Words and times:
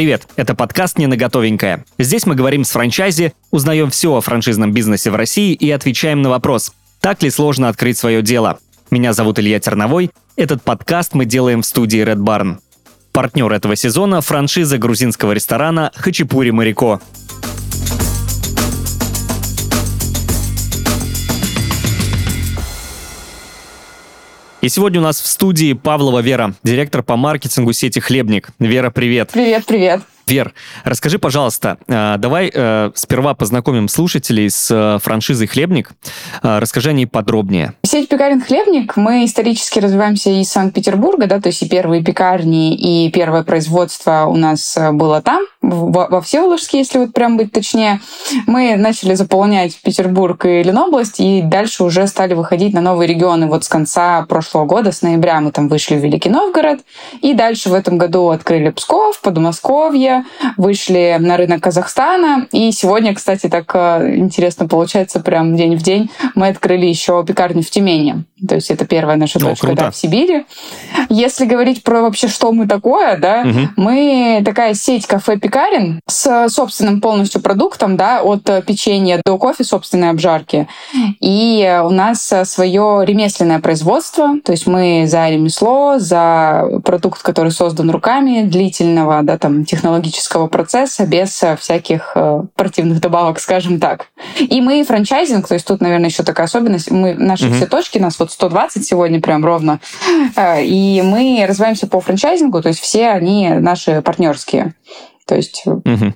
Привет, 0.00 0.26
это 0.36 0.54
подкаст 0.54 0.96
«Не 0.96 1.08
на 1.08 1.18
готовенькое». 1.18 1.84
Здесь 1.98 2.24
мы 2.24 2.34
говорим 2.34 2.64
с 2.64 2.70
франчайзи, 2.70 3.34
узнаем 3.50 3.90
все 3.90 4.14
о 4.14 4.22
франшизном 4.22 4.72
бизнесе 4.72 5.10
в 5.10 5.14
России 5.14 5.52
и 5.52 5.70
отвечаем 5.70 6.22
на 6.22 6.30
вопрос, 6.30 6.72
так 7.02 7.22
ли 7.22 7.28
сложно 7.28 7.68
открыть 7.68 7.98
свое 7.98 8.22
дело. 8.22 8.60
Меня 8.90 9.12
зовут 9.12 9.38
Илья 9.38 9.60
Терновой. 9.60 10.10
Этот 10.36 10.62
подкаст 10.62 11.12
мы 11.12 11.26
делаем 11.26 11.60
в 11.60 11.66
студии 11.66 12.02
Red 12.02 12.16
Barn. 12.16 12.60
Партнер 13.12 13.52
этого 13.52 13.76
сезона– 13.76 14.20
франшиза 14.22 14.78
грузинского 14.78 15.32
ресторана 15.32 15.92
«Хачапури 15.94 16.50
Марико». 16.50 17.02
И 24.60 24.68
сегодня 24.68 25.00
у 25.00 25.02
нас 25.02 25.18
в 25.18 25.26
студии 25.26 25.72
Павлова 25.72 26.18
Вера, 26.20 26.54
директор 26.62 27.02
по 27.02 27.16
маркетингу 27.16 27.72
сети 27.72 27.98
«Хлебник». 27.98 28.50
Вера, 28.58 28.90
привет. 28.90 29.30
Привет, 29.32 29.64
привет. 29.64 30.02
Вер, 30.30 30.54
расскажи, 30.84 31.18
пожалуйста, 31.18 31.78
э, 31.88 32.14
давай 32.18 32.52
э, 32.54 32.92
сперва 32.94 33.34
познакомим 33.34 33.88
слушателей 33.88 34.48
с 34.48 34.70
э, 34.70 35.00
франшизой 35.02 35.48
«Хлебник». 35.48 35.90
Расскажи 36.42 36.90
о 36.90 36.92
ней 36.92 37.06
подробнее. 37.06 37.74
Сеть 37.82 38.08
пекарен 38.08 38.40
«Хлебник», 38.40 38.96
мы 38.96 39.24
исторически 39.24 39.80
развиваемся 39.80 40.30
из 40.30 40.48
Санкт-Петербурга, 40.50 41.26
да, 41.26 41.40
то 41.40 41.48
есть 41.48 41.62
и 41.62 41.68
первые 41.68 42.04
пекарни, 42.04 42.76
и 42.76 43.10
первое 43.10 43.42
производство 43.42 44.26
у 44.28 44.36
нас 44.36 44.78
было 44.92 45.20
там, 45.20 45.46
во 45.62 46.20
Всеволожске, 46.22 46.78
если 46.78 46.98
вот 46.98 47.12
прям 47.12 47.36
быть 47.36 47.52
точнее. 47.52 48.00
Мы 48.46 48.76
начали 48.76 49.14
заполнять 49.14 49.76
Петербург 49.82 50.46
и 50.46 50.62
Ленобласть, 50.62 51.20
и 51.20 51.42
дальше 51.42 51.84
уже 51.84 52.06
стали 52.06 52.34
выходить 52.34 52.72
на 52.72 52.80
новые 52.80 53.08
регионы. 53.08 53.46
Вот 53.46 53.64
с 53.64 53.68
конца 53.68 54.22
прошлого 54.22 54.64
года, 54.64 54.92
с 54.92 55.02
ноября 55.02 55.40
мы 55.40 55.50
там 55.50 55.68
вышли 55.68 55.96
в 55.96 56.04
Великий 56.04 56.30
Новгород, 56.30 56.80
и 57.20 57.34
дальше 57.34 57.68
в 57.68 57.74
этом 57.74 57.98
году 57.98 58.28
открыли 58.28 58.70
Псков, 58.70 59.20
Подмосковье, 59.20 60.19
вышли 60.56 61.16
на 61.18 61.36
рынок 61.36 61.62
Казахстана. 61.62 62.46
И 62.52 62.72
сегодня, 62.72 63.14
кстати, 63.14 63.48
так 63.48 63.70
э, 63.74 64.16
интересно 64.16 64.68
получается, 64.68 65.20
прям 65.20 65.56
день 65.56 65.76
в 65.76 65.82
день 65.82 66.10
мы 66.34 66.48
открыли 66.48 66.86
еще 66.86 67.24
пекарню 67.26 67.62
в 67.62 67.70
Тюмени. 67.70 68.24
То 68.46 68.54
есть 68.54 68.70
это 68.70 68.86
первая 68.86 69.16
наша 69.16 69.38
О, 69.38 69.42
точка 69.42 69.74
да, 69.74 69.90
в 69.90 69.96
Сибири. 69.96 70.46
Если 71.08 71.44
говорить 71.44 71.82
про 71.82 72.02
вообще, 72.02 72.28
что 72.28 72.52
мы 72.52 72.66
такое, 72.66 73.16
да, 73.16 73.42
угу. 73.42 73.68
мы 73.76 74.42
такая 74.44 74.74
сеть 74.74 75.06
кафе-пекарен 75.06 76.00
с 76.06 76.48
собственным 76.48 77.00
полностью 77.00 77.40
продуктом, 77.40 77.96
да, 77.96 78.22
от 78.22 78.44
печенья 78.66 79.20
до 79.24 79.38
кофе 79.38 79.64
собственной 79.64 80.10
обжарки. 80.10 80.68
И 81.20 81.80
у 81.84 81.90
нас 81.90 82.32
свое 82.44 83.02
ремесленное 83.04 83.60
производство, 83.60 84.40
то 84.44 84.52
есть 84.52 84.66
мы 84.66 85.04
за 85.06 85.28
ремесло, 85.28 85.98
за 85.98 86.80
продукт, 86.84 87.22
который 87.22 87.52
создан 87.52 87.90
руками, 87.90 88.42
длительного, 88.42 89.22
да, 89.22 89.38
там, 89.38 89.64
технологического 89.64 90.46
процесса, 90.46 91.06
без 91.06 91.42
всяких 91.58 92.12
э, 92.14 92.42
противных 92.54 93.00
добавок, 93.00 93.40
скажем 93.40 93.80
так. 93.80 94.06
И 94.38 94.60
мы 94.60 94.82
франчайзинг, 94.84 95.46
то 95.46 95.54
есть 95.54 95.66
тут, 95.66 95.80
наверное, 95.80 96.08
еще 96.08 96.22
такая 96.22 96.46
особенность, 96.46 96.90
мы, 96.90 97.14
наши 97.14 97.46
угу. 97.46 97.54
все 97.54 97.66
точки, 97.66 97.98
нас 97.98 98.18
вот 98.18 98.29
120 98.30 98.84
сегодня 98.84 99.20
прям 99.20 99.44
ровно. 99.44 99.80
Э, 100.36 100.62
и 100.64 101.02
мы 101.02 101.44
развиваемся 101.48 101.86
по 101.86 102.00
франчайзингу, 102.00 102.62
то 102.62 102.68
есть 102.68 102.80
все 102.80 103.08
они 103.08 103.48
наши 103.48 104.02
партнерские. 104.02 104.74
То 105.26 105.36
есть 105.36 105.62
угу. 105.64 106.12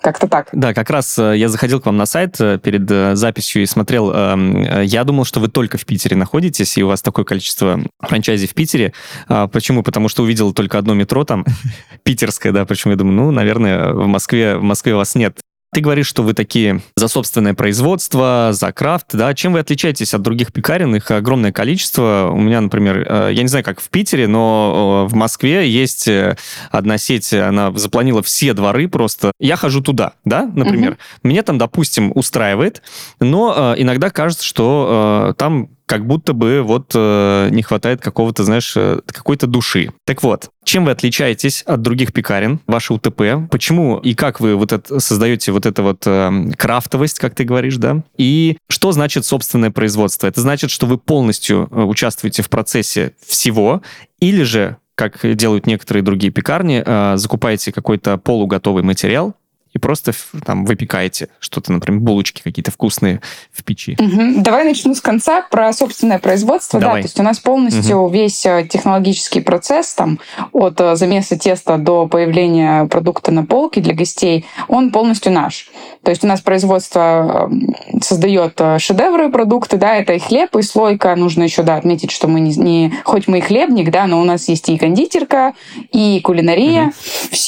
как-то 0.00 0.26
так. 0.26 0.48
Да, 0.52 0.72
как 0.72 0.88
раз 0.88 1.18
э, 1.18 1.36
я 1.36 1.50
заходил 1.50 1.80
к 1.82 1.86
вам 1.86 1.98
на 1.98 2.06
сайт 2.06 2.38
перед 2.62 3.16
записью 3.16 3.62
и 3.62 3.66
смотрел. 3.66 4.10
Эм, 4.10 4.82
я 4.82 5.04
думал, 5.04 5.26
что 5.26 5.40
вы 5.40 5.48
только 5.48 5.76
в 5.76 5.84
Питере 5.84 6.16
находитесь, 6.16 6.78
и 6.78 6.82
у 6.82 6.88
вас 6.88 7.02
такое 7.02 7.26
количество 7.26 7.80
франчайзи 8.00 8.46
в 8.46 8.54
Питере. 8.54 8.94
А, 9.28 9.48
почему? 9.48 9.82
Потому 9.82 10.08
что 10.08 10.22
увидел 10.22 10.54
только 10.54 10.78
одно 10.78 10.94
метро 10.94 11.24
там, 11.24 11.44
питерское, 12.04 12.52
да, 12.52 12.64
почему 12.64 12.92
я 12.92 12.96
думаю, 12.96 13.16
ну, 13.16 13.30
наверное, 13.32 13.92
в 13.92 14.06
Москве, 14.06 14.56
в 14.56 14.62
Москве 14.62 14.94
вас 14.94 15.14
нет. 15.14 15.40
Ты 15.74 15.80
говоришь, 15.80 16.06
что 16.06 16.22
вы 16.22 16.34
такие 16.34 16.82
за 16.94 17.08
собственное 17.08 17.52
производство, 17.52 18.50
за 18.52 18.70
крафт, 18.70 19.08
да? 19.12 19.34
Чем 19.34 19.54
вы 19.54 19.58
отличаетесь 19.58 20.14
от 20.14 20.22
других 20.22 20.52
пекарен? 20.52 20.94
Их 20.94 21.10
огромное 21.10 21.50
количество. 21.50 22.30
У 22.32 22.38
меня, 22.38 22.60
например, 22.60 23.04
э, 23.04 23.30
я 23.32 23.42
не 23.42 23.48
знаю, 23.48 23.64
как 23.64 23.80
в 23.80 23.90
Питере, 23.90 24.28
но 24.28 25.06
э, 25.08 25.12
в 25.12 25.16
Москве 25.16 25.68
есть 25.68 26.06
э, 26.06 26.36
одна 26.70 26.96
сеть, 26.96 27.32
она 27.32 27.72
запланила 27.72 28.22
все 28.22 28.54
дворы 28.54 28.86
просто. 28.86 29.32
Я 29.40 29.56
хожу 29.56 29.80
туда, 29.80 30.12
да, 30.24 30.48
например. 30.54 30.92
Угу. 30.92 31.28
Меня 31.28 31.42
там, 31.42 31.58
допустим, 31.58 32.12
устраивает, 32.14 32.80
но 33.18 33.74
иногда 33.76 34.10
кажется, 34.10 34.44
что 34.44 35.34
там 35.38 35.70
как 35.86 36.06
будто 36.06 36.32
бы 36.32 36.62
вот 36.62 36.92
э, 36.94 37.48
не 37.50 37.62
хватает 37.62 38.00
какого-то, 38.00 38.44
знаешь, 38.44 38.74
э, 38.76 39.00
какой-то 39.06 39.46
души. 39.46 39.90
Так 40.06 40.22
вот, 40.22 40.50
чем 40.64 40.86
вы 40.86 40.92
отличаетесь 40.92 41.62
от 41.62 41.82
других 41.82 42.12
пекарен, 42.12 42.60
ваше 42.66 42.94
УТП? 42.94 43.22
Почему 43.50 43.98
и 43.98 44.14
как 44.14 44.40
вы 44.40 44.56
вот 44.56 44.72
это, 44.72 44.98
создаете 45.00 45.52
вот 45.52 45.66
эту 45.66 45.82
вот 45.82 46.02
э, 46.06 46.50
крафтовость, 46.56 47.18
как 47.18 47.34
ты 47.34 47.44
говоришь, 47.44 47.76
да? 47.76 48.02
И 48.16 48.56
что 48.68 48.92
значит 48.92 49.26
собственное 49.26 49.70
производство? 49.70 50.26
Это 50.26 50.40
значит, 50.40 50.70
что 50.70 50.86
вы 50.86 50.96
полностью 50.96 51.68
э, 51.70 51.82
участвуете 51.82 52.42
в 52.42 52.48
процессе 52.48 53.12
всего, 53.26 53.82
или 54.20 54.42
же 54.42 54.78
как 54.94 55.18
делают 55.22 55.66
некоторые 55.66 56.02
другие 56.02 56.32
пекарни, 56.32 56.82
э, 56.84 57.16
закупаете 57.16 57.72
какой-то 57.72 58.16
полуготовый 58.16 58.82
материал, 58.82 59.34
и 59.74 59.78
просто 59.78 60.12
там 60.44 60.64
выпекаете 60.64 61.28
что-то, 61.40 61.72
например, 61.72 62.00
булочки 62.00 62.42
какие-то 62.42 62.70
вкусные 62.70 63.20
в 63.52 63.64
печи. 63.64 63.96
Угу. 63.98 64.42
Давай 64.42 64.64
начну 64.64 64.94
с 64.94 65.00
конца 65.00 65.42
про 65.42 65.72
собственное 65.72 66.18
производство. 66.18 66.80
Давай. 66.80 66.96
Да, 66.96 67.02
то 67.02 67.06
есть 67.06 67.20
у 67.20 67.22
нас 67.24 67.40
полностью 67.40 67.98
угу. 67.98 68.12
весь 68.12 68.46
э, 68.46 68.66
технологический 68.70 69.40
процесс 69.40 69.92
там 69.94 70.20
от 70.52 70.80
э, 70.80 70.94
замеса 70.94 71.36
теста 71.36 71.76
до 71.76 72.06
появления 72.06 72.86
продукта 72.86 73.32
на 73.32 73.44
полке 73.44 73.80
для 73.80 73.94
гостей, 73.94 74.46
он 74.68 74.92
полностью 74.92 75.32
наш. 75.32 75.68
То 76.04 76.10
есть 76.10 76.22
у 76.22 76.26
нас 76.28 76.40
производство 76.40 77.48
эм, 77.50 77.74
создает 78.00 78.60
э, 78.60 78.78
шедевры 78.78 79.30
продукты, 79.30 79.76
да, 79.76 79.96
это 79.96 80.12
и 80.12 80.18
хлеб, 80.20 80.54
и 80.54 80.62
слойка. 80.62 81.16
Нужно 81.16 81.42
еще, 81.42 81.64
да, 81.64 81.76
отметить, 81.76 82.12
что 82.12 82.28
мы 82.28 82.38
не, 82.40 82.54
не 82.56 82.92
хоть 83.04 83.26
мы 83.26 83.38
и 83.38 83.40
хлебник, 83.40 83.90
да, 83.90 84.06
но 84.06 84.20
у 84.20 84.24
нас 84.24 84.48
есть 84.48 84.68
и 84.68 84.78
кондитерка, 84.78 85.54
и 85.90 86.20
кулинария, 86.20 86.86
угу. 86.86 86.94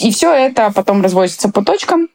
и 0.00 0.10
все 0.10 0.32
это 0.32 0.72
потом 0.74 1.02
разводится 1.02 1.50
по 1.50 1.62
точкам 1.62 2.08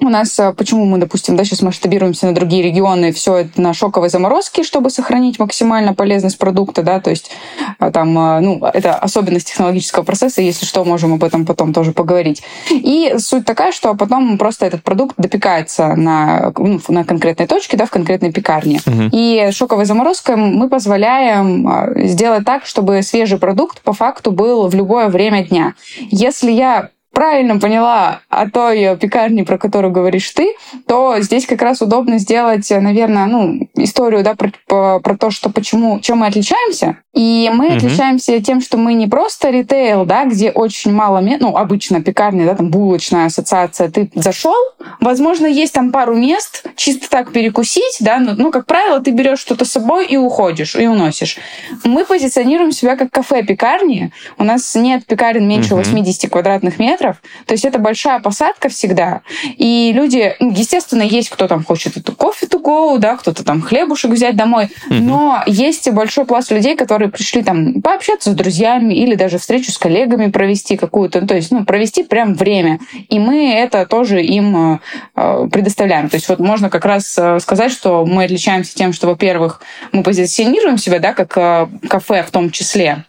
у 0.00 0.08
нас, 0.08 0.38
а, 0.38 0.52
почему 0.52 0.84
мы, 0.84 0.98
допустим, 0.98 1.36
да, 1.36 1.44
сейчас 1.44 1.62
масштабируемся 1.62 2.26
на 2.26 2.34
другие 2.34 2.62
регионы, 2.62 3.12
все 3.12 3.38
это 3.38 3.60
на 3.60 3.74
шоковой 3.74 4.08
заморозке, 4.08 4.62
чтобы 4.62 4.90
сохранить 4.90 5.38
максимально 5.38 5.94
полезность 5.94 6.38
продукта, 6.38 6.82
да, 6.82 7.00
то 7.00 7.10
есть 7.10 7.30
а, 7.78 7.90
там, 7.90 8.16
а, 8.18 8.40
ну, 8.40 8.64
это 8.64 8.94
особенность 8.94 9.48
технологического 9.48 10.04
процесса, 10.04 10.40
если 10.40 10.66
что, 10.66 10.84
можем 10.84 11.14
об 11.14 11.24
этом 11.24 11.44
потом 11.44 11.72
тоже 11.72 11.92
поговорить. 11.92 12.42
И 12.70 13.14
суть 13.18 13.44
такая, 13.44 13.72
что 13.72 13.94
потом 13.94 14.38
просто 14.38 14.66
этот 14.66 14.82
продукт 14.82 15.14
допекается 15.18 15.94
на, 15.96 16.52
ну, 16.56 16.80
на 16.88 17.04
конкретной 17.04 17.46
точке, 17.46 17.76
да, 17.76 17.86
в 17.86 17.90
конкретной 17.90 18.32
пекарне. 18.32 18.80
Угу. 18.86 19.10
И 19.12 19.50
шоковой 19.52 19.84
заморозкой 19.84 20.36
мы 20.36 20.68
позволяем 20.68 21.68
сделать 22.08 22.44
так, 22.44 22.66
чтобы 22.66 23.02
свежий 23.02 23.38
продукт 23.38 23.82
по 23.82 23.92
факту 23.92 24.30
был 24.30 24.68
в 24.68 24.74
любое 24.74 25.08
время 25.08 25.44
дня. 25.44 25.74
Если 26.10 26.52
я 26.52 26.90
правильно 27.18 27.58
поняла 27.58 28.20
о 28.28 28.48
той 28.48 28.96
пекарне, 28.96 29.42
про 29.42 29.58
которую 29.58 29.92
говоришь 29.92 30.30
ты, 30.30 30.54
то 30.86 31.16
здесь 31.18 31.46
как 31.46 31.60
раз 31.62 31.82
удобно 31.82 32.18
сделать, 32.18 32.70
наверное, 32.70 33.26
ну, 33.26 33.68
историю 33.74 34.22
да, 34.22 34.36
про, 34.36 35.00
про 35.00 35.16
то, 35.16 35.32
что 35.32 35.50
почему, 35.50 35.98
чем 35.98 36.18
мы 36.18 36.28
отличаемся. 36.28 36.98
И 37.14 37.50
мы 37.52 37.66
угу. 37.66 37.76
отличаемся 37.78 38.40
тем, 38.40 38.60
что 38.60 38.76
мы 38.76 38.94
не 38.94 39.08
просто 39.08 39.50
ритейл, 39.50 40.04
да, 40.04 40.26
где 40.26 40.52
очень 40.52 40.92
мало, 40.92 41.20
ну, 41.20 41.56
обычно 41.56 42.00
пекарня, 42.00 42.46
да, 42.46 42.54
там 42.54 42.70
булочная 42.70 43.26
ассоциация, 43.26 43.90
ты 43.90 44.08
зашел, 44.14 44.54
возможно, 45.00 45.46
есть 45.46 45.72
там 45.72 45.90
пару 45.90 46.14
мест, 46.14 46.64
чисто 46.76 47.10
так 47.10 47.32
перекусить, 47.32 47.96
да, 47.98 48.18
ну, 48.20 48.34
ну 48.36 48.52
как 48.52 48.66
правило, 48.66 49.00
ты 49.00 49.10
берешь 49.10 49.40
что-то 49.40 49.64
с 49.64 49.72
собой 49.72 50.06
и 50.06 50.16
уходишь, 50.16 50.76
и 50.76 50.86
уносишь. 50.86 51.38
Мы 51.82 52.04
позиционируем 52.04 52.70
себя 52.70 52.94
как 52.94 53.10
кафе-пекарни, 53.10 54.12
у 54.38 54.44
нас 54.44 54.72
нет 54.76 55.04
пекарен 55.04 55.48
меньше 55.48 55.74
угу. 55.74 55.82
80 55.82 56.30
квадратных 56.30 56.78
метров, 56.78 57.07
метров. 57.08 57.22
То 57.46 57.52
есть 57.52 57.64
это 57.64 57.78
большая 57.78 58.20
посадка 58.20 58.68
всегда. 58.68 59.22
И 59.56 59.92
люди, 59.94 60.34
ну, 60.40 60.50
естественно, 60.50 61.02
есть 61.02 61.30
кто 61.30 61.48
там 61.48 61.64
хочет 61.64 61.96
это 61.96 62.12
кофе 62.12 62.46
to 62.46 62.62
go, 62.62 62.98
да, 62.98 63.16
кто-то 63.16 63.44
там 63.44 63.60
хлебушек 63.60 64.10
взять 64.10 64.36
домой. 64.36 64.70
Угу. 64.86 64.94
Но 64.94 65.42
есть 65.46 65.90
большой 65.90 66.24
пласт 66.24 66.50
людей, 66.50 66.76
которые 66.76 67.10
пришли 67.10 67.42
там 67.42 67.80
пообщаться 67.82 68.30
с 68.30 68.34
друзьями 68.34 68.94
или 68.94 69.14
даже 69.14 69.38
встречу 69.38 69.72
с 69.72 69.78
коллегами 69.78 70.30
провести 70.30 70.76
какую-то, 70.76 71.20
ну, 71.20 71.26
то 71.26 71.34
есть, 71.34 71.50
ну, 71.50 71.64
провести 71.64 72.02
прям 72.02 72.34
время. 72.34 72.78
И 73.08 73.18
мы 73.18 73.52
это 73.52 73.86
тоже 73.86 74.22
им 74.22 74.80
э, 75.16 75.48
предоставляем. 75.50 76.08
То 76.08 76.16
есть 76.16 76.28
вот 76.28 76.38
можно 76.38 76.70
как 76.70 76.84
раз 76.84 77.16
э, 77.18 77.38
сказать, 77.40 77.72
что 77.72 78.04
мы 78.04 78.24
отличаемся 78.24 78.74
тем, 78.74 78.92
что, 78.92 79.06
во-первых, 79.06 79.60
мы 79.92 80.02
позиционируем 80.02 80.78
себя, 80.78 80.98
да, 80.98 81.12
как 81.12 81.36
э, 81.36 81.66
кафе 81.88 82.22
в 82.22 82.30
том 82.30 82.50
числе, 82.50 83.04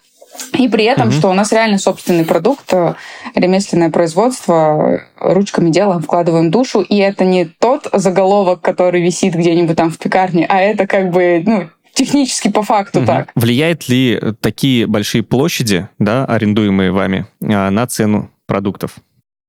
и 0.58 0.68
при 0.68 0.86
этом, 0.86 1.10
угу. 1.10 1.14
что 1.16 1.30
у 1.30 1.34
нас 1.34 1.52
реально 1.52 1.78
собственный 1.78 2.26
продукт, 2.26 2.74
э, 2.74 2.96
ремесленное 3.36 3.90
производство, 3.90 5.02
ручками 5.20 5.70
делаем, 5.70 6.02
вкладываем 6.02 6.52
душу, 6.52 6.82
и 6.82 6.98
это 6.98 7.26
не 7.26 7.46
тот 7.46 7.88
заголовок, 7.94 8.62
который 8.62 9.02
висит 9.02 9.36
где-нибудь 9.36 9.76
там 9.76 9.90
в 9.90 9.98
пекарне, 9.98 10.46
а 10.48 10.60
это 10.60 10.88
как 10.88 11.12
бы, 11.12 11.44
ну, 11.46 11.70
технически 11.94 12.50
по 12.50 12.64
факту 12.64 13.00
угу. 13.00 13.08
так. 13.08 13.32
Влияет 13.36 13.90
ли 13.90 14.20
такие 14.42 14.88
большие 14.88 15.24
площади, 15.24 15.90
да, 16.00 16.26
арендуемые 16.26 16.92
вами, 16.92 17.26
на 17.40 17.88
цену 17.88 18.32
продуктов? 18.46 18.96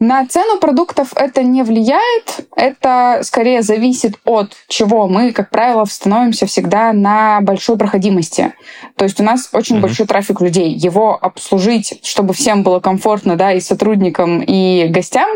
На 0.00 0.26
цену 0.26 0.58
продуктов 0.58 1.12
это 1.14 1.42
не 1.42 1.62
влияет, 1.62 2.48
это 2.56 3.20
скорее 3.22 3.60
зависит 3.60 4.14
от 4.24 4.56
чего. 4.66 5.06
Мы, 5.06 5.32
как 5.32 5.50
правило, 5.50 5.84
становимся 5.84 6.46
всегда 6.46 6.94
на 6.94 7.42
большой 7.42 7.76
проходимости. 7.76 8.54
То 8.96 9.04
есть 9.04 9.20
у 9.20 9.22
нас 9.22 9.50
очень 9.52 9.76
mm-hmm. 9.76 9.80
большой 9.80 10.06
трафик 10.06 10.40
людей. 10.40 10.72
Его 10.72 11.18
обслужить, 11.20 12.00
чтобы 12.02 12.32
всем 12.32 12.62
было 12.62 12.80
комфортно, 12.80 13.36
да, 13.36 13.52
и 13.52 13.60
сотрудникам, 13.60 14.40
и 14.40 14.86
гостям, 14.88 15.28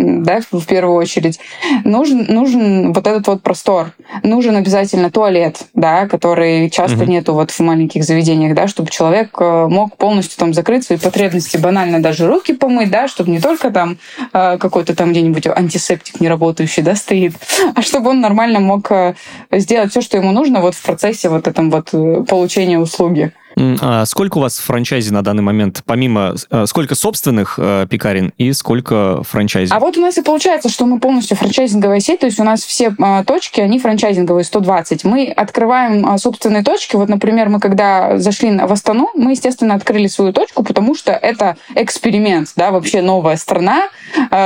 да, 0.00 0.40
в 0.50 0.66
первую 0.66 0.96
очередь, 0.96 1.38
нужен, 1.84 2.26
нужен 2.28 2.92
вот 2.92 3.06
этот 3.06 3.26
вот 3.26 3.42
простор. 3.42 3.92
Нужен 4.22 4.56
обязательно 4.56 5.10
туалет, 5.10 5.58
да, 5.74 6.06
который 6.06 6.70
часто 6.70 6.96
mm 6.96 7.10
нету 7.10 7.34
вот 7.34 7.50
в 7.50 7.58
маленьких 7.58 8.04
заведениях, 8.04 8.54
да, 8.54 8.68
чтобы 8.68 8.88
человек 8.88 9.30
э, 9.40 9.66
мог 9.68 9.96
полностью 9.96 10.38
там 10.38 10.54
закрыть 10.54 10.84
свои 10.84 10.96
потребности, 10.96 11.56
банально 11.56 12.00
даже 12.00 12.28
руки 12.28 12.52
помыть, 12.52 12.88
да, 12.88 13.08
чтобы 13.08 13.32
не 13.32 13.40
только 13.40 13.72
там 13.72 13.98
э, 14.32 14.58
какой-то 14.58 14.94
там 14.94 15.10
где-нибудь 15.10 15.48
антисептик 15.48 16.20
не 16.20 16.28
работающий, 16.28 16.84
да, 16.84 16.94
стоит, 16.94 17.32
а 17.74 17.82
чтобы 17.82 18.10
он 18.10 18.20
нормально 18.20 18.60
мог 18.60 18.92
э, 18.92 19.14
сделать 19.50 19.90
все, 19.90 20.02
что 20.02 20.18
ему 20.18 20.30
нужно 20.30 20.60
вот 20.60 20.76
в 20.76 20.82
процессе 20.82 21.28
вот 21.28 21.48
этом 21.48 21.70
вот 21.70 21.90
получения 22.28 22.78
услуги. 22.78 23.32
А 23.80 24.06
сколько 24.06 24.38
у 24.38 24.40
вас 24.40 24.58
франчайзи 24.58 25.12
на 25.12 25.22
данный 25.22 25.42
момент, 25.42 25.82
помимо 25.84 26.34
э, 26.50 26.66
сколько 26.66 26.94
собственных 26.94 27.58
э, 27.58 27.86
пекарен 27.88 28.32
и 28.38 28.52
сколько 28.52 29.22
франчайзи? 29.22 29.72
А 29.72 29.80
вот 29.80 29.96
у 29.98 30.00
нас 30.00 30.16
и 30.18 30.22
получается, 30.22 30.68
что 30.68 30.86
мы 30.86 30.98
полностью 30.98 31.36
франчайзинговая 31.36 32.00
сеть, 32.00 32.20
то 32.20 32.26
есть 32.26 32.40
у 32.40 32.44
нас 32.44 32.62
все 32.62 32.94
э, 32.96 33.24
точки, 33.26 33.60
они 33.60 33.78
франчайзинговые, 33.78 34.44
120. 34.44 35.04
Мы 35.04 35.26
открываем 35.26 36.18
собственные 36.18 36.62
точки. 36.62 36.96
Вот, 36.96 37.08
например, 37.08 37.48
мы 37.48 37.60
когда 37.60 38.18
зашли 38.18 38.50
в 38.50 38.72
Астану, 38.72 39.10
мы, 39.14 39.32
естественно, 39.32 39.74
открыли 39.74 40.06
свою 40.06 40.32
точку, 40.32 40.62
потому 40.62 40.94
что 40.94 41.12
это 41.12 41.56
эксперимент, 41.74 42.52
да, 42.56 42.70
вообще 42.70 43.02
новая 43.02 43.36
страна, 43.36 43.82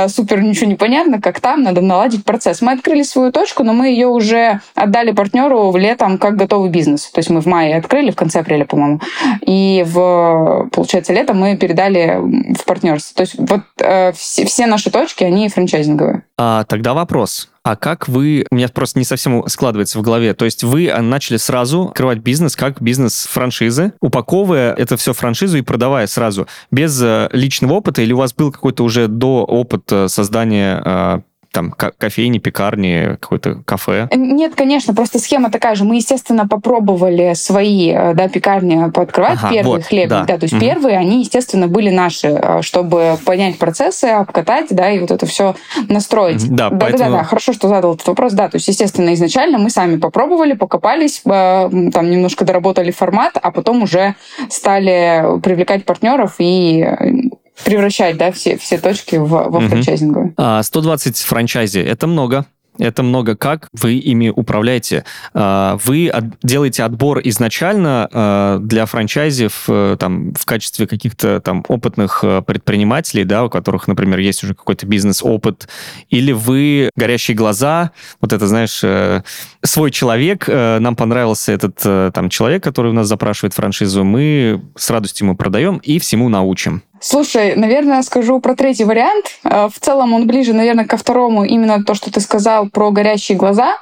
супер 0.07 0.41
ничего 0.41 0.67
не 0.67 0.75
понятно, 0.75 1.21
как 1.21 1.39
там, 1.39 1.63
надо 1.63 1.81
наладить 1.81 2.25
процесс. 2.25 2.61
Мы 2.61 2.73
открыли 2.73 3.03
свою 3.03 3.31
точку, 3.31 3.63
но 3.63 3.73
мы 3.73 3.87
ее 3.87 4.07
уже 4.07 4.59
отдали 4.75 5.11
партнеру 5.11 5.71
в 5.71 5.77
летом 5.77 6.17
как 6.17 6.35
готовый 6.35 6.69
бизнес. 6.69 7.09
То 7.11 7.19
есть 7.19 7.29
мы 7.29 7.41
в 7.41 7.45
мае 7.45 7.77
открыли, 7.77 8.11
в 8.11 8.15
конце 8.15 8.39
апреля, 8.39 8.65
по-моему. 8.65 8.99
И 9.45 9.83
в, 9.87 10.69
получается, 10.71 11.13
лето 11.13 11.33
мы 11.33 11.57
передали 11.57 12.19
в 12.53 12.65
партнерство. 12.65 13.15
То 13.15 13.21
есть 13.21 13.35
вот 13.37 13.61
э, 13.79 14.11
все, 14.13 14.45
все 14.45 14.67
наши 14.67 14.89
точки, 14.91 15.23
они 15.23 15.49
франчайзинговые. 15.49 16.23
А, 16.37 16.63
тогда 16.65 16.93
вопрос. 16.93 17.49
А 17.63 17.75
как 17.75 18.07
вы... 18.07 18.45
У 18.51 18.55
меня 18.55 18.67
просто 18.67 18.99
не 18.99 19.05
совсем 19.05 19.47
складывается 19.47 19.97
в 19.97 20.03
голове. 20.03 20.33
То 20.33 20.45
есть 20.45 20.63
вы 20.63 20.93
начали 21.01 21.37
сразу 21.37 21.87
открывать 21.87 22.19
бизнес 22.19 22.55
как 22.55 22.81
бизнес 22.81 23.25
франшизы, 23.25 23.93
упаковывая 24.01 24.73
это 24.73 24.97
все 24.97 25.13
франшизу 25.13 25.57
и 25.57 25.61
продавая 25.61 26.05
сразу, 26.07 26.47
без 26.69 27.01
э, 27.01 27.29
личного 27.31 27.73
опыта, 27.73 28.01
или 28.01 28.13
у 28.13 28.17
вас 28.17 28.33
был 28.33 28.51
какой-то 28.51 28.83
уже 28.83 29.07
до 29.07 29.43
опыт 29.43 29.91
э, 29.91 30.07
создания 30.09 31.23
там 31.55 31.71
кофейни, 31.71 32.37
пекарни, 32.37 33.17
какое-то 33.19 33.63
кафе? 33.65 34.09
Нет, 34.13 34.55
конечно, 34.55 34.93
просто 34.93 35.19
схема 35.19 35.49
такая 35.49 35.75
же. 35.75 35.85
Мы, 35.85 35.95
естественно, 35.95 36.45
попробовали 36.47 37.33
свои 37.33 37.91
э, 37.91 38.13
да, 38.13 38.27
пекарни 38.27 38.91
пооткрывать, 38.91 39.39
ага, 39.39 39.53
первые 39.53 39.77
вот, 39.77 39.85
хлебник, 39.85 40.09
да. 40.09 40.25
да, 40.25 40.37
то 40.37 40.43
есть 40.43 40.53
угу. 40.53 40.61
первые, 40.61 40.97
они, 40.97 41.21
естественно, 41.21 41.69
были 41.69 41.89
наши, 41.89 42.27
э, 42.27 42.61
чтобы 42.61 43.17
понять 43.25 43.57
процессы, 43.57 44.05
обкатать, 44.05 44.67
да, 44.71 44.91
и 44.91 44.99
вот 44.99 45.11
это 45.11 45.25
все 45.25 45.55
настроить. 45.87 46.45
Да, 46.49 46.69
да, 46.69 46.77
поэтому... 46.77 47.03
да, 47.03 47.09
да, 47.09 47.17
да, 47.19 47.23
хорошо, 47.23 47.53
что 47.53 47.69
задал 47.69 47.95
этот 47.95 48.05
вопрос, 48.07 48.33
да, 48.33 48.49
то 48.49 48.57
есть, 48.57 48.67
естественно, 48.67 49.13
изначально 49.13 49.57
мы 49.57 49.69
сами 49.69 49.95
попробовали, 49.95 50.53
покопались, 50.53 51.21
э, 51.23 51.69
там 51.93 52.11
немножко 52.11 52.43
доработали 52.43 52.91
формат, 52.91 53.37
а 53.41 53.51
потом 53.51 53.83
уже 53.83 54.15
стали 54.49 55.39
привлекать 55.41 55.85
партнеров 55.85 56.35
и 56.39 56.85
превращать, 57.63 58.17
да, 58.17 58.31
все, 58.31 58.57
все 58.57 58.77
точки 58.77 59.15
в, 59.15 59.27
во 59.27 59.45
угу. 59.47 59.67
франчайзинговые. 59.67 60.33
А, 60.37 60.63
120 60.63 61.17
франчайзи— 61.17 61.79
это 61.81 62.07
много. 62.07 62.45
Это 62.77 63.03
много 63.03 63.35
как 63.35 63.69
вы 63.73 63.93
ими 63.93 64.29
управляете. 64.29 65.05
А, 65.33 65.77
вы 65.83 66.11
делаете 66.43 66.83
отбор 66.83 67.21
изначально 67.23 68.09
а, 68.11 68.59
для 68.59 68.85
франчайзи 68.85 69.47
в, 69.47 69.65
э, 69.69 69.97
там, 69.99 70.33
в 70.33 70.45
качестве 70.45 70.87
каких-то 70.87 71.39
там 71.39 71.63
опытных 71.67 72.23
э, 72.23 72.41
предпринимателей, 72.41 73.23
да, 73.23 73.45
у 73.45 73.49
которых, 73.49 73.87
например, 73.87 74.19
есть 74.19 74.43
уже 74.43 74.53
какой-то 74.53 74.85
бизнес-опыт, 74.85 75.67
или 76.09 76.31
вы 76.31 76.89
горящие 76.95 77.35
глаза, 77.35 77.91
вот 78.19 78.33
это, 78.33 78.47
знаешь, 78.47 78.81
э, 78.83 79.23
свой 79.63 79.91
человек, 79.91 80.47
нам 80.47 80.95
понравился 80.95 81.51
этот 81.51 82.13
там 82.13 82.29
человек, 82.29 82.63
который 82.63 82.91
у 82.91 82.93
нас 82.93 83.07
запрашивает 83.07 83.53
франшизу, 83.53 84.03
мы 84.03 84.61
с 84.75 84.89
радостью 84.89 85.25
ему 85.25 85.35
продаем 85.35 85.77
и 85.77 85.99
всему 85.99 86.29
научим. 86.29 86.83
Слушай, 86.99 87.55
наверное, 87.55 88.01
скажу 88.03 88.39
про 88.39 88.55
третий 88.55 88.85
вариант. 88.85 89.39
Э, 89.43 89.67
в 89.67 89.79
целом 89.79 90.13
он 90.13 90.27
ближе, 90.27 90.53
наверное, 90.53 90.85
ко 90.85 90.97
второму, 90.97 91.43
именно 91.43 91.83
то, 91.83 91.93
что 91.93 92.11
ты 92.11 92.19
сказал 92.19 92.69
про 92.69 92.91
горящие 92.91 93.37
глаза, 93.37 93.77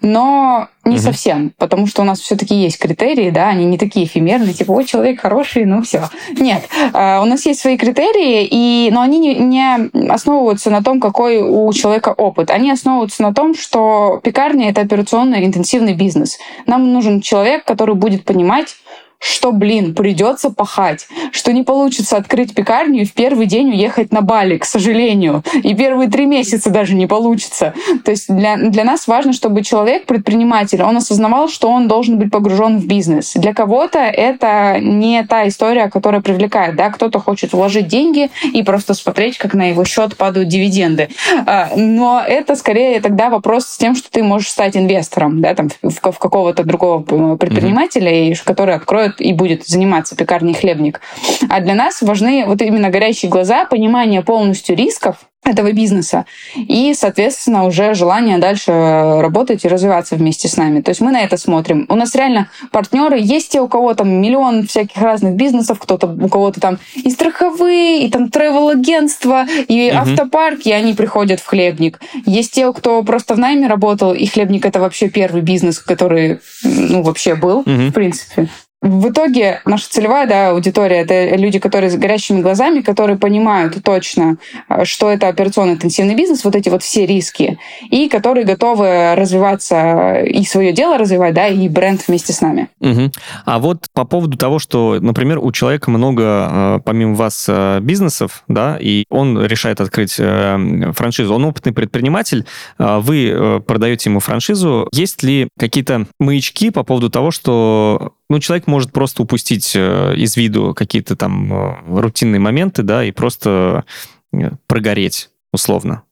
но 0.00 0.68
не 0.84 0.96
угу. 0.96 1.02
совсем, 1.02 1.52
потому 1.58 1.86
что 1.86 2.02
у 2.02 2.04
нас 2.04 2.20
все-таки 2.20 2.54
есть 2.54 2.78
критерии, 2.78 3.30
да, 3.30 3.48
они 3.48 3.64
не 3.64 3.78
такие 3.78 4.06
эфемерные, 4.06 4.54
типа, 4.54 4.72
ой, 4.72 4.84
человек 4.84 5.20
хороший, 5.20 5.64
ну 5.64 5.82
все. 5.82 6.08
Нет, 6.36 6.62
э, 6.92 7.20
у 7.20 7.24
нас 7.24 7.46
есть 7.46 7.60
свои 7.60 7.76
критерии, 7.76 8.46
и, 8.50 8.90
но 8.92 9.00
они 9.00 9.18
не, 9.18 9.34
не 9.36 9.90
основываются 10.08 10.70
на 10.70 10.82
том, 10.82 11.00
какой 11.00 11.40
у 11.40 11.72
человека 11.72 12.10
опыт. 12.10 12.50
Они 12.50 12.70
основываются 12.70 13.22
на 13.22 13.34
том, 13.34 13.54
что 13.54 14.20
пекарня— 14.22 14.70
это 14.70 14.80
операционно 14.80 15.44
интенсивный 15.44 15.94
бизнес. 15.94 16.38
Нам 16.66 16.92
нужен 16.92 17.20
человек, 17.20 17.64
который 17.64 17.94
будет 17.94 18.24
понимать, 18.24 18.76
что, 19.22 19.52
блин, 19.52 19.94
придется 19.94 20.50
пахать, 20.50 21.06
что 21.30 21.52
не 21.52 21.62
получится 21.62 22.16
открыть 22.16 22.54
пекарню 22.54 23.02
и 23.02 23.04
в 23.04 23.12
первый 23.14 23.46
день 23.46 23.70
уехать 23.70 24.12
на 24.12 24.20
Бали, 24.20 24.58
к 24.58 24.64
сожалению, 24.64 25.44
и 25.62 25.74
первые 25.74 26.10
три 26.10 26.26
месяца 26.26 26.70
даже 26.70 26.94
не 26.94 27.06
получится. 27.06 27.72
То 28.04 28.10
есть 28.10 28.26
для, 28.28 28.56
для 28.56 28.82
нас 28.82 29.06
важно, 29.06 29.32
чтобы 29.32 29.62
человек, 29.62 30.06
предприниматель, 30.06 30.82
он 30.82 30.96
осознавал, 30.96 31.48
что 31.48 31.68
он 31.68 31.86
должен 31.86 32.18
быть 32.18 32.32
погружен 32.32 32.78
в 32.78 32.86
бизнес. 32.86 33.34
Для 33.34 33.54
кого-то 33.54 34.00
это 34.00 34.78
не 34.80 35.22
та 35.22 35.46
история, 35.46 35.88
которая 35.88 36.20
привлекает, 36.20 36.74
да, 36.74 36.90
кто-то 36.90 37.20
хочет 37.20 37.52
вложить 37.52 37.86
деньги 37.86 38.30
и 38.52 38.64
просто 38.64 38.94
смотреть, 38.94 39.38
как 39.38 39.54
на 39.54 39.68
его 39.70 39.84
счет 39.84 40.16
падают 40.16 40.48
дивиденды. 40.48 41.10
А, 41.46 41.70
но 41.76 42.22
это 42.26 42.56
скорее 42.56 43.00
тогда 43.00 43.30
вопрос 43.30 43.66
с 43.66 43.78
тем, 43.78 43.94
что 43.94 44.10
ты 44.10 44.24
можешь 44.24 44.48
стать 44.48 44.76
инвестором, 44.76 45.40
да, 45.40 45.54
там, 45.54 45.68
в, 45.80 46.10
в 46.10 46.18
какого-то 46.18 46.64
другого 46.64 47.04
э, 47.08 47.36
предпринимателя, 47.36 48.10
mm-hmm. 48.10 48.42
который 48.44 48.74
откроет 48.74 49.11
и 49.20 49.32
будет 49.32 49.66
заниматься 49.66 50.16
пекарней 50.16 50.54
хлебник. 50.54 51.00
А 51.48 51.60
для 51.60 51.74
нас 51.74 52.02
важны 52.02 52.44
вот 52.46 52.62
именно 52.62 52.90
горящие 52.90 53.30
глаза, 53.30 53.64
понимание 53.64 54.22
полностью 54.22 54.76
рисков, 54.76 55.16
этого 55.44 55.72
бизнеса. 55.72 56.24
И, 56.54 56.94
соответственно, 56.94 57.64
уже 57.64 57.94
желание 57.94 58.38
дальше 58.38 58.70
работать 58.70 59.64
и 59.64 59.68
развиваться 59.68 60.14
вместе 60.14 60.46
с 60.48 60.56
нами. 60.56 60.80
То 60.80 60.90
есть 60.90 61.00
мы 61.00 61.10
на 61.10 61.20
это 61.20 61.36
смотрим. 61.36 61.86
У 61.88 61.96
нас 61.96 62.14
реально 62.14 62.48
партнеры 62.70 63.18
есть 63.18 63.50
те, 63.50 63.60
у 63.60 63.66
кого 63.66 63.92
там 63.94 64.08
миллион 64.08 64.68
всяких 64.68 65.02
разных 65.02 65.34
бизнесов, 65.34 65.80
кто-то 65.80 66.06
у 66.06 66.28
кого-то 66.28 66.60
там 66.60 66.78
и 66.94 67.10
страховые, 67.10 68.06
и 68.06 68.10
там 68.10 68.30
тревел-агентства, 68.30 69.46
и 69.66 69.90
угу. 69.90 69.98
автопарки, 69.98 70.68
и 70.68 70.72
они 70.72 70.94
приходят 70.94 71.40
в 71.40 71.46
хлебник. 71.46 72.00
Есть 72.24 72.52
те, 72.52 72.72
кто 72.72 73.02
просто 73.02 73.34
в 73.34 73.38
найме 73.38 73.66
работал, 73.66 74.14
и 74.14 74.26
хлебник 74.26 74.64
это 74.64 74.78
вообще 74.78 75.08
первый 75.08 75.42
бизнес, 75.42 75.80
который 75.80 76.38
ну, 76.62 77.02
вообще 77.02 77.34
был, 77.34 77.60
угу. 77.60 77.68
в 77.68 77.92
принципе. 77.92 78.48
В 78.82 79.10
итоге 79.10 79.60
наша 79.64 79.88
целевая 79.88 80.26
да, 80.26 80.50
аудитория— 80.50 80.96
это 81.02 81.36
люди, 81.36 81.60
которые 81.60 81.88
с 81.88 81.96
горящими 81.96 82.40
глазами, 82.40 82.80
которые 82.80 83.16
понимают 83.16 83.80
точно, 83.84 84.38
э, 84.68 84.84
что 84.84 85.08
это 85.08 85.28
операционно-интенсивный 85.28 86.16
бизнес, 86.16 86.44
вот 86.44 86.56
эти 86.56 86.68
вот 86.68 86.82
все 86.82 87.06
риски, 87.06 87.60
и 87.90 88.08
которые 88.08 88.44
готовы 88.44 89.14
развиваться 89.14 90.22
и 90.22 90.44
свое 90.44 90.72
дело 90.72 90.98
развивать, 90.98 91.32
да, 91.32 91.46
и 91.46 91.68
бренд 91.68 92.02
вместе 92.08 92.32
с 92.32 92.40
нами. 92.40 92.70
Угу. 92.80 93.12
А 93.44 93.60
вот 93.60 93.86
по 93.94 94.04
поводу 94.04 94.36
того, 94.36 94.58
что, 94.58 94.98
например, 95.00 95.38
у 95.38 95.52
человека 95.52 95.88
много, 95.88 96.22
э, 96.50 96.78
помимо 96.84 97.14
вас, 97.14 97.46
э, 97.48 97.78
бизнесов, 97.80 98.42
да, 98.48 98.78
и 98.80 99.04
он 99.10 99.44
решает 99.44 99.80
открыть 99.80 100.14
франшизу, 100.14 101.34
он 101.34 101.44
опытный 101.44 101.72
предприниматель, 101.72 102.46
вы 102.78 103.62
продаете 103.64 104.10
ему 104.10 104.20
франшизу, 104.20 104.88
есть 104.92 105.22
ли 105.22 105.48
какие-то 105.56 106.06
маячки 106.18 106.70
по 106.70 106.82
поводу 106.82 107.10
того, 107.10 107.30
что 107.30 108.14
ну, 108.32 108.38
человек 108.38 108.66
может 108.66 108.92
просто 108.92 109.24
упустить 109.24 109.72
э, 109.76 110.14
из 110.16 110.38
виду 110.38 110.72
какие-то 110.72 111.16
там 111.16 111.52
э, 111.52 112.00
рутинные 112.00 112.40
моменты, 112.40 112.82
да, 112.82 113.04
и 113.04 113.10
просто 113.10 113.84
э, 114.32 114.52
прогореть, 114.66 115.28
условно. 115.52 116.04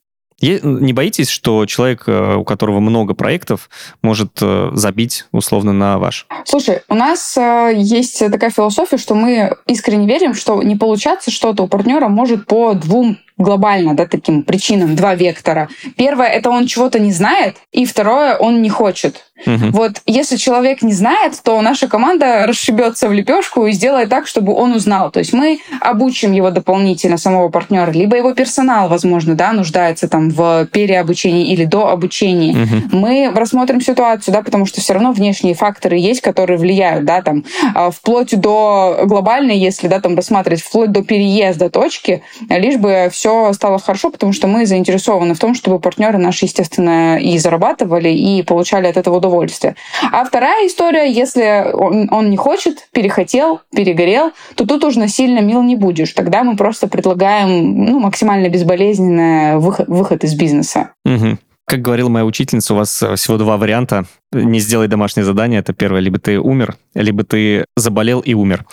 Не 0.42 0.92
боитесь, 0.92 1.30
что 1.30 1.64
человек, 1.66 2.08
у 2.08 2.44
которого 2.44 2.80
много 2.80 3.12
проектов, 3.12 3.68
может 4.00 4.40
забить 4.72 5.26
условно 5.32 5.74
на 5.74 5.98
ваш? 5.98 6.26
Слушай, 6.46 6.80
у 6.88 6.94
нас 6.94 7.36
есть 7.36 8.20
такая 8.20 8.48
философия, 8.48 8.96
что 8.96 9.14
мы 9.14 9.54
искренне 9.66 10.06
верим, 10.06 10.32
что 10.32 10.62
не 10.62 10.76
получаться 10.76 11.30
что-то 11.30 11.64
у 11.64 11.68
партнера 11.68 12.08
может 12.08 12.46
по 12.46 12.72
двум 12.72 13.18
глобально, 13.40 13.94
да, 13.94 14.06
таким 14.06 14.42
причинам, 14.42 14.94
два 14.94 15.14
вектора. 15.14 15.68
Первое— 15.96 16.26
это 16.28 16.50
он 16.50 16.66
чего-то 16.66 16.98
не 17.00 17.12
знает, 17.12 17.56
и 17.72 17.84
второе— 17.84 18.36
он 18.38 18.62
не 18.62 18.68
хочет. 18.68 19.24
Угу. 19.46 19.70
Вот 19.72 20.02
если 20.06 20.36
человек 20.36 20.82
не 20.82 20.92
знает, 20.92 21.40
то 21.42 21.60
наша 21.62 21.88
команда 21.88 22.44
расшибется 22.46 23.08
в 23.08 23.12
лепешку 23.12 23.66
и 23.66 23.72
сделает 23.72 24.10
так, 24.10 24.26
чтобы 24.26 24.52
он 24.54 24.72
узнал. 24.72 25.10
То 25.10 25.20
есть 25.20 25.32
мы 25.32 25.60
обучим 25.80 26.32
его 26.32 26.50
дополнительно, 26.50 27.16
самого 27.16 27.48
партнера, 27.48 27.90
либо 27.90 28.16
его 28.16 28.34
персонал, 28.34 28.88
возможно, 28.88 29.34
да, 29.34 29.52
нуждается 29.52 30.08
там 30.08 30.30
в 30.30 30.66
переобучении 30.66 31.52
или 31.52 31.64
до 31.64 31.88
обучения. 31.88 32.52
Угу. 32.52 32.98
Мы 32.98 33.32
рассмотрим 33.34 33.80
ситуацию, 33.80 34.34
да, 34.34 34.42
потому 34.42 34.66
что 34.66 34.80
все 34.80 34.92
равно 34.92 35.12
внешние 35.12 35.54
факторы 35.54 35.96
есть, 35.96 36.20
которые 36.20 36.58
влияют, 36.58 37.04
да, 37.04 37.22
там, 37.22 37.44
а, 37.74 37.90
вплоть 37.90 38.38
до 38.38 39.02
глобальной, 39.04 39.56
если, 39.56 39.88
да, 39.88 40.00
там 40.00 40.16
рассматривать, 40.16 40.62
вплоть 40.62 40.92
до 40.92 41.02
переезда 41.02 41.70
точки, 41.70 42.22
лишь 42.48 42.76
бы 42.76 43.08
все 43.10 43.29
стало 43.52 43.78
хорошо, 43.78 44.10
потому 44.10 44.32
что 44.32 44.46
мы 44.46 44.66
заинтересованы 44.66 45.34
в 45.34 45.38
том, 45.38 45.54
чтобы 45.54 45.78
партнеры 45.78 46.18
наши, 46.18 46.46
естественно, 46.46 47.18
и 47.18 47.38
зарабатывали, 47.38 48.10
и 48.10 48.42
получали 48.42 48.86
от 48.86 48.96
этого 48.96 49.16
удовольствие. 49.16 49.76
А 50.12 50.24
вторая 50.24 50.66
история, 50.66 51.10
если 51.10 51.70
он, 51.72 52.08
он 52.12 52.30
не 52.30 52.36
хочет, 52.36 52.88
перехотел, 52.92 53.60
перегорел, 53.74 54.32
то 54.54 54.66
тут 54.66 54.84
уже 54.84 54.98
насильно 54.98 55.40
мил 55.40 55.62
не 55.62 55.76
будешь. 55.76 56.12
Тогда 56.12 56.44
мы 56.44 56.56
просто 56.56 56.88
предлагаем 56.88 57.84
ну, 57.84 58.00
максимально 58.00 58.48
безболезненный 58.48 59.58
выход, 59.58 59.88
выход 59.88 60.24
из 60.24 60.34
бизнеса. 60.34 60.90
Угу. 61.04 61.38
Как 61.70 61.82
говорила 61.82 62.08
моя 62.08 62.24
учительница, 62.24 62.74
у 62.74 62.78
вас 62.78 63.00
э, 63.00 63.14
всего 63.14 63.38
два 63.38 63.56
варианта. 63.56 64.04
Не 64.32 64.58
сделай 64.58 64.88
домашнее 64.88 65.24
задание. 65.24 65.60
Это 65.60 65.72
первое. 65.72 66.00
Либо 66.00 66.18
ты 66.18 66.40
умер, 66.40 66.74
либо 66.94 67.22
ты 67.22 67.64
заболел 67.76 68.18
и 68.18 68.34
умер. 68.34 68.64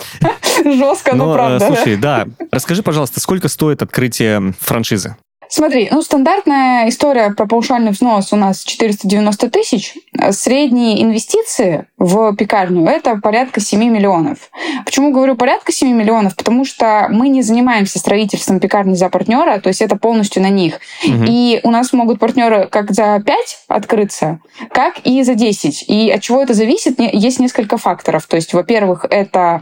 Жестко, 0.76 1.16
но, 1.16 1.28
но 1.28 1.34
правда. 1.34 1.66
Слушай, 1.68 1.96
да. 1.96 2.28
Расскажи, 2.52 2.84
пожалуйста, 2.84 3.20
сколько 3.20 3.48
стоит 3.48 3.82
открытие 3.82 4.54
франшизы? 4.60 5.16
Смотри, 5.50 5.88
ну 5.92 6.02
стандартная 6.02 6.90
история 6.90 7.32
про 7.32 7.46
паушальный 7.46 7.92
взнос 7.92 8.34
у 8.34 8.36
нас 8.36 8.64
490 8.64 9.50
тысяч. 9.50 9.94
Средние 10.32 11.02
инвестиции 11.02 11.88
в 11.98 12.36
пекарню— 12.36 12.86
это 12.88 13.18
порядка 13.18 13.62
7 13.62 13.80
миллионов. 13.80 14.50
Почему 14.86 15.12
говорю 15.12 15.36
порядка 15.36 15.72
7 15.72 15.96
миллионов? 15.96 16.36
Потому 16.36 16.66
что 16.66 17.08
мы 17.10 17.30
не 17.30 17.42
занимаемся 17.42 18.00
строительством 18.00 18.60
пекарни 18.60 18.96
за 18.96 19.10
партнера, 19.10 19.60
то 19.60 19.70
есть 19.70 19.82
это 19.82 19.96
полностью 19.96 20.42
на 20.42 20.50
них. 20.50 20.80
Угу. 21.06 21.26
И 21.28 21.60
у 21.64 21.72
нас 21.72 21.94
могут 21.94 22.20
партнеры 22.20 22.68
как 22.70 22.92
за 22.92 23.22
5 23.26 23.60
открыться, 23.68 24.40
как 24.72 25.00
и 25.06 25.24
за 25.24 25.36
10. 25.36 25.86
И 25.88 26.12
от 26.12 26.22
чего 26.22 26.42
это 26.42 26.54
зависит? 26.54 27.00
Есть 27.00 27.40
несколько 27.40 27.78
факторов. 27.78 28.26
То 28.28 28.36
есть, 28.36 28.54
во-первых, 28.54 29.06
это 29.10 29.62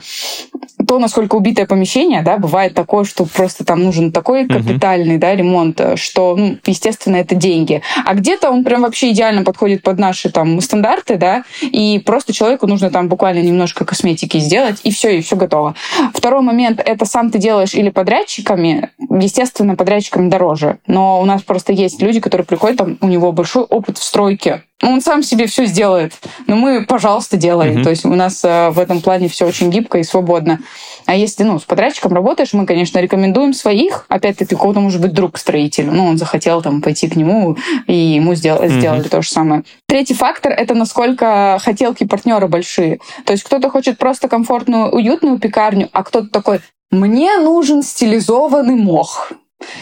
то, 0.87 0.99
насколько 0.99 1.35
убитое 1.35 1.65
помещение, 1.65 2.21
да, 2.21 2.37
бывает 2.37 2.73
такое, 2.73 3.03
что 3.03 3.25
просто 3.25 3.65
там 3.65 3.83
нужен 3.83 4.11
такой 4.11 4.47
капитальный, 4.47 5.15
угу. 5.15 5.21
да, 5.21 5.35
ремонт, 5.35 5.55
ремонта, 5.55 5.97
что, 5.97 6.35
ну, 6.35 6.57
естественно, 6.65 7.17
это 7.17 7.35
деньги. 7.35 7.81
А 8.05 8.13
где-то 8.13 8.49
он 8.49 8.63
прям 8.63 8.81
вообще 8.81 9.11
идеально 9.11 9.43
подходит 9.43 9.83
под 9.83 9.99
наши 9.99 10.29
там 10.29 10.59
стандарты, 10.61 11.17
да, 11.17 11.43
и 11.61 12.01
просто 12.05 12.33
человеку 12.33 12.67
нужно 12.67 12.89
там 12.89 13.07
буквально 13.07 13.41
немножко 13.41 13.85
косметики 13.85 14.37
сделать, 14.37 14.81
и 14.83 14.91
все, 14.91 15.17
и 15.17 15.21
все 15.21 15.35
готово. 15.35 15.75
Второй 16.13 16.41
момент— 16.41 16.81
это 16.85 17.05
сам 17.05 17.29
ты 17.29 17.39
делаешь 17.39 17.73
или 17.73 17.89
подрядчиками, 17.89 18.89
естественно, 19.09 19.75
подрядчиками 19.75 20.29
дороже, 20.29 20.77
но 20.87 21.21
у 21.21 21.25
нас 21.25 21.41
просто 21.41 21.73
есть 21.73 22.01
люди, 22.01 22.19
которые 22.19 22.45
приходят, 22.45 22.77
там, 22.77 22.97
у 23.01 23.07
него 23.07 23.31
большой 23.31 23.63
опыт 23.63 23.97
в 23.97 24.03
стройке, 24.03 24.63
он 24.81 25.01
сам 25.01 25.23
себе 25.23 25.47
все 25.47 25.65
сделает. 25.65 26.13
Но 26.47 26.55
мы, 26.55 26.85
пожалуйста, 26.85 27.37
делаем. 27.37 27.77
Mm-hmm. 27.77 27.83
То 27.83 27.89
есть 27.89 28.05
у 28.05 28.13
нас 28.13 28.43
э, 28.43 28.69
в 28.71 28.79
этом 28.79 29.01
плане 29.01 29.29
все 29.29 29.45
очень 29.45 29.69
гибко 29.69 29.99
и 29.99 30.03
свободно. 30.03 30.59
А 31.05 31.15
если 31.15 31.43
ну, 31.43 31.59
с 31.59 31.63
подрядчиком 31.63 32.13
работаешь, 32.13 32.51
мы, 32.53 32.65
конечно, 32.65 32.99
рекомендуем 32.99 33.53
своих. 33.53 34.05
Опять-таки, 34.09 34.55
у 34.55 34.57
кого-то 34.57 34.81
может 34.81 35.01
быть 35.01 35.13
друг 35.13 35.37
строитель. 35.37 35.85
Ну, 35.85 36.05
он 36.05 36.17
захотел 36.17 36.61
там 36.61 36.81
пойти 36.81 37.07
к 37.07 37.15
нему, 37.15 37.57
и 37.87 37.95
ему 37.95 38.35
сделали, 38.35 38.69
mm-hmm. 38.69 38.79
сделали 38.79 39.07
то 39.07 39.21
же 39.21 39.29
самое. 39.29 39.63
Третий 39.87 40.13
фактор— 40.13 40.51
это 40.57 40.73
насколько 40.73 41.57
хотелки 41.61 42.05
партнера 42.05 42.47
большие. 42.47 42.99
То 43.25 43.31
есть 43.31 43.43
кто-то 43.43 43.69
хочет 43.69 43.97
просто 43.97 44.27
комфортную, 44.27 44.89
уютную 44.89 45.39
пекарню, 45.39 45.89
а 45.93 46.03
кто-то 46.03 46.29
такой, 46.29 46.59
мне 46.91 47.37
нужен 47.37 47.81
стилизованный 47.81 48.75
мох. 48.75 49.31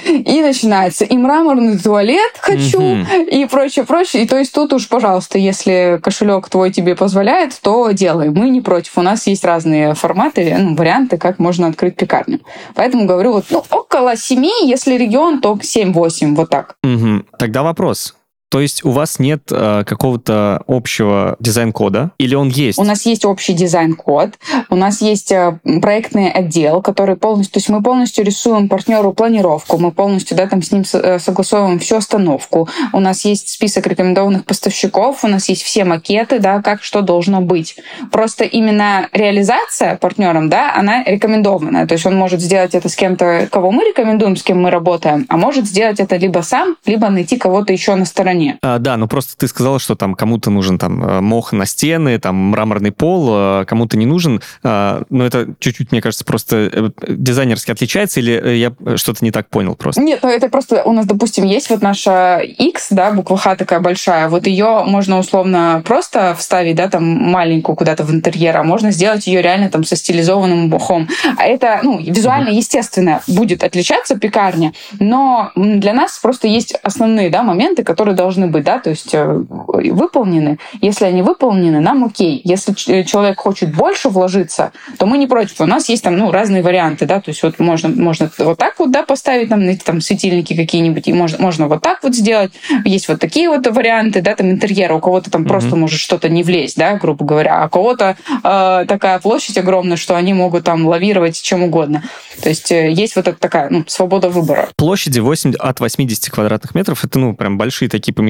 И 0.06 0.42
начинается 0.42 1.06
и 1.06 1.18
мраморный 1.18 1.78
туалет 1.78 2.34
хочу, 2.40 2.82
mm-hmm. 2.82 3.30
и 3.30 3.46
прочее, 3.46 3.86
прочее. 3.86 4.24
И 4.24 4.28
то 4.28 4.38
есть 4.38 4.54
тут 4.54 4.74
уж, 4.74 4.88
пожалуйста, 4.88 5.38
если 5.38 6.00
кошелек 6.02 6.50
твой 6.50 6.72
тебе 6.72 6.96
позволяет, 6.96 7.60
то 7.62 7.92
делай. 7.92 8.30
Мы 8.30 8.50
не 8.50 8.62
против. 8.62 8.98
У 8.98 9.02
нас 9.02 9.28
есть 9.28 9.44
разные 9.44 9.94
форматы, 9.96 10.56
ну, 10.58 10.76
варианты, 10.76 11.18
как 11.18 11.40
можно 11.40 11.68
открыть 11.68 11.96
пекарню. 11.96 12.40
Поэтому 12.76 13.06
говорю, 13.06 13.34
вот 13.34 13.46
ну, 13.50 13.64
около 13.70 14.16
семи, 14.18 14.52
если 14.64 14.96
регион, 14.96 15.42
то 15.42 15.54
7-8, 15.54 16.36
вот 16.36 16.50
так. 16.50 16.76
Mm-hmm. 16.84 17.26
Тогда 17.38 17.64
вопрос. 17.64 18.16
То 18.54 18.60
есть 18.60 18.86
у 18.86 18.92
вас 18.92 19.18
нет 19.18 19.46
э, 19.50 19.84
какого-то 19.84 20.62
общего 20.68 21.36
дизайн-кода 21.40 22.12
или 22.20 22.36
он 22.36 22.50
есть? 22.50 22.78
У 22.78 22.84
нас 22.84 23.04
есть 23.08 23.26
общий 23.26 23.54
дизайн-код, 23.54 24.38
у 24.70 24.76
нас 24.76 25.02
есть 25.02 25.32
э, 25.32 25.58
проектный 25.82 26.30
отдел, 26.30 26.84
который 26.84 27.16
полностью, 27.16 27.54
то 27.54 27.58
есть 27.58 27.70
мы 27.70 27.82
полностью 27.82 28.24
рисуем 28.24 28.70
партнеру 28.70 29.12
планировку, 29.12 29.80
мы 29.80 29.92
полностью, 29.92 30.38
да, 30.38 30.46
там 30.46 30.62
с 30.62 30.72
ним 30.72 30.84
э, 30.94 31.18
согласовываем 31.18 31.80
всю 31.80 31.96
остановку. 31.96 32.70
У 32.94 33.00
нас 33.00 33.26
есть 33.26 33.50
список 33.50 33.88
рекомендованных 33.88 34.46
поставщиков, 34.46 35.24
у 35.24 35.28
нас 35.28 35.50
есть 35.50 35.64
все 35.64 35.84
макеты, 35.84 36.38
да, 36.38 36.62
как 36.62 36.84
что 36.84 37.02
должно 37.02 37.42
быть. 37.42 37.78
Просто 38.12 38.44
именно 38.44 39.10
реализация 39.14 39.96
партнером, 39.96 40.50
да, 40.50 40.76
она 40.76 41.04
рекомендованная. 41.04 41.88
То 41.88 41.94
есть 41.94 42.06
он 42.06 42.16
может 42.16 42.40
сделать 42.40 42.76
это 42.76 42.88
с 42.88 42.96
кем-то, 42.96 43.48
кого 43.52 43.72
мы 43.72 43.84
рекомендуем, 43.90 44.36
с 44.36 44.44
кем 44.44 44.62
мы 44.62 44.70
работаем, 44.70 45.26
а 45.28 45.38
может 45.38 45.66
сделать 45.66 46.00
это 46.00 46.18
либо 46.18 46.42
сам, 46.42 46.76
либо 46.86 47.10
найти 47.10 47.38
кого-то 47.38 47.74
еще 47.74 47.96
на 47.96 48.06
стороне 48.06 48.43
стороне. 48.44 48.60
А, 48.62 48.80
да, 48.80 48.98
ну 48.98 49.08
просто 49.08 49.38
ты 49.38 49.48
сказала, 49.48 49.80
что 49.80 49.96
там 49.96 50.16
кому-то 50.16 50.50
нужен 50.50 50.78
там 50.78 51.04
э, 51.04 51.22
мох 51.22 51.54
на 51.54 51.66
стены, 51.66 52.20
там 52.20 52.36
мраморный 52.36 52.92
пол, 52.92 53.28
а 53.30 53.66
кому-то 53.66 53.98
не 53.98 54.06
нужен. 54.06 54.42
А, 54.64 55.04
но 55.10 55.26
это 55.26 55.48
чуть-чуть, 55.60 55.92
мне 55.92 56.02
кажется, 56.02 56.26
просто 56.26 56.70
э, 56.72 56.90
дизайнерски 57.08 57.72
отличается, 57.72 58.20
или 58.20 58.56
я 58.56 58.74
что-то 58.98 59.24
не 59.24 59.32
так 59.32 59.50
понял 59.50 59.76
просто? 59.76 60.02
Нет, 60.02 60.20
ну 60.24 60.30
это 60.30 60.50
просто 60.50 60.84
у 60.84 60.94
нас, 60.94 61.06
допустим, 61.06 61.46
есть 61.46 61.70
вот 61.70 61.82
наша 61.82 62.40
X, 62.40 62.88
да, 62.92 63.12
буква 63.12 63.38
Х 63.38 63.56
такая 63.56 63.80
большая, 63.80 64.30
вот 64.30 64.48
ее 64.48 64.84
можно 64.86 65.20
условно 65.20 65.82
просто 65.86 66.36
вставить, 66.38 66.76
да, 66.76 66.90
там 66.90 67.04
маленькую 67.04 67.76
куда-то 67.76 68.04
в 68.04 68.12
интерьер, 68.12 68.58
а 68.58 68.64
можно 68.64 68.92
сделать 68.92 69.28
ее 69.28 69.42
реально 69.42 69.70
там 69.70 69.84
со 69.84 69.96
стилизованным 69.96 70.70
мохом. 70.70 71.08
А 71.38 71.46
это, 71.46 71.80
ну, 71.84 72.00
визуально, 72.00 72.50
естественно, 72.50 73.22
будет 73.28 73.64
отличаться 73.64 74.16
пекарня, 74.18 74.74
но 75.00 75.52
для 75.56 75.94
нас 75.94 76.20
просто 76.20 76.48
есть 76.48 76.74
основные, 76.84 77.30
да, 77.30 77.44
моменты, 77.44 77.84
которые 77.84 78.16
должны 78.16 78.33
должны 78.34 78.48
быть, 78.48 78.64
да, 78.64 78.80
то 78.80 78.90
есть 78.90 79.14
э, 79.14 79.44
выполнены. 79.48 80.58
Если 80.82 81.06
они 81.06 81.22
выполнены, 81.22 81.80
нам 81.80 82.04
окей. 82.04 82.42
Если 82.44 82.74
э, 82.92 83.04
человек 83.04 83.40
хочет 83.40 83.76
больше 83.76 84.10
вложиться, 84.10 84.72
то 84.98 85.06
мы 85.06 85.18
не 85.18 85.28
против. 85.28 85.62
У 85.62 85.66
нас 85.66 85.90
есть 85.90 86.04
там, 86.04 86.18
ну, 86.18 86.32
разные 86.32 86.64
варианты, 86.64 87.06
да, 87.06 87.22
то 87.22 87.30
есть 87.30 87.44
вот 87.44 87.60
можно, 87.60 87.90
можно 87.90 88.32
вот 88.40 88.58
так 88.58 88.80
вот, 88.80 88.92
да, 88.92 89.04
поставить 89.04 89.50
там, 89.50 89.78
там 89.78 90.02
светильники 90.02 90.56
какие-нибудь, 90.56 91.08
и 91.08 91.14
можно, 91.14 91.38
можно 91.40 91.68
вот 91.68 91.82
так 91.82 92.04
вот 92.04 92.16
сделать. 92.16 92.52
Есть 92.86 93.08
вот 93.08 93.20
такие 93.20 93.50
вот 93.50 93.68
варианты, 93.68 94.22
да, 94.22 94.36
там 94.36 94.50
интерьера. 94.50 94.96
У 94.96 95.00
кого-то 95.00 95.30
там 95.30 95.44
mm-hmm. 95.44 95.48
просто 95.48 95.76
может 95.76 96.00
что-то 96.00 96.30
не 96.30 96.44
влезть, 96.44 96.78
да, 96.78 96.96
грубо 96.96 97.26
говоря, 97.26 97.62
а 97.62 97.68
у 97.68 97.70
кого-то 97.70 98.18
э, 98.44 98.86
такая 98.88 99.20
площадь 99.20 99.58
огромная, 99.58 99.98
что 99.98 100.16
они 100.16 100.34
могут 100.34 100.64
там 100.64 100.88
лавировать 100.88 101.42
чем 101.42 101.64
угодно. 101.64 102.04
То 102.42 102.50
есть 102.50 102.72
э, 102.72 102.92
есть 102.92 103.16
вот 103.16 103.28
эта 103.28 103.38
такая 103.38 103.70
ну, 103.70 103.84
свобода 103.88 104.30
выбора. 104.30 104.70
Площади 104.76 105.20
8, 105.20 105.54
от 105.60 105.80
80 105.80 106.32
квадратных 106.32 106.74
метров, 106.74 107.04
это, 107.04 107.20
ну, 107.20 107.36
прям 107.36 107.58
большие 107.58 107.90
такие 107.90 108.14
помещения. 108.14 108.23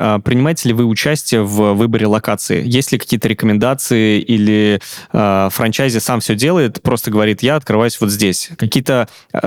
А 0.00 0.18
принимаете 0.18 0.68
ли 0.68 0.74
вы 0.74 0.84
участие 0.84 1.42
в 1.42 1.74
выборе 1.74 2.06
локации? 2.06 2.62
Есть 2.64 2.92
ли 2.92 2.98
какие-то 2.98 3.28
рекомендации 3.28 4.20
или 4.20 4.80
э, 5.12 5.48
франчайзи 5.50 5.98
сам 5.98 6.20
все 6.20 6.34
делает, 6.34 6.82
просто 6.82 7.10
говорит, 7.10 7.42
я 7.42 7.56
открываюсь 7.56 8.00
вот 8.00 8.10
здесь? 8.10 8.50
Какие-то 8.56 9.08
э, 9.32 9.38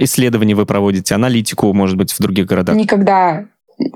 исследования 0.00 0.54
вы 0.54 0.66
проводите, 0.66 1.14
аналитику, 1.14 1.72
может 1.72 1.96
быть, 1.96 2.12
в 2.12 2.20
других 2.20 2.46
городах? 2.46 2.76
Никогда 2.76 3.44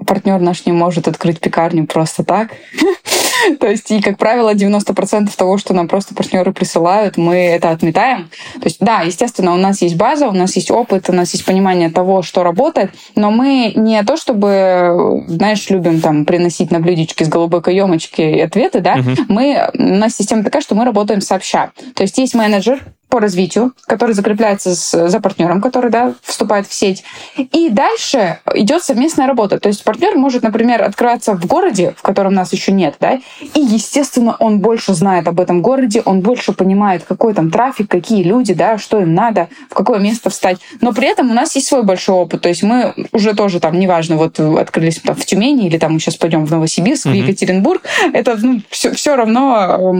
партнер 0.06 0.40
наш 0.40 0.66
не 0.66 0.72
может 0.72 1.08
открыть 1.08 1.40
пекарню 1.40 1.86
просто 1.86 2.24
так. 2.24 2.50
То 3.60 3.68
есть, 3.68 3.90
и, 3.90 4.00
как 4.00 4.18
правило, 4.18 4.54
90% 4.54 5.30
того, 5.36 5.58
что 5.58 5.74
нам 5.74 5.88
просто 5.88 6.14
партнеры 6.14 6.52
присылают, 6.52 7.16
мы 7.16 7.36
это 7.36 7.70
отметаем. 7.70 8.30
То 8.54 8.64
есть, 8.64 8.78
да, 8.80 9.02
естественно, 9.02 9.54
у 9.54 9.56
нас 9.56 9.82
есть 9.82 9.96
база, 9.96 10.28
у 10.28 10.32
нас 10.32 10.56
есть 10.56 10.70
опыт, 10.70 11.08
у 11.08 11.12
нас 11.12 11.32
есть 11.32 11.44
понимание 11.44 11.90
того, 11.90 12.22
что 12.22 12.42
работает, 12.42 12.92
но 13.14 13.30
мы 13.30 13.72
не 13.74 14.02
то, 14.04 14.16
чтобы, 14.16 15.24
знаешь, 15.28 15.68
любим 15.70 16.00
там 16.00 16.24
приносить 16.24 16.70
на 16.70 16.80
блюдечке 16.80 17.24
с 17.24 17.28
голубой 17.28 17.62
каемочки 17.62 18.40
ответы, 18.40 18.80
да, 18.80 18.94
угу. 18.94 19.10
мы, 19.28 19.70
у 19.74 19.82
нас 19.82 20.16
система 20.16 20.44
такая, 20.44 20.62
что 20.62 20.74
мы 20.74 20.84
работаем 20.84 21.20
сообща. 21.20 21.72
То 21.94 22.02
есть, 22.02 22.18
есть 22.18 22.34
менеджер, 22.34 22.80
по 23.14 23.20
развитию, 23.20 23.72
который 23.86 24.12
закрепляется 24.12 24.74
с, 24.74 25.08
за 25.08 25.20
партнером, 25.20 25.60
который 25.60 25.88
да, 25.88 26.14
вступает 26.24 26.66
в 26.66 26.74
сеть. 26.74 27.04
И 27.36 27.68
дальше 27.70 28.40
идет 28.54 28.82
совместная 28.82 29.28
работа. 29.28 29.60
То 29.60 29.68
есть 29.68 29.84
партнер 29.84 30.16
может, 30.16 30.42
например, 30.42 30.82
открываться 30.82 31.34
в 31.34 31.46
городе, 31.46 31.94
в 31.96 32.02
котором 32.02 32.34
нас 32.34 32.52
еще 32.52 32.72
нет, 32.72 32.96
да, 32.98 33.20
и, 33.40 33.60
естественно, 33.60 34.34
он 34.40 34.58
больше 34.58 34.94
знает 34.94 35.28
об 35.28 35.38
этом 35.38 35.62
городе, 35.62 36.02
он 36.04 36.22
больше 36.22 36.52
понимает, 36.52 37.04
какой 37.04 37.34
там 37.34 37.52
трафик, 37.52 37.88
какие 37.88 38.24
люди, 38.24 38.52
да, 38.52 38.78
что 38.78 39.00
им 39.00 39.14
надо, 39.14 39.48
в 39.70 39.74
какое 39.74 40.00
место 40.00 40.28
встать. 40.28 40.58
Но 40.80 40.92
при 40.92 41.06
этом 41.06 41.30
у 41.30 41.34
нас 41.34 41.54
есть 41.54 41.68
свой 41.68 41.84
большой 41.84 42.16
опыт. 42.16 42.40
То 42.40 42.48
есть 42.48 42.64
мы 42.64 42.94
уже 43.12 43.34
тоже 43.34 43.60
там, 43.60 43.78
неважно, 43.78 44.16
вот 44.16 44.40
открылись 44.40 44.98
там 44.98 45.14
в 45.14 45.24
Тюмени 45.24 45.68
или 45.68 45.78
там 45.78 45.92
мы 45.92 46.00
сейчас 46.00 46.16
пойдем 46.16 46.46
в 46.46 46.50
Новосибирск, 46.50 47.06
mm-hmm. 47.06 47.12
в 47.12 47.14
Екатеринбург, 47.14 47.82
это 48.12 48.36
ну, 48.42 48.60
все, 48.70 48.92
все 48.92 49.14
равно 49.14 49.94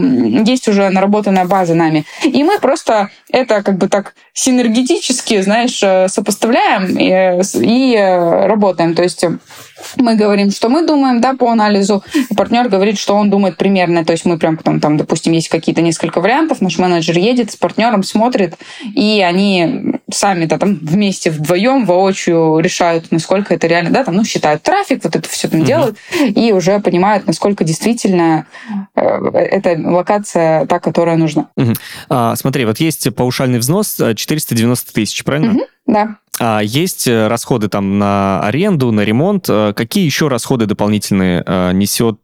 есть 0.45 0.67
уже 0.67 0.89
наработанная 0.89 1.45
база 1.45 1.75
нами. 1.75 2.03
И 2.25 2.43
мы 2.43 2.59
просто 2.59 3.04
это 3.31 3.63
как 3.63 3.77
бы 3.77 3.87
так 3.87 4.15
синергетически, 4.33 5.41
знаешь, 5.41 5.81
э, 5.83 6.07
сопоставляем 6.07 6.97
и, 6.97 7.41
и 7.61 7.95
работаем. 8.47 8.95
То 8.95 9.03
есть 9.03 9.25
мы 9.97 10.15
говорим, 10.15 10.51
что 10.51 10.69
мы 10.69 10.85
думаем, 10.85 11.21
да, 11.21 11.33
по 11.33 11.51
анализу, 11.51 12.03
и 12.29 12.33
партнер 12.35 12.69
говорит, 12.69 12.97
что 12.97 13.15
он 13.15 13.29
думает 13.29 13.57
примерно. 13.57 14.05
То 14.05 14.13
есть 14.13 14.25
мы 14.25 14.37
прям 14.37 14.57
потом 14.57 14.79
там, 14.79 14.97
допустим, 14.97 15.33
есть 15.33 15.49
какие-то 15.49 15.81
несколько 15.81 16.21
вариантов, 16.21 16.61
наш 16.61 16.77
менеджер 16.77 17.17
едет 17.17 17.51
с 17.51 17.55
партнером, 17.55 18.03
смотрит, 18.03 18.55
и 18.83 19.23
они 19.27 19.99
сами-то 20.11 20.57
там 20.57 20.75
вместе 20.75 21.31
вдвоем 21.31 21.85
воочию 21.85 22.59
решают, 22.59 23.11
насколько 23.11 23.53
это 23.53 23.67
реально, 23.67 23.91
да, 23.91 24.03
там, 24.03 24.15
ну, 24.15 24.23
считают 24.23 24.63
трафик, 24.63 25.03
вот 25.03 25.15
это 25.15 25.27
все 25.27 25.47
там 25.47 25.61
mm-hmm. 25.61 25.65
делают, 25.65 25.97
и 26.19 26.51
уже 26.51 26.79
понимают, 26.79 27.27
насколько 27.27 27.63
действительно 27.63 28.47
э, 28.95 29.01
эта 29.01 29.77
локация 29.77 30.65
та, 30.65 30.79
которая 30.79 31.17
нужна. 31.17 31.47
Mm-hmm. 31.57 31.77
А, 32.09 32.35
смотри, 32.35 32.65
вот 32.65 32.79
есть 32.79 33.13
паушальный 33.15 33.59
взнос 33.59 33.95
490 34.15 34.93
тысяч, 34.93 35.23
правильно? 35.23 35.53
Mm-hmm. 35.53 35.67
Да. 35.87 36.15
А 36.39 36.59
есть 36.61 37.07
э, 37.07 37.27
расходы 37.27 37.69
там 37.69 37.97
на 37.97 38.41
аренду, 38.41 38.91
на 38.91 39.01
ремонт. 39.01 39.45
Э, 39.47 39.73
какие 39.75 40.05
еще 40.05 40.27
расходы 40.27 40.65
дополнительные 40.65 41.43
э, 41.45 41.71
несет 41.73 42.19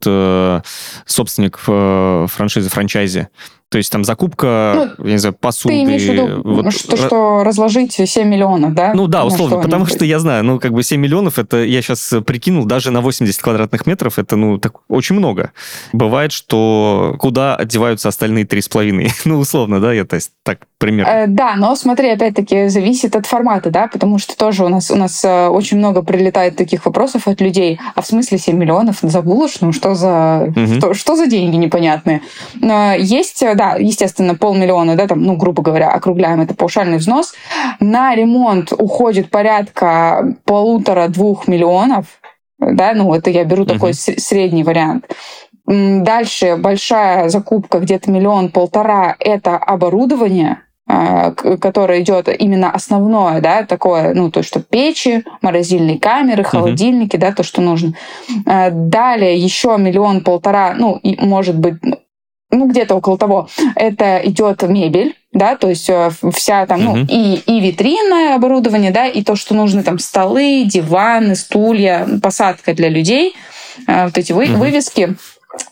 собственник 1.05 1.57
франшизы, 1.57 2.69
франчайзи? 2.69 3.29
То 3.71 3.77
есть 3.77 3.89
там 3.89 4.03
закупка, 4.03 4.93
ну, 4.97 5.05
я 5.05 5.13
не 5.13 5.17
знаю, 5.17 5.33
посуды. 5.33 5.75
Ты 5.75 5.83
имеешь 5.83 6.01
в 6.01 6.11
виду, 6.11 6.41
вот, 6.43 6.73
что, 6.73 6.97
что 6.97 7.43
разложить 7.45 7.93
7 7.93 8.27
миллионов, 8.27 8.73
да? 8.73 8.91
Ну 8.93 9.07
да, 9.07 9.23
условно, 9.23 9.55
что 9.55 9.63
потому 9.63 9.85
что 9.85 10.03
я 10.03 10.19
знаю, 10.19 10.43
ну 10.43 10.59
как 10.59 10.73
бы 10.73 10.83
7 10.83 10.99
миллионов, 10.99 11.39
это 11.39 11.63
я 11.63 11.81
сейчас 11.81 12.13
прикинул, 12.25 12.65
даже 12.65 12.91
на 12.91 12.99
80 12.99 13.41
квадратных 13.41 13.85
метров, 13.85 14.19
это 14.19 14.35
ну 14.35 14.57
так 14.57 14.73
очень 14.89 15.15
много. 15.15 15.53
Бывает, 15.93 16.33
что 16.33 17.15
куда 17.17 17.55
одеваются 17.55 18.09
остальные 18.09 18.43
3,5? 18.43 19.09
ну 19.25 19.39
условно, 19.39 19.79
да, 19.79 19.93
я 19.93 20.03
то 20.03 20.17
есть 20.17 20.31
так 20.43 20.67
примерно. 20.77 21.09
Э, 21.09 21.27
да, 21.27 21.55
но 21.55 21.73
смотри, 21.75 22.09
опять-таки, 22.09 22.67
зависит 22.67 23.15
от 23.15 23.25
формата, 23.25 23.69
да, 23.69 23.87
потому 23.87 24.17
что 24.17 24.35
тоже 24.35 24.65
у 24.65 24.69
нас, 24.69 24.91
у 24.91 24.95
нас 24.95 25.23
э, 25.23 25.47
очень 25.47 25.77
много 25.77 26.01
прилетает 26.01 26.57
таких 26.57 26.85
вопросов 26.85 27.27
от 27.27 27.39
людей. 27.39 27.79
А 27.95 28.01
в 28.01 28.07
смысле 28.07 28.37
7 28.37 28.57
миллионов 28.57 28.97
за 29.01 29.21
булочную? 29.21 29.69
Ну, 29.69 29.73
что 29.73 29.95
за, 29.95 30.51
угу. 30.53 30.73
что, 30.75 30.93
что 30.93 31.15
за 31.15 31.27
деньги 31.27 31.55
непонятные? 31.55 32.21
Но 32.55 32.93
есть, 32.93 33.41
э, 33.43 33.53
да, 33.61 33.75
естественно, 33.75 34.33
полмиллиона, 34.33 34.95
да, 34.95 35.07
там, 35.07 35.21
ну, 35.21 35.35
грубо 35.35 35.61
говоря, 35.61 35.91
округляем, 35.91 36.41
это 36.41 36.55
паушальный 36.55 36.97
взнос. 36.97 37.33
На 37.79 38.15
ремонт 38.15 38.73
уходит 38.73 39.29
порядка 39.29 40.35
полутора-двух 40.45 41.47
миллионов, 41.47 42.05
да, 42.59 42.93
ну, 42.95 43.13
это 43.13 43.29
я 43.29 43.43
беру 43.43 43.65
такой 43.65 43.91
uh 43.91 44.19
средний 44.19 44.63
вариант. 44.63 45.05
Дальше 45.67 46.57
большая 46.57 47.29
закупка, 47.29 47.77
где-то 47.77 48.09
миллион-полтора, 48.09 49.15
это 49.19 49.57
оборудование, 49.57 50.63
а, 50.87 51.31
которое 51.31 52.01
идет 52.01 52.27
именно 52.27 52.71
основное, 52.71 53.41
да, 53.41 53.63
такое, 53.63 54.15
ну, 54.15 54.31
то, 54.31 54.41
что 54.41 54.59
печи, 54.59 55.23
морозильные 55.43 55.99
камеры, 55.99 56.43
холодильники, 56.43 57.15
uh-huh. 57.15 57.19
да, 57.19 57.31
то, 57.31 57.43
что 57.43 57.61
нужно. 57.61 57.93
А, 58.47 58.71
далее 58.71 59.37
еще 59.37 59.77
миллион-полтора, 59.77 60.73
ну, 60.75 60.97
и, 60.97 61.23
может 61.23 61.57
быть, 61.57 61.75
ну, 62.51 62.67
где-то 62.67 62.95
около 62.95 63.17
того, 63.17 63.47
это 63.75 64.21
идет 64.23 64.61
мебель, 64.63 65.15
да, 65.33 65.55
то 65.55 65.69
есть 65.69 65.89
э, 65.89 66.11
вся 66.33 66.65
там, 66.65 66.83
ну, 66.83 66.97
uh-huh. 66.97 67.07
и, 67.07 67.35
и 67.35 67.59
витринное 67.61 68.35
оборудование, 68.35 68.91
да, 68.91 69.07
и 69.07 69.23
то, 69.23 69.35
что 69.35 69.55
нужны 69.55 69.83
там 69.83 69.99
столы, 69.99 70.63
диваны, 70.65 71.35
стулья, 71.35 72.07
посадка 72.21 72.73
для 72.73 72.89
людей, 72.89 73.35
э, 73.87 74.05
вот 74.05 74.17
эти 74.17 74.33
вы, 74.33 74.45
uh-huh. 74.45 74.57
вывески. 74.57 75.15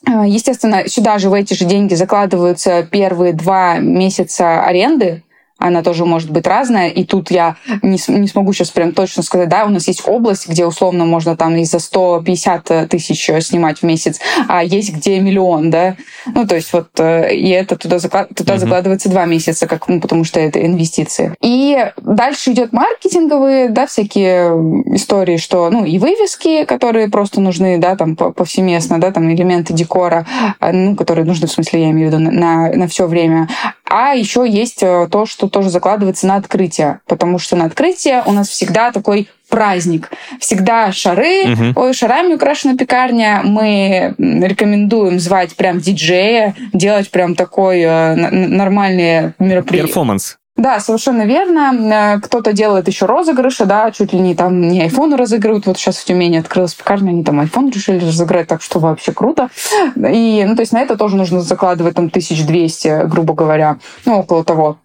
Э, 0.07 0.23
естественно, 0.25 0.87
сюда 0.87 1.17
же 1.19 1.29
в 1.29 1.33
эти 1.33 1.53
же 1.53 1.65
деньги 1.65 1.93
закладываются 1.93 2.83
первые 2.83 3.33
два 3.33 3.77
месяца 3.79 4.63
аренды, 4.63 5.23
она 5.59 5.83
тоже 5.83 6.05
может 6.05 6.31
быть 6.31 6.47
разная. 6.47 6.89
И 6.89 7.03
тут 7.03 7.29
я 7.29 7.57
не, 7.83 7.99
не 8.07 8.27
смогу 8.27 8.53
сейчас 8.53 8.71
прям 8.71 8.93
точно 8.93 9.21
сказать, 9.21 9.49
да, 9.49 9.65
у 9.65 9.69
нас 9.69 9.87
есть 9.87 10.01
область, 10.07 10.47
где 10.47 10.65
условно 10.65 11.05
можно 11.05 11.35
там 11.35 11.55
и 11.57 11.65
за 11.65 11.79
150 11.79 12.89
тысяч 12.89 13.29
снимать 13.45 13.79
в 13.79 13.83
месяц, 13.83 14.19
а 14.47 14.63
есть 14.63 14.93
где 14.93 15.19
миллион, 15.19 15.69
да. 15.69 15.97
Ну, 16.35 16.47
то 16.47 16.55
есть 16.55 16.71
вот 16.73 16.87
э, 16.99 17.35
и 17.35 17.49
это 17.49 17.75
туда, 17.75 17.99
заклад, 17.99 18.29
туда 18.35 18.55
uh-huh. 18.55 18.59
закладывается 18.59 19.09
два 19.09 19.25
месяца, 19.25 19.67
как, 19.67 19.87
ну, 19.87 19.99
потому 19.99 20.23
что 20.23 20.39
это 20.39 20.65
инвестиции. 20.65 21.35
И 21.41 21.91
дальше 21.97 22.51
идет 22.51 22.73
маркетинговые, 22.73 23.69
да, 23.69 23.87
всякие 23.87 24.49
истории, 24.95 25.37
что, 25.37 25.69
ну, 25.69 25.85
и 25.85 25.99
вывески, 25.99 26.65
которые 26.65 27.09
просто 27.09 27.41
нужны, 27.41 27.77
да, 27.77 27.95
там 27.95 28.15
повсеместно, 28.15 28.99
да, 28.99 29.11
там 29.11 29.31
элементы 29.31 29.73
декора, 29.73 30.25
а, 30.59 30.71
ну, 30.71 30.95
которые 30.95 31.25
нужны, 31.25 31.47
в 31.47 31.51
смысле, 31.51 31.83
я 31.83 31.91
имею 31.91 32.09
в 32.09 32.13
виду, 32.13 32.31
на, 32.31 32.71
на 32.71 32.87
все 32.87 33.07
время. 33.07 33.47
А 33.89 34.13
еще 34.13 34.45
есть 34.47 34.83
э, 34.83 35.07
то, 35.11 35.25
что 35.25 35.49
тоже 35.49 35.69
закладывается 35.71 36.27
на 36.27 36.35
открытие, 36.35 36.99
потому 37.07 37.39
что 37.39 37.55
на 37.55 37.65
открытие 37.65 38.21
у 38.25 38.31
нас 38.31 38.47
всегда 38.47 38.91
такой 38.91 39.29
праздник. 39.49 40.11
Всегда 40.39 40.91
шары, 40.91 41.53
угу. 41.53 41.81
ой, 41.81 41.93
шарами 41.93 42.33
украшена 42.33 42.77
пекарня. 42.77 43.41
Мы 43.43 44.15
рекомендуем 44.17 45.19
звать 45.19 45.55
прям 45.55 45.79
диджея, 45.79 46.55
делать 46.73 47.09
прям 47.11 47.35
такой 47.35 47.81
э, 47.81 48.15
нормальный 48.15 49.33
мероприятие. 49.39 49.87
Перформанс. 49.87 50.37
Да, 50.59 50.81
совершенно 50.81 51.25
верно. 51.25 52.17
Э, 52.17 52.19
кто-то 52.19 52.51
делает 52.51 52.89
еще 52.89 53.05
розыгрыши, 53.05 53.65
да, 53.65 53.91
чуть 53.91 54.11
ли 54.11 54.19
не 54.19 54.35
там 54.35 54.59
не 54.67 54.81
айфоны 54.81 55.15
разыгрывают. 55.15 55.65
Вот 55.65 55.77
сейчас 55.77 55.95
в 55.95 56.03
Тюмени 56.03 56.35
открылась 56.35 56.73
пекарня, 56.73 57.11
они 57.11 57.23
там 57.23 57.39
айфон 57.39 57.69
решили 57.69 58.05
разыграть, 58.05 58.47
так 58.47 58.61
что 58.61 58.79
вообще 58.79 59.13
круто. 59.13 59.47
И, 59.95 60.43
ну, 60.45 60.55
то 60.55 60.61
есть 60.61 60.73
на 60.73 60.81
это 60.81 60.97
тоже 60.97 61.15
нужно 61.15 61.39
закладывать 61.39 61.95
там 61.95 62.07
1200, 62.07 63.07
грубо 63.07 63.33
говоря, 63.33 63.77
ну, 64.03 64.19
около 64.19 64.43
того. 64.43 64.77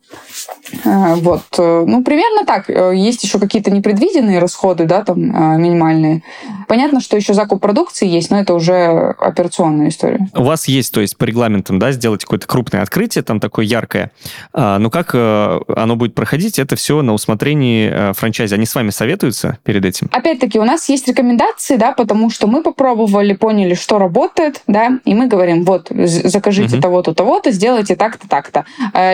Э, 0.84 1.14
вот. 1.14 1.42
Э, 1.58 1.84
ну, 1.86 2.02
примерно 2.02 2.44
так. 2.44 2.68
Э, 2.68 2.92
есть 2.94 3.22
еще 3.24 3.38
какие-то 3.38 3.70
непредвиденные 3.70 4.38
расходы, 4.38 4.84
да, 4.84 5.04
там, 5.04 5.20
минимальные. 5.60 6.22
Понятно, 6.68 7.00
что 7.00 7.16
еще 7.16 7.34
закуп 7.34 7.60
продукции 7.60 8.06
есть, 8.06 8.30
но 8.30 8.40
это 8.40 8.54
уже 8.54 9.14
операционная 9.18 9.88
история. 9.88 10.28
У 10.34 10.42
вас 10.42 10.68
есть, 10.68 10.92
то 10.92 11.00
есть, 11.00 11.16
по 11.16 11.24
регламентам, 11.24 11.78
да, 11.78 11.92
сделать 11.92 12.24
какое-то 12.24 12.46
крупное 12.46 12.82
открытие, 12.82 13.22
там 13.22 13.40
такое 13.40 13.64
яркое. 13.64 14.10
А, 14.52 14.78
но 14.78 14.90
как 14.90 15.14
оно 15.14 15.96
будет 15.96 16.14
проходить, 16.14 16.58
это 16.58 16.76
все 16.76 17.02
на 17.02 17.12
усмотрении 17.12 18.12
франчайзи. 18.14 18.54
Они 18.54 18.66
с 18.66 18.74
вами 18.74 18.90
советуются 18.90 19.58
перед 19.64 19.84
этим? 19.84 20.08
Опять-таки, 20.12 20.58
у 20.58 20.64
нас 20.64 20.88
есть 20.88 21.08
рекомендации, 21.08 21.76
да, 21.76 21.92
потому 21.92 22.30
что 22.30 22.46
мы 22.46 22.62
попробовали, 22.62 23.34
поняли, 23.34 23.74
что 23.74 23.98
работает, 23.98 24.62
да, 24.66 24.98
и 25.04 25.14
мы 25.14 25.26
говорим, 25.26 25.64
вот, 25.64 25.90
закажите 25.90 26.76
угу. 26.76 26.82
того-то, 26.82 27.14
того-то, 27.14 27.50
сделайте 27.50 27.96
так-то, 27.96 28.28
так-то. 28.28 28.64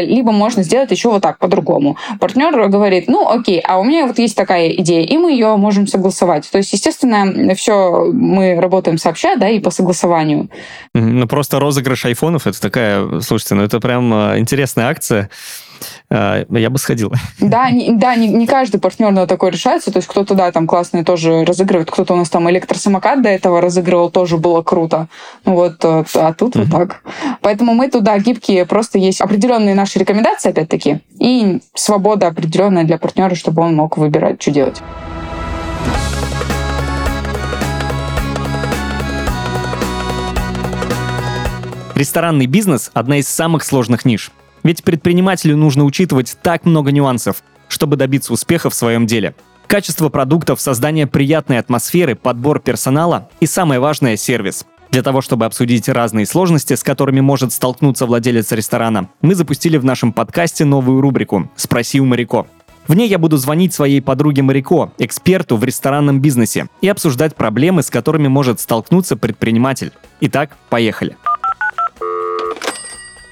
Либо 0.01 0.33
можно 0.33 0.63
сделать 0.63 0.91
еще 0.91 1.11
вот 1.11 1.20
так, 1.21 1.39
по-другому. 1.39 1.97
Партнер 2.19 2.69
говорит, 2.69 3.09
ну 3.09 3.29
окей, 3.29 3.61
а 3.61 3.79
у 3.79 3.85
меня 3.85 4.07
вот 4.07 4.19
есть 4.19 4.37
такая 4.37 4.71
идея, 4.71 5.07
и 5.07 5.17
мы 5.17 5.33
ее 5.33 5.57
можем 5.57 5.87
согласовать. 5.87 6.51
То 6.51 6.59
есть, 6.59 6.73
естественно, 6.73 7.55
все 7.55 8.11
мы 8.13 8.61
работаем 8.61 8.99
сообща, 8.99 9.37
да, 9.37 9.49
и 9.49 9.61
по 9.61 9.71
согласованию. 9.71 10.49
Ну 10.95 11.27
просто 11.27 11.61
розыгрыш 11.61 12.07
айфонов, 12.07 12.47
это 12.47 12.61
такая, 12.61 13.21
слушайте, 13.21 13.55
ну 13.55 13.63
это 13.63 13.81
прям 13.81 14.13
э, 14.13 14.39
интересная 14.39 14.89
акция. 14.89 15.31
А, 16.11 16.45
я 16.51 16.71
бы 16.71 16.79
сходил. 16.79 17.13
Да, 17.41 17.71
не, 17.71 17.93
да, 17.93 18.15
не, 18.15 18.29
не 18.29 18.47
каждый 18.47 18.81
партнер 18.81 19.11
на 19.11 19.27
такое 19.27 19.51
решается. 19.51 19.91
То 19.91 19.99
есть 19.99 20.09
кто-то, 20.09 20.35
да, 20.35 20.53
там 20.53 20.67
классные 20.67 21.05
тоже 21.05 21.45
разыгрывает. 21.45 21.91
Кто-то 21.91 22.15
у 22.15 22.17
нас 22.17 22.31
там 22.31 22.49
электросамокат 22.51 23.23
до 23.23 23.29
этого 23.29 23.61
разыгрывал, 23.61 24.11
тоже 24.11 24.37
было 24.37 24.63
круто. 24.63 25.09
Ну 25.45 25.55
вот, 25.55 25.85
э, 25.85 26.05
а 26.15 26.33
тут 26.33 26.55
uh-huh. 26.55 26.65
вот 26.65 26.71
так. 26.71 27.03
Поэтому 27.41 27.75
мы 27.75 27.89
туда 27.89 28.19
гибкие, 28.19 28.67
просто 28.67 28.99
есть 28.99 29.21
определенные 29.21 29.75
наши 29.75 29.99
рекомендации, 29.99 30.51
опять-таки, 30.51 31.01
и 31.19 31.61
свобода 31.75 32.29
определенная 32.29 32.85
для 32.85 32.99
партнера, 32.99 33.35
чтобы 33.35 33.63
он 33.63 33.75
мог 33.75 33.97
выбирать, 33.97 34.41
что 34.41 34.51
делать. 34.51 34.81
Ресторанный 42.01 42.47
бизнес– 42.47 42.91
одна 42.95 43.19
из 43.19 43.29
самых 43.29 43.63
сложных 43.63 44.07
ниш. 44.07 44.31
Ведь 44.63 44.85
предпринимателю 44.85 45.57
нужно 45.57 45.85
учитывать 45.85 46.37
так 46.43 46.65
много 46.65 46.93
нюансов, 46.93 47.43
чтобы 47.69 47.97
добиться 47.97 48.33
успеха 48.33 48.71
в 48.71 48.75
своем 48.75 49.07
деле. 49.07 49.35
Качество 49.67 50.09
продуктов, 50.09 50.61
создание 50.61 51.07
приятной 51.07 51.59
атмосферы, 51.59 52.17
подбор 52.17 52.59
персонала 52.61 53.29
и 53.39 53.47
самое 53.47 53.81
важное– 53.81 54.17
сервис. 54.19 54.67
Для 54.91 55.03
того, 55.03 55.21
чтобы 55.21 55.45
обсудить 55.45 55.89
разные 55.89 56.27
сложности, 56.27 56.75
с 56.75 56.83
которыми 56.83 57.21
может 57.21 57.53
столкнуться 57.53 58.07
владелец 58.07 58.51
ресторана, 58.51 59.09
мы 59.23 59.37
запустили 59.37 59.77
в 59.77 59.85
нашем 59.85 60.13
подкасте 60.13 60.65
новую 60.65 61.01
рубрику 61.01 61.49
«Спроси 61.55 62.01
у 62.01 62.05
Марико». 62.07 62.47
В 62.89 62.95
ней 62.95 63.09
я 63.09 63.19
буду 63.19 63.37
звонить 63.37 63.73
своей 63.73 64.03
подруге 64.03 64.43
Марико, 64.43 64.91
эксперту 64.99 65.57
в 65.57 65.63
ресторанном 65.63 66.21
бизнесе, 66.21 66.67
и 66.81 66.89
обсуждать 66.89 67.37
проблемы, 67.37 67.85
с 67.85 67.91
которыми 67.91 68.27
может 68.27 68.59
столкнуться 68.59 69.17
предприниматель. 69.17 69.93
Итак, 70.21 70.57
поехали. 70.69 71.17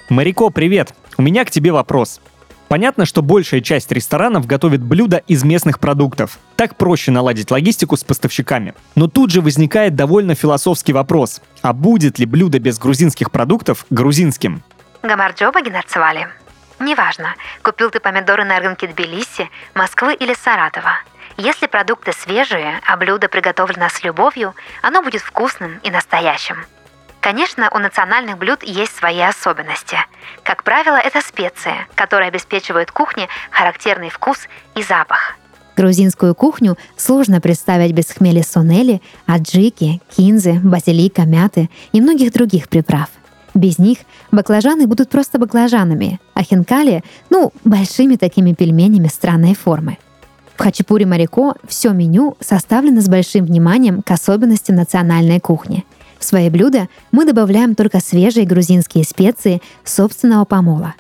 Марико, 0.09 0.51
привет! 0.51 0.95
У 1.19 1.23
меня 1.23 1.45
к 1.45 1.51
тебе 1.51 1.73
вопрос. 1.73 2.21
Понятно, 2.69 3.05
что 3.05 3.23
большая 3.23 3.61
часть 3.61 3.91
ресторанов 3.91 4.47
готовит 4.47 4.83
блюда 4.83 5.17
из 5.27 5.43
местных 5.43 5.81
продуктов. 5.81 6.39
Так 6.55 6.77
проще 6.77 7.11
наладить 7.11 7.51
логистику 7.51 7.97
с 7.97 8.05
поставщиками. 8.05 8.73
Но 8.95 9.09
тут 9.09 9.33
же 9.33 9.41
возникает 9.41 9.97
довольно 9.97 10.37
философский 10.37 10.93
вопрос. 10.93 11.41
А 11.61 11.73
будет 11.73 12.21
ли 12.21 12.27
блюдо 12.27 12.61
без 12.61 12.79
грузинских 12.79 13.33
продуктов 13.33 13.85
грузинским? 13.91 14.63
Гамарджоба 15.03 15.61
генацвали. 15.61 16.29
Неважно, 16.79 17.35
купил 17.63 17.91
ты 17.91 17.99
помидоры 17.99 18.45
на 18.45 18.61
рынке 18.61 18.87
Тбилиси, 18.87 19.51
Москвы 19.75 20.15
или 20.15 20.35
Саратова. 20.35 21.01
Если 21.37 21.67
продукты 21.67 22.13
свежие, 22.13 22.81
а 22.87 22.97
блюдо 22.97 23.29
приготовлено 23.29 23.89
с 23.89 24.05
любовью, 24.05 24.55
оно 24.83 25.03
будет 25.03 25.23
вкусным 25.23 25.81
и 25.83 25.91
настоящим. 25.91 26.59
Конечно, 27.29 27.69
у 27.75 27.79
национальных 27.79 28.39
блюд 28.39 28.63
есть 28.63 28.97
свои 28.97 29.21
особенности. 29.21 29.99
Как 30.45 30.65
правило, 30.65 30.97
это 30.97 31.21
специи, 31.21 31.75
которые 31.95 32.29
обеспечивают 32.29 32.91
кухне 32.91 33.29
характерный 33.51 34.09
вкус 34.09 34.49
и 34.75 34.83
запах. 34.83 35.37
Грузинскую 35.77 36.35
кухню 36.35 36.79
сложно 36.97 37.43
представить 37.43 37.93
без 37.93 38.07
хмели 38.07 38.41
сонели, 38.41 39.03
аджики, 39.27 40.01
кинзы, 40.17 40.55
базилика, 40.55 41.27
мяты 41.27 41.69
и 41.93 42.01
многих 42.01 42.33
других 42.33 42.71
приправ. 42.71 43.11
Без 43.53 43.79
них 43.79 43.99
баклажаны 44.33 44.87
будут 44.87 45.11
просто 45.11 45.39
баклажанами, 45.39 46.21
а 46.33 46.43
хинкали— 46.43 47.05
ну, 47.29 47.53
большими 47.63 48.17
такими 48.17 48.55
пельменями 48.55 49.09
странной 49.09 49.55
формы. 49.55 49.99
В 50.57 50.63
хачапури 50.63 51.05
Марико 51.05 51.57
все 51.69 51.91
меню 51.91 52.39
составлено 52.41 53.03
с 53.03 53.09
большим 53.11 53.45
вниманием 53.45 54.01
к 54.01 54.11
особенностям 54.13 54.77
национальной 54.77 55.41
кухни. 55.41 55.85
В 56.19 56.25
свои 56.25 56.51
блюда 56.51 56.89
мы 57.13 57.25
добавляем 57.25 57.75
только 57.75 58.01
свежие 58.01 58.47
грузинские 58.47 59.05
специи 59.05 59.63
собственного 59.85 60.45
помола. 60.45 60.95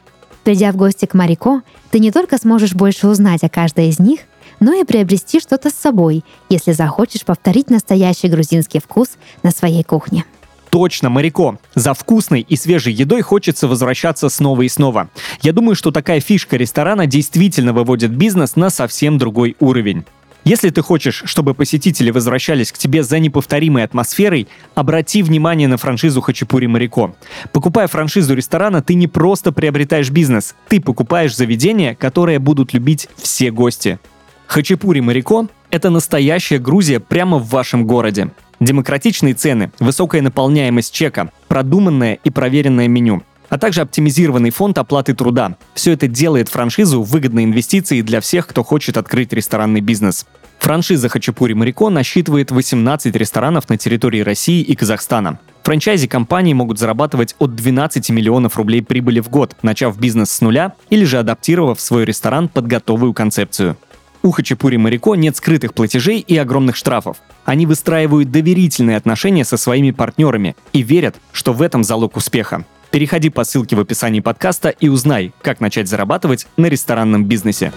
Придя 0.45 0.73
в 0.73 0.77
гости 0.77 1.05
к 1.07 1.15
Марико, 1.15 1.63
ты 1.91 1.99
не 1.99 2.11
только 2.11 2.39
сможешь 2.39 2.75
больше 2.75 3.09
узнать 3.09 3.43
о 3.43 3.49
каждой 3.49 3.89
из 3.89 3.99
них, 3.99 4.21
но 4.61 4.73
и 4.73 4.85
приобрести 4.85 5.41
что-то 5.41 5.71
с 5.71 5.75
собой, 5.75 6.25
если 6.49 6.73
захочешь 6.73 7.25
повторить 7.25 7.71
настоящий 7.71 8.29
грузинский 8.29 8.81
вкус 8.81 9.11
на 9.43 9.51
своей 9.51 9.85
кухне. 9.85 10.25
Точно, 10.71 11.09
Марико. 11.09 11.59
За 11.75 11.95
вкусной 11.95 12.41
и 12.41 12.57
свежей 12.57 12.93
едой 12.93 13.23
хочется 13.23 13.69
возвращаться 13.69 14.29
снова 14.29 14.63
и 14.63 14.69
снова. 14.69 15.09
Я 15.43 15.53
думаю, 15.53 15.75
что 15.75 15.91
такая 15.91 16.21
фишка 16.21 16.57
ресторана 16.57 17.07
действительно 17.07 17.73
выводит 17.73 18.11
бизнес 18.11 18.57
на 18.57 18.71
совсем 18.71 19.19
другой 19.19 19.57
уровень. 19.61 20.05
Если 20.49 20.71
ты 20.71 20.81
хочешь, 20.81 21.25
чтобы 21.27 21.53
посетители 21.53 22.11
возвращались 22.11 22.73
к 22.73 22.79
тебе 22.79 23.03
за 23.03 23.19
неповторимой 23.19 23.85
атмосферой, 23.85 24.49
обрати 24.75 25.23
внимание 25.23 25.69
на 25.69 25.77
франшизу 25.77 26.23
Хачапури 26.23 26.65
Марико. 26.65 27.15
Покупая 27.53 27.87
франшизу 27.87 28.33
ресторана, 28.33 28.81
ты 28.81 28.95
не 28.95 29.09
просто 29.09 29.53
приобретаешь 29.53 30.09
бизнес, 30.09 30.55
ты 30.69 30.81
покупаешь 30.81 31.37
заведение, 31.37 31.95
которое 31.95 32.39
будут 32.39 32.73
любить 32.73 33.11
все 33.17 33.51
гости. 33.51 33.99
Хачапури 34.47 35.01
Марико– 35.01 35.49
это 35.71 35.91
настоящая 35.91 36.59
Грузия 36.59 36.99
прямо 36.99 37.37
в 37.37 37.51
вашем 37.51 37.87
городе. 37.87 38.31
Демократичные 38.59 39.35
цены, 39.35 39.71
высокая 39.81 40.23
наполняемость 40.23 40.95
чека, 40.95 41.31
продуманное 41.49 42.15
и 42.25 42.31
проверенное 42.31 42.89
меню 42.89 43.23
а 43.49 43.59
также 43.59 43.81
оптимизированный 43.81 44.51
фонд 44.51 44.79
оплаты 44.79 45.15
труда. 45.15 45.57
Все 45.75 45.93
это 45.93 46.09
делает 46.09 46.49
франшизу 46.49 47.03
выгодной 47.03 47.45
инвестицией 47.45 48.03
для 48.03 48.21
всех, 48.21 48.47
кто 48.47 48.63
хочет 48.63 48.97
открыть 48.97 49.33
ресторанный 49.33 49.81
бизнес. 49.81 50.27
Франшиза 50.59 51.09
Хачапури 51.09 51.53
Марико 51.53 51.89
насчитывает 51.89 52.51
18 52.51 53.15
ресторанов 53.15 53.69
на 53.69 53.77
территории 53.77 54.21
России 54.21 54.61
и 54.61 54.75
Казахстана. 54.75 55.39
Франчайзи 55.63 56.09
компании 56.09 56.53
могут 56.53 56.79
зарабатывать 56.79 57.37
от 57.39 57.55
12 57.55 58.11
миллионов 58.11 58.57
рублей 58.57 58.83
прибыли 58.83 59.21
в 59.21 59.29
год, 59.29 59.55
начав 59.63 59.99
бизнес 59.99 60.31
с 60.31 60.41
нуля 60.41 60.75
или 60.91 61.05
же 61.05 61.19
адаптировав 61.19 61.81
свой 61.81 62.05
ресторан 62.05 62.49
под 62.49 62.67
готовую 62.67 63.13
концепцию. 63.13 63.77
У 64.23 64.33
Хачапури 64.33 64.77
Марико 64.79 65.15
нет 65.15 65.37
скрытых 65.37 65.75
платежей 65.75 66.19
и 66.19 66.37
огромных 66.37 66.75
штрафов. 66.75 67.19
Они 67.45 67.67
выстраивают 67.67 68.31
доверительные 68.31 68.97
отношения 68.97 69.45
со 69.45 69.57
своими 69.57 69.93
партнерами 69.93 70.57
и 70.73 70.83
верят, 70.83 71.17
что 71.33 71.53
в 71.53 71.63
этом 71.63 71.85
залог 71.85 72.17
успеха. 72.17 72.65
Переходи 72.91 73.29
по 73.29 73.45
ссылке 73.45 73.77
в 73.77 73.81
описании 73.81 74.21
подкаста 74.21 74.71
и 74.71 74.89
узнай, 74.89 75.33
как 75.43 75.61
начать 75.61 75.89
зарабатывать 75.89 76.47
на 76.57 76.67
ресторанном 76.67 77.25
бизнесе. 77.25 77.73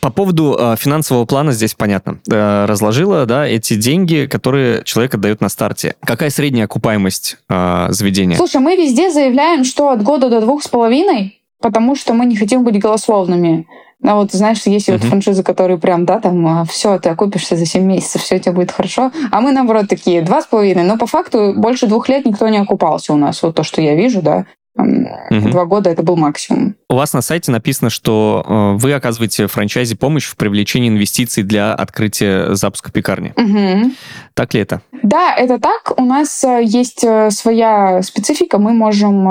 По 0.00 0.10
поводу 0.10 0.56
э, 0.56 0.76
финансового 0.78 1.24
плана 1.24 1.50
здесь 1.50 1.74
понятно. 1.74 2.20
Э, 2.30 2.64
разложила, 2.66 3.26
да, 3.26 3.44
эти 3.46 3.74
деньги, 3.74 4.28
которые 4.30 4.84
человек 4.84 5.14
отдает 5.14 5.40
на 5.40 5.48
старте. 5.48 5.96
Какая 6.00 6.30
средняя 6.30 6.66
окупаемость 6.66 7.38
э, 7.48 7.86
заведения? 7.90 8.36
Слушай, 8.36 8.60
мы 8.60 8.76
везде 8.76 9.10
заявляем, 9.10 9.64
что 9.64 9.90
от 9.90 10.04
года 10.04 10.30
до 10.30 10.40
двух 10.40 10.62
с 10.62 10.68
половиной, 10.68 11.42
потому 11.60 11.96
что 11.96 12.14
мы 12.14 12.24
не 12.26 12.36
хотим 12.36 12.62
быть 12.62 12.78
голословными. 12.78 13.66
Ну 14.00 14.16
вот, 14.16 14.32
знаешь, 14.32 14.62
есть 14.66 14.88
uh-huh. 14.88 14.98
вот 14.98 15.04
франшизы, 15.04 15.42
которые 15.42 15.78
прям, 15.78 16.04
да, 16.04 16.20
там, 16.20 16.46
а, 16.46 16.64
все, 16.64 16.98
ты 16.98 17.08
окупишься 17.08 17.56
за 17.56 17.64
7 17.64 17.82
месяцев, 17.82 18.22
все 18.22 18.36
у 18.36 18.38
тебя 18.38 18.52
будет 18.52 18.70
хорошо. 18.70 19.10
А 19.30 19.40
мы, 19.40 19.52
наоборот, 19.52 19.88
такие, 19.88 20.22
два 20.22 20.42
с 20.42 20.46
половиной. 20.46 20.84
Но 20.84 20.98
по 20.98 21.06
факту 21.06 21.54
больше 21.56 21.86
двух 21.86 22.08
лет 22.08 22.26
никто 22.26 22.48
не 22.48 22.58
окупался 22.58 23.14
у 23.14 23.16
нас. 23.16 23.42
Вот 23.42 23.54
то, 23.54 23.62
что 23.62 23.80
я 23.80 23.94
вижу, 23.94 24.20
да. 24.20 24.46
Угу. 24.76 25.50
Два 25.50 25.64
года 25.64 25.90
это 25.90 26.02
был 26.02 26.16
максимум. 26.16 26.74
У 26.88 26.94
вас 26.94 27.12
на 27.12 27.22
сайте 27.22 27.50
написано, 27.50 27.90
что 27.90 28.44
э, 28.46 28.78
вы 28.78 28.92
оказываете 28.92 29.46
франчайзе 29.46 29.96
помощь 29.96 30.26
в 30.26 30.36
привлечении 30.36 30.88
инвестиций 30.88 31.42
для 31.42 31.74
открытия 31.74 32.54
запуска 32.54 32.92
пекарни. 32.92 33.32
Угу. 33.36 33.92
Так 34.34 34.54
ли 34.54 34.60
это? 34.60 34.82
Да, 35.02 35.34
это 35.34 35.58
так. 35.58 35.98
У 35.98 36.04
нас 36.04 36.44
э, 36.44 36.62
есть 36.62 37.04
э, 37.04 37.30
своя 37.30 38.02
специфика. 38.02 38.58
Мы 38.58 38.72
можем... 38.72 39.24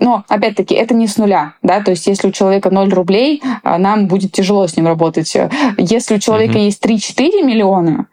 Но, 0.00 0.24
опять-таки, 0.28 0.74
это 0.74 0.94
не 0.94 1.06
с 1.06 1.18
нуля. 1.18 1.54
Да? 1.62 1.80
То 1.80 1.90
есть, 1.90 2.06
если 2.06 2.28
у 2.28 2.32
человека 2.32 2.70
0 2.70 2.88
рублей, 2.90 3.42
нам 3.62 4.06
будет 4.06 4.32
тяжело 4.32 4.66
с 4.66 4.76
ним 4.76 4.86
работать. 4.86 5.36
Если 5.76 6.14
у 6.14 6.18
человека 6.18 6.56
угу. 6.56 6.64
есть 6.64 6.84
3-4 6.84 7.44
миллиона, 7.44 8.06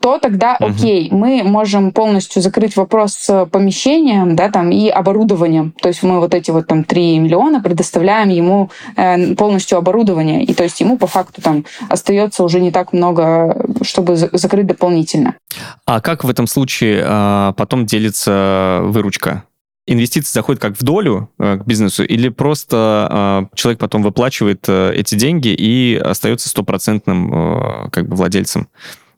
то 0.00 0.18
тогда 0.18 0.56
угу. 0.60 0.70
окей, 0.70 1.08
мы 1.10 1.42
можем 1.42 1.92
полностью 1.92 2.42
закрыть 2.42 2.76
вопрос 2.76 3.14
с 3.14 3.46
помещением, 3.46 4.36
да, 4.36 4.50
там 4.50 4.70
и 4.70 4.88
оборудованием. 4.88 5.72
То 5.80 5.88
есть 5.88 6.02
мы 6.02 6.20
вот 6.20 6.34
эти 6.34 6.50
вот 6.50 6.66
там 6.66 6.84
3 6.84 7.18
миллиона 7.18 7.60
предоставляем 7.60 8.30
ему 8.30 8.70
э, 8.96 9.34
полностью 9.34 9.78
оборудование, 9.78 10.44
и 10.44 10.54
то 10.54 10.62
есть 10.62 10.80
ему 10.80 10.96
по 10.96 11.06
факту 11.06 11.42
там 11.42 11.64
остается 11.88 12.42
уже 12.44 12.60
не 12.60 12.70
так 12.70 12.92
много, 12.92 13.66
чтобы 13.82 14.16
закрыть 14.16 14.66
дополнительно. 14.66 15.34
А 15.84 16.00
как 16.00 16.24
в 16.24 16.30
этом 16.30 16.46
случае 16.46 17.04
э, 17.06 17.52
потом 17.56 17.86
делится 17.86 18.80
выручка? 18.84 19.44
инвестиции 19.86 20.32
заходят 20.32 20.62
как 20.62 20.78
в 20.78 20.84
долю 20.84 21.30
э, 21.38 21.58
к 21.58 21.66
бизнесу, 21.66 22.04
или 22.04 22.28
просто 22.28 23.48
э, 23.52 23.56
человек 23.56 23.80
потом 23.80 24.02
выплачивает 24.02 24.64
э, 24.68 24.92
эти 24.94 25.16
деньги 25.16 25.48
и 25.48 25.96
остается 25.96 26.48
стопроцентным 26.48 27.32
э, 27.32 27.90
как 27.90 28.08
бы 28.08 28.16
владельцем? 28.16 28.68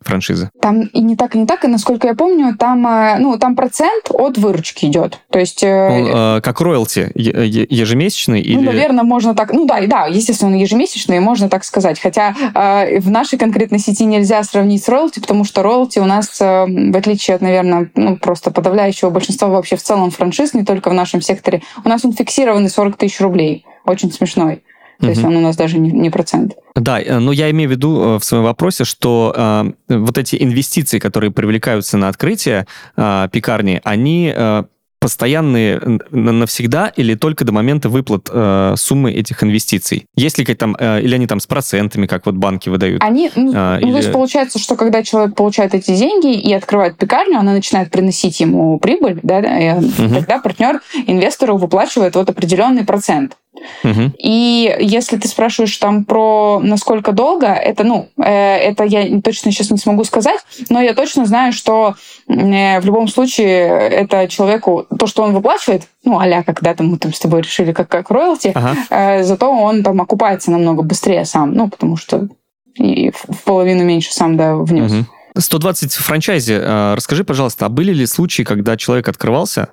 Франшизы? 0.05 0.51
Там 0.61 0.83
и 0.83 1.01
не 1.01 1.17
так, 1.17 1.35
и 1.35 1.39
не 1.39 1.47
так, 1.47 1.65
и 1.65 1.69
насколько 1.69 2.07
я 2.07 2.15
помню, 2.15 2.57
там, 2.57 2.87
э, 2.87 3.19
ну, 3.19 3.39
там 3.39 3.57
процент 3.57 4.07
от 4.11 4.39
выручки 4.39 4.87
идет. 4.87 5.21
То 5.31 5.39
есть... 5.39 5.63
Э, 5.63 5.89
Он, 5.89 6.39
э, 6.39 6.41
как 6.41 6.61
роялти, 6.61 7.11
ежемесячный 7.15 8.41
или... 8.41 8.57
Ну, 8.57 8.63
наверное, 8.63 9.05
можно 9.05 9.35
так... 9.35 9.53
Ну 9.53 9.67
да, 9.67 9.81
да, 9.87 10.07
естественно, 10.07 10.55
ежемесячный, 10.55 11.21
можно 11.21 11.49
так 11.49 11.65
сказать. 11.65 12.01
Хотя 12.01 12.35
э, 12.55 13.01
в 13.01 13.11
нашей 13.11 13.39
конкретной 13.39 13.79
сети 13.79 14.05
нельзя 14.05 14.43
сравнить 14.43 14.85
с 14.85 14.89
роялти, 14.89 15.21
потому 15.21 15.45
что 15.45 15.63
роялти 15.63 15.99
у 15.99 16.05
нас, 16.05 16.41
э, 16.41 16.67
в 16.67 16.97
отличие 16.97 17.35
от, 17.35 17.43
наверное, 17.43 17.91
ну, 17.95 18.17
просто 18.17 18.51
подавляющего 18.51 19.11
большинства 19.11 19.49
вообще 19.49 19.77
в 19.77 19.83
целом 19.83 20.11
франшиз, 20.11 20.55
не 20.55 20.65
только 20.65 20.91
в 20.91 20.95
нашем 20.95 21.21
секторе, 21.21 21.63
у 21.85 21.89
нас 21.89 22.05
он 22.05 22.13
фиксированный 22.13 22.71
40 22.71 22.97
тысяч 22.97 23.21
рублей. 23.21 23.65
Очень 23.85 24.13
смешной. 24.13 24.63
То 25.03 25.09
есть 25.09 25.25
он 25.25 25.37
у 25.37 25.41
нас 25.41 25.57
даже 25.57 25.79
не, 25.79 25.91
не 25.91 26.11
процент. 26.11 26.55
Да, 26.77 27.01
э, 27.01 27.19
но 27.19 27.33
я 27.33 27.51
имею 27.51 27.69
в 27.69 27.73
виду 27.73 28.03
э, 28.03 28.19
в 28.19 28.25
своем 28.25 28.45
вопросе, 28.45 28.85
что 28.85 29.35
э, 29.37 29.73
вот 29.89 30.17
эти 30.17 30.43
инвестиции, 30.43 30.99
которые 30.99 31.33
привлекаются 31.33 31.97
на 31.97 32.09
открытие 32.09 32.67
э, 32.97 33.29
пекарни, 33.33 33.81
они 33.85 34.33
э, 34.35 34.63
постоянные 35.03 35.81
навсегда 36.13 36.93
или 36.95 37.17
только 37.17 37.45
до 37.45 37.51
момента 37.51 37.89
выплат 37.89 38.31
э, 38.33 38.75
суммы 38.77 39.11
этих 39.11 39.43
инвестиций? 39.43 40.07
Есть 40.15 40.39
ли 40.39 40.45
там, 40.55 40.77
э, 40.79 41.03
или 41.03 41.17
они 41.17 41.27
там 41.27 41.41
с 41.41 41.47
процентами, 41.49 42.07
как 42.07 42.25
вот 42.25 42.37
банки 42.37 42.69
выдают? 42.69 43.03
Они, 43.03 43.29
ну, 43.35 43.53
а, 43.53 43.81
ну 43.81 43.89
или... 43.89 43.91
то 43.91 43.99
есть 43.99 44.13
получается, 44.13 44.61
что 44.61 44.77
когда 44.77 45.03
человек 45.03 45.35
получает 45.35 45.75
эти 45.75 45.97
деньги 45.97 46.39
и 46.39 46.55
открывает 46.55 46.99
пекарню, 46.99 47.41
она 47.41 47.53
начинает 47.53 47.91
приносить 47.91 48.39
ему 48.39 48.79
прибыль, 48.79 49.19
да, 49.25 49.41
и 49.41 49.77
угу. 49.77 50.15
тогда 50.15 50.39
партнер 50.39 50.81
инвестору 51.09 51.57
выплачивает 51.57 52.15
вот 52.15 52.31
определенный 52.31 52.85
процент. 52.85 53.37
Угу. 53.85 54.13
И 54.19 54.77
если 54.81 55.17
ты 55.17 55.29
спрашиваешь 55.29 55.77
там 55.77 56.05
про 56.05 56.61
насколько 56.63 57.13
долго, 57.13 57.47
это, 57.49 57.85
ну, 57.85 58.09
э, 58.17 58.57
это 58.57 58.85
я 58.85 59.21
точно 59.21 59.53
сейчас 59.53 59.71
не 59.71 59.79
смогу 59.79 60.05
сказать, 60.05 60.41
но 60.71 60.81
я 60.81 60.95
точно 60.95 61.27
знаю, 61.27 61.53
что 61.53 61.95
э, 62.29 62.81
в 62.81 62.87
любом 62.87 63.09
случае 63.09 63.69
это 63.69 64.27
человеку, 64.29 64.87
то, 64.99 65.07
что 65.07 65.23
он 65.23 65.35
выплачивает, 65.35 65.83
ну, 66.05 66.19
а 66.19 66.43
когда 66.43 66.75
там 66.75 66.89
мы 66.89 66.99
там 66.99 67.13
с 67.13 67.21
тобой 67.21 67.43
решили 67.43 67.73
как, 67.73 67.89
как 67.89 68.11
роялти, 68.11 68.53
ага. 68.55 68.77
э, 68.91 69.23
зато 69.23 69.51
он 69.51 69.83
там 69.83 70.01
окупается 70.01 70.51
намного 70.51 70.83
быстрее 70.83 71.25
сам, 71.25 71.53
ну, 71.53 71.69
потому 71.69 71.97
что 71.97 72.29
и 72.75 73.11
в 73.11 73.43
половину 73.45 73.85
меньше 73.85 74.13
сам, 74.13 74.37
да, 74.37 74.57
внес. 74.57 74.93
Угу. 74.93 75.07
120 75.37 75.93
франчайзи. 75.95 76.55
Э, 76.55 76.95
расскажи, 76.95 77.25
пожалуйста, 77.25 77.67
а 77.67 77.69
были 77.69 77.93
ли 77.93 78.07
случаи, 78.07 78.43
когда 78.43 78.77
человек 78.77 79.09
открывался 79.09 79.69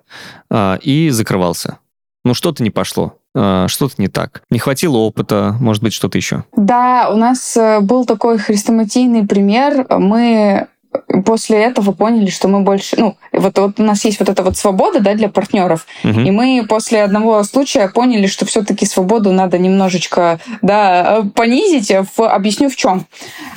э, 0.49 0.77
и 0.81 1.09
закрывался? 1.09 1.79
Ну, 2.25 2.33
что-то 2.33 2.63
не 2.63 2.69
пошло, 2.69 3.18
что-то 3.35 3.95
не 3.97 4.07
так. 4.07 4.41
Не 4.49 4.59
хватило 4.59 4.97
опыта, 4.97 5.55
может 5.59 5.83
быть, 5.83 5.93
что-то 5.93 6.17
еще. 6.17 6.43
Да, 6.55 7.09
у 7.11 7.15
нас 7.15 7.57
был 7.81 8.05
такой 8.05 8.37
хрестоматийный 8.37 9.27
пример. 9.27 9.85
Мы 9.89 10.67
после 11.25 11.63
этого 11.63 11.91
поняли, 11.91 12.29
что 12.29 12.47
мы 12.47 12.61
больше, 12.61 12.95
ну, 12.97 13.15
вот, 13.31 13.57
вот 13.57 13.79
у 13.79 13.83
нас 13.83 14.03
есть 14.05 14.19
вот 14.19 14.29
эта 14.29 14.43
вот 14.43 14.57
свобода, 14.57 14.99
да, 14.99 15.13
для 15.13 15.29
партнеров, 15.29 15.85
угу. 16.03 16.19
и 16.19 16.31
мы 16.31 16.65
после 16.67 17.03
одного 17.03 17.43
случая 17.43 17.89
поняли, 17.89 18.27
что 18.27 18.45
все-таки 18.45 18.85
свободу 18.85 19.31
надо 19.31 19.57
немножечко, 19.57 20.39
да, 20.61 21.23
понизить. 21.35 21.91
В, 22.15 22.27
объясню 22.27 22.69
в 22.69 22.75
чем. 22.75 23.05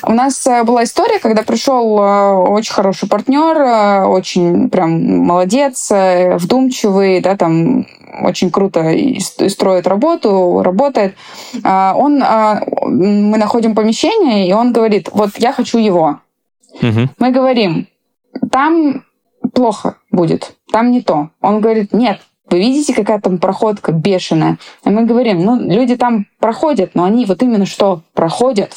У 0.02 0.12
нас 0.12 0.46
э, 0.46 0.62
была 0.64 0.84
история, 0.84 1.18
когда 1.18 1.42
пришел 1.42 1.98
э, 1.98 2.32
очень 2.48 2.72
хороший 2.72 3.08
партнер, 3.08 3.56
э, 3.56 4.04
очень 4.04 4.68
прям 4.68 5.24
молодец, 5.24 5.90
вдумчивый, 5.90 7.20
да, 7.20 7.36
там 7.36 7.86
очень 8.20 8.50
круто 8.50 8.92
строит 9.48 9.86
работу, 9.86 10.62
работает. 10.62 11.14
А 11.64 11.94
он, 11.96 12.22
а, 12.22 12.62
мы 12.86 13.38
находим 13.38 13.74
помещение, 13.74 14.48
и 14.48 14.52
он 14.52 14.72
говорит, 14.72 15.08
вот 15.12 15.30
я 15.38 15.52
хочу 15.52 15.78
его. 15.78 16.20
Угу. 16.80 17.08
Мы 17.18 17.30
говорим, 17.30 17.86
там 18.50 19.04
плохо 19.54 19.96
будет, 20.10 20.56
там 20.70 20.90
не 20.90 21.00
то. 21.00 21.30
Он 21.40 21.60
говорит, 21.60 21.92
нет, 21.92 22.20
вы 22.50 22.58
видите, 22.58 22.94
какая 22.94 23.20
там 23.20 23.38
проходка 23.38 23.92
бешеная? 23.92 24.58
И 24.84 24.90
мы 24.90 25.04
говорим, 25.04 25.42
ну, 25.42 25.60
люди 25.60 25.96
там 25.96 26.26
проходят, 26.38 26.94
но 26.94 27.04
они 27.04 27.24
вот 27.24 27.42
именно 27.42 27.66
что 27.66 28.02
проходят, 28.12 28.74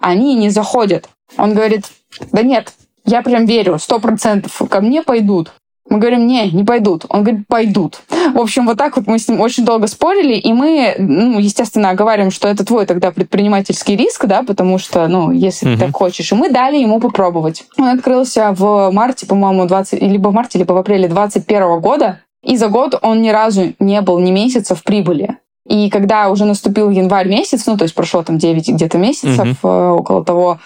они 0.00 0.34
не 0.34 0.50
заходят. 0.50 1.08
Он 1.36 1.54
говорит, 1.54 1.86
да 2.32 2.42
нет, 2.42 2.72
я 3.04 3.22
прям 3.22 3.44
верю, 3.44 3.78
сто 3.78 3.98
процентов 3.98 4.60
ко 4.68 4.80
мне 4.80 5.02
пойдут. 5.02 5.52
Мы 5.90 5.98
говорим, 5.98 6.26
не, 6.26 6.50
не 6.50 6.64
пойдут. 6.64 7.06
Он 7.08 7.22
говорит, 7.22 7.46
пойдут. 7.48 8.02
В 8.34 8.38
общем, 8.38 8.66
вот 8.66 8.76
так 8.76 8.96
вот 8.96 9.06
мы 9.06 9.18
с 9.18 9.28
ним 9.28 9.40
очень 9.40 9.64
долго 9.64 9.86
спорили, 9.86 10.34
и 10.34 10.52
мы, 10.52 10.94
ну, 10.98 11.38
естественно, 11.38 11.94
говорим, 11.94 12.30
что 12.30 12.46
это 12.48 12.64
твой 12.64 12.84
тогда 12.84 13.10
предпринимательский 13.10 13.96
риск, 13.96 14.26
да, 14.26 14.42
потому 14.42 14.78
что, 14.78 15.08
ну, 15.08 15.30
если 15.30 15.68
uh-huh. 15.68 15.74
ты 15.74 15.86
так 15.86 15.96
хочешь. 15.96 16.30
И 16.30 16.34
мы 16.34 16.50
дали 16.50 16.76
ему 16.76 17.00
попробовать. 17.00 17.64
Он 17.78 17.86
открылся 17.86 18.52
в 18.52 18.90
марте, 18.90 19.26
по-моему, 19.26 19.66
20, 19.66 20.02
либо 20.02 20.28
в 20.28 20.34
марте, 20.34 20.58
либо 20.58 20.72
в 20.72 20.76
апреле 20.76 21.08
21 21.08 21.80
года, 21.80 22.20
и 22.42 22.56
за 22.56 22.68
год 22.68 22.98
он 23.02 23.22
ни 23.22 23.30
разу 23.30 23.72
не 23.78 24.00
был 24.02 24.18
ни 24.18 24.30
месяца 24.30 24.74
в 24.74 24.82
прибыли. 24.82 25.38
И 25.66 25.90
когда 25.90 26.30
уже 26.30 26.44
наступил 26.44 26.90
январь 26.90 27.28
месяц, 27.28 27.66
ну, 27.66 27.76
то 27.76 27.84
есть 27.84 27.94
прошло 27.94 28.22
там 28.22 28.38
9 28.38 28.68
где-то 28.70 28.98
месяцев, 28.98 29.56
uh-huh. 29.62 29.92
около 29.92 30.24
того, 30.24 30.58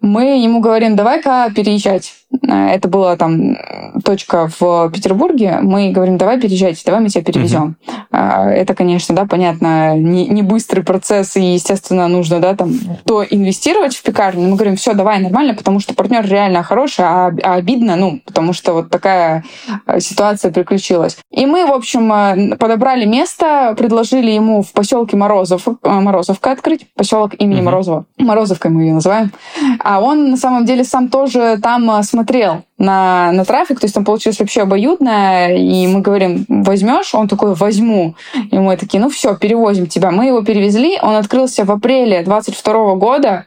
мы 0.00 0.42
ему 0.42 0.60
говорим, 0.60 0.96
давай-ка 0.96 1.50
переезжать. 1.54 2.14
Э, 2.42 2.68
это 2.68 2.88
была 2.88 3.16
там 3.16 3.56
точка 4.04 4.50
в 4.58 4.90
Петербурге. 4.90 5.58
Мы 5.62 5.90
говорим, 5.90 6.18
давай 6.18 6.40
переезжайте, 6.40 6.82
давай 6.84 7.00
мы 7.00 7.08
тебя 7.08 7.24
перевезем. 7.24 7.76
Uh-huh. 7.86 8.48
Это, 8.48 8.74
конечно, 8.74 9.14
да, 9.14 9.26
понятно, 9.26 9.96
не, 9.96 10.26
не 10.28 10.42
быстрый 10.42 10.82
процесс, 10.82 11.36
и, 11.36 11.54
естественно, 11.54 12.08
нужно, 12.08 12.40
да, 12.40 12.54
там, 12.54 12.72
то 13.04 13.24
инвестировать 13.24 13.96
в 13.96 14.02
пекарню. 14.02 14.48
Мы 14.48 14.56
говорим, 14.56 14.76
все, 14.76 14.94
давай, 14.94 15.20
нормально, 15.20 15.54
потому 15.54 15.80
что 15.80 15.94
партнер 15.94 16.26
реально 16.26 16.62
хороший, 16.62 17.04
а, 17.04 17.32
а 17.42 17.54
обидно, 17.54 17.96
ну, 17.96 18.20
потому 18.24 18.52
что 18.52 18.72
вот 18.74 18.90
такая 18.90 19.44
э, 19.86 20.00
ситуация 20.00 20.50
приключилась. 20.50 21.16
И 21.30 21.46
мы, 21.46 21.66
в 21.66 21.72
общем, 21.72 22.12
э, 22.12 22.56
подобрали 22.56 23.04
место, 23.04 23.74
предложили 23.76 24.30
ему 24.30 24.62
в 24.62 24.72
поселке 24.72 25.16
Морозов, 25.16 25.66
Морозовка 25.82 26.52
открыть, 26.52 26.86
поселок 26.94 27.34
имени 27.38 27.60
uh-huh. 27.60 27.64
Морозова. 27.64 28.06
Морозовкой 28.18 28.70
мы 28.70 28.82
ее 28.82 28.94
называем. 28.94 29.32
А 29.84 30.00
он, 30.00 30.30
на 30.30 30.36
самом 30.36 30.64
деле, 30.64 30.82
сам 30.84 31.08
тоже 31.08 31.58
там 31.62 32.02
смотрел 32.02 32.24
смотрел 32.24 32.62
на, 32.78 33.32
на 33.32 33.44
трафик, 33.44 33.80
то 33.80 33.84
есть 33.84 33.94
там 33.94 34.04
получилось 34.04 34.40
вообще 34.40 34.62
обоюдно, 34.62 35.54
и 35.54 35.86
мы 35.86 36.00
говорим, 36.00 36.44
возьмешь? 36.48 37.14
Он 37.14 37.28
такой, 37.28 37.54
возьму. 37.54 38.14
И 38.50 38.58
мы 38.58 38.76
такие, 38.76 39.00
ну 39.00 39.08
все, 39.08 39.36
перевозим 39.36 39.86
тебя. 39.86 40.10
Мы 40.10 40.26
его 40.26 40.42
перевезли, 40.42 40.98
он 41.02 41.14
открылся 41.14 41.64
в 41.64 41.70
апреле 41.70 42.22
22 42.22 42.94
года, 42.96 43.46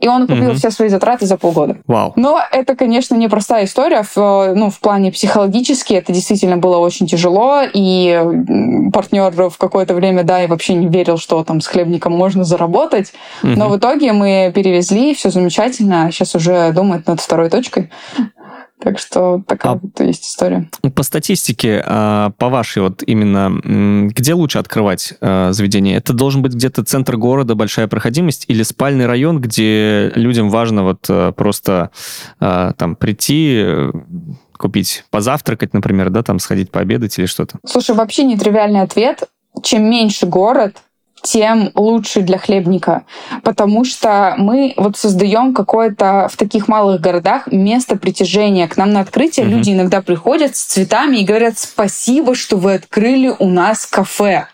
и 0.00 0.08
он 0.08 0.26
купил 0.26 0.50
угу. 0.50 0.56
все 0.56 0.70
свои 0.70 0.88
затраты 0.88 1.26
за 1.26 1.36
полгода. 1.36 1.78
Вау. 1.86 2.12
Но 2.16 2.40
это, 2.52 2.76
конечно, 2.76 3.14
непростая 3.14 3.64
история. 3.64 4.02
В, 4.02 4.52
ну, 4.54 4.70
в 4.70 4.78
плане 4.80 5.10
психологически 5.10 5.94
это 5.94 6.12
действительно 6.12 6.58
было 6.58 6.78
очень 6.78 7.06
тяжело, 7.06 7.62
и 7.72 8.90
партнер 8.92 9.32
в 9.48 9.56
какое-то 9.58 9.94
время, 9.94 10.22
да, 10.22 10.42
и 10.44 10.46
вообще 10.46 10.74
не 10.74 10.86
верил, 10.86 11.18
что 11.18 11.42
там 11.44 11.60
с 11.60 11.66
хлебником 11.66 12.12
можно 12.12 12.44
заработать. 12.44 13.12
Угу. 13.42 13.52
Но 13.52 13.68
в 13.68 13.78
итоге 13.78 14.12
мы 14.12 14.52
перевезли, 14.54 15.14
все 15.14 15.30
замечательно. 15.30 16.10
Сейчас 16.12 16.34
уже 16.34 16.72
думает 16.72 17.06
над 17.06 17.20
второй 17.20 17.48
точкой. 17.50 17.90
Так 18.80 18.98
что 18.98 19.42
такая 19.46 19.72
а 19.72 19.76
вот 19.76 20.00
есть 20.00 20.26
история. 20.26 20.68
По 20.94 21.02
статистике, 21.02 21.82
а, 21.84 22.30
по 22.36 22.50
вашей 22.50 22.82
вот 22.82 23.02
именно, 23.06 24.08
где 24.10 24.34
лучше 24.34 24.58
открывать 24.58 25.14
а, 25.20 25.52
заведение? 25.52 25.96
Это 25.96 26.12
должен 26.12 26.42
быть 26.42 26.52
где-то 26.52 26.84
центр 26.84 27.16
города, 27.16 27.54
большая 27.54 27.88
проходимость 27.88 28.44
или 28.48 28.62
спальный 28.62 29.06
район, 29.06 29.40
где 29.40 30.12
людям 30.14 30.50
важно 30.50 30.84
вот 30.84 31.06
а, 31.08 31.32
просто 31.32 31.90
там 32.38 32.96
прийти, 32.96 33.64
купить, 34.56 35.04
позавтракать, 35.10 35.72
например, 35.74 36.10
да, 36.10 36.22
там 36.22 36.38
сходить 36.38 36.70
пообедать 36.70 37.18
или 37.18 37.26
что-то? 37.26 37.58
Слушай, 37.64 37.94
вообще 37.94 38.24
нетривиальный 38.24 38.82
ответ. 38.82 39.24
Чем 39.62 39.88
меньше 39.88 40.26
город, 40.26 40.76
тем 41.26 41.72
лучше 41.74 42.20
для 42.22 42.38
хлебника, 42.38 43.04
потому 43.42 43.84
что 43.84 44.34
мы 44.38 44.74
вот 44.76 44.96
создаем 44.96 45.54
какое-то 45.54 46.28
в 46.32 46.36
таких 46.36 46.68
малых 46.68 47.00
городах 47.00 47.48
место 47.48 47.96
притяжения. 47.96 48.68
К 48.68 48.76
нам 48.76 48.92
на 48.92 49.00
открытие 49.00 49.44
mm-hmm. 49.44 49.50
люди 49.50 49.70
иногда 49.70 50.02
приходят 50.02 50.56
с 50.56 50.64
цветами 50.64 51.16
и 51.18 51.24
говорят 51.24 51.58
спасибо, 51.58 52.36
что 52.36 52.56
вы 52.56 52.74
открыли 52.74 53.34
у 53.38 53.48
нас 53.48 53.86
кафе. 53.86 54.46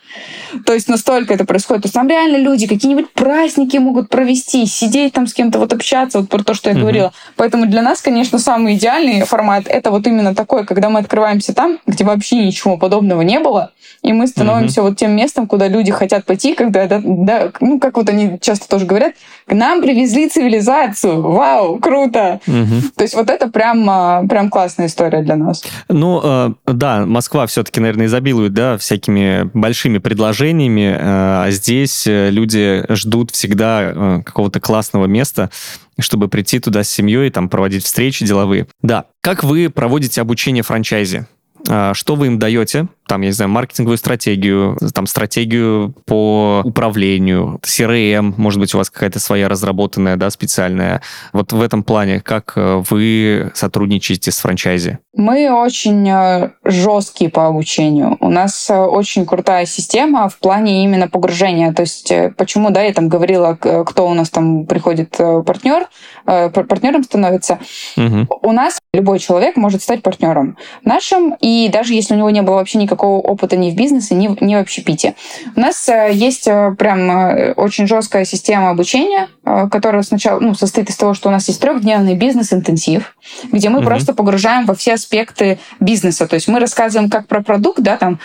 То 0.66 0.74
есть 0.74 0.88
настолько 0.88 1.34
это 1.34 1.44
происходит. 1.44 1.82
То 1.82 1.86
есть 1.86 1.94
там 1.94 2.08
реально 2.08 2.36
люди 2.36 2.66
какие-нибудь 2.66 3.10
праздники 3.12 3.76
могут 3.78 4.08
провести, 4.08 4.66
сидеть 4.66 5.12
там 5.12 5.26
с 5.26 5.34
кем-то, 5.34 5.58
вот 5.58 5.72
общаться, 5.72 6.20
вот 6.20 6.28
про 6.28 6.42
то, 6.42 6.54
что 6.54 6.70
я 6.70 6.76
говорила. 6.76 7.12
Поэтому 7.36 7.66
для 7.66 7.82
нас, 7.82 8.00
конечно, 8.00 8.38
самый 8.38 8.74
идеальный 8.74 9.22
формат 9.24 9.64
это 9.66 9.90
вот 9.90 10.06
именно 10.06 10.34
такой, 10.34 10.66
когда 10.66 10.90
мы 10.90 11.00
открываемся 11.00 11.54
там, 11.54 11.78
где 11.86 12.04
вообще 12.04 12.36
ничего 12.36 12.76
подобного 12.76 13.22
не 13.22 13.38
было, 13.38 13.72
и 14.02 14.12
мы 14.12 14.26
становимся 14.26 14.80
mm-hmm. 14.80 14.84
вот 14.84 14.96
тем 14.96 15.16
местом, 15.16 15.46
куда 15.46 15.68
люди 15.68 15.92
хотят 15.92 16.24
пойти, 16.24 16.54
когда, 16.54 16.86
да, 16.86 17.00
да, 17.02 17.52
ну, 17.60 17.78
как 17.78 17.96
вот 17.96 18.08
они 18.08 18.38
часто 18.40 18.68
тоже 18.68 18.86
говорят, 18.86 19.14
к 19.46 19.52
нам 19.52 19.82
привезли 19.82 20.28
цивилизацию, 20.28 21.20
вау, 21.20 21.78
круто. 21.78 22.40
Mm-hmm. 22.46 22.82
То 22.96 23.02
есть 23.02 23.14
вот 23.14 23.30
это 23.30 23.48
прям, 23.48 23.88
а, 23.88 24.26
прям 24.26 24.50
классная 24.50 24.86
история 24.86 25.22
для 25.22 25.36
нас. 25.36 25.62
Ну, 25.88 26.20
э, 26.22 26.52
да, 26.66 27.06
Москва 27.06 27.46
все-таки, 27.46 27.80
наверное, 27.80 28.06
изобилует, 28.06 28.52
да, 28.52 28.78
всякими 28.78 29.50
большими 29.54 29.98
предложениями, 29.98 30.96
э, 30.96 30.98
а 31.00 31.50
здесь 31.50 32.06
э, 32.06 32.30
люди 32.30 32.84
ждут 32.88 33.30
всегда 33.30 34.22
какого-то 34.24 34.60
классного 34.60 35.06
места, 35.06 35.50
чтобы 35.98 36.28
прийти 36.28 36.58
туда 36.58 36.84
с 36.84 36.90
семьей 36.90 37.28
и 37.28 37.30
там 37.30 37.48
проводить 37.48 37.84
встречи 37.84 38.24
деловые. 38.24 38.66
Да. 38.82 39.06
Как 39.20 39.44
вы 39.44 39.70
проводите 39.70 40.20
обучение 40.20 40.62
франчайзе? 40.62 41.26
А, 41.68 41.94
что 41.94 42.14
вы 42.14 42.26
им 42.26 42.38
даете? 42.38 42.88
Там, 43.06 43.20
я 43.22 43.28
не 43.28 43.32
знаю, 43.32 43.50
маркетинговую 43.50 43.98
стратегию, 43.98 44.78
там, 44.94 45.06
стратегию 45.06 45.94
по 46.06 46.62
управлению, 46.64 47.60
CRM, 47.62 48.34
может 48.36 48.58
быть, 48.58 48.74
у 48.74 48.78
вас 48.78 48.90
какая-то 48.90 49.18
своя 49.18 49.48
разработанная, 49.48 50.16
да, 50.16 50.30
специальная. 50.30 51.02
Вот 51.32 51.52
в 51.52 51.60
этом 51.60 51.82
плане, 51.82 52.20
как 52.20 52.54
э, 52.56 52.82
вы 52.88 53.50
сотрудничаете 53.54 54.30
с 54.30 54.38
франчайзи? 54.38 54.98
Мы 55.14 55.50
очень 55.52 56.08
э, 56.08 56.52
жесткие 56.64 57.28
по 57.28 57.48
обучению. 57.48 58.16
У 58.20 58.30
нас 58.30 58.70
э, 58.70 58.78
очень 58.78 59.26
крутая 59.26 59.66
система 59.66 60.28
в 60.28 60.38
плане 60.38 60.84
именно 60.84 61.08
погружения. 61.08 61.72
То 61.72 61.82
есть, 61.82 62.10
почему, 62.36 62.70
да, 62.70 62.82
я 62.82 62.94
там 62.94 63.08
говорила, 63.08 63.54
кто 63.54 64.08
у 64.08 64.14
нас 64.14 64.30
там 64.30 64.64
приходит 64.64 65.10
партнер, 65.18 65.88
партнером 66.24 67.02
становится. 67.02 67.58
Угу. 67.96 68.38
У 68.42 68.52
нас 68.52 68.78
любой 68.94 69.18
человек 69.18 69.56
может 69.56 69.82
стать 69.82 70.02
партнером 70.02 70.56
нашим, 70.84 71.34
и 71.40 71.51
и 71.52 71.68
даже 71.68 71.94
если 71.94 72.14
у 72.14 72.16
него 72.16 72.30
не 72.30 72.42
было 72.42 72.56
вообще 72.56 72.78
никакого 72.78 73.20
опыта 73.20 73.56
ни 73.56 73.70
в 73.70 73.74
бизнесе, 73.74 74.14
ни, 74.14 74.36
ни 74.44 74.54
в 74.54 74.58
общепите. 74.58 75.14
У 75.56 75.60
нас 75.60 75.88
есть 76.10 76.44
прям 76.44 77.54
очень 77.56 77.86
жесткая 77.86 78.24
система 78.24 78.70
обучения, 78.70 79.28
которая 79.70 80.02
сначала 80.02 80.40
ну, 80.40 80.54
состоит 80.54 80.90
из 80.90 80.96
того, 80.96 81.14
что 81.14 81.28
у 81.28 81.32
нас 81.32 81.48
есть 81.48 81.60
трехдневный 81.60 82.14
бизнес-интенсив, 82.14 83.16
где 83.50 83.68
мы 83.68 83.78
угу. 83.78 83.86
просто 83.86 84.14
погружаем 84.14 84.66
во 84.66 84.74
все 84.74 84.94
аспекты 84.94 85.58
бизнеса. 85.80 86.26
То 86.26 86.34
есть 86.34 86.48
мы 86.48 86.60
рассказываем 86.60 87.10
как 87.10 87.26
про 87.26 87.42
продукт, 87.42 87.80
да, 87.80 87.96
там, 87.96 88.18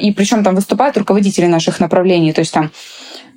и 0.00 0.12
причем 0.16 0.44
там 0.44 0.54
выступают 0.54 0.96
руководители 0.96 1.46
наших 1.46 1.80
направлений. 1.80 2.32
То 2.32 2.40
есть 2.40 2.52
там 2.52 2.70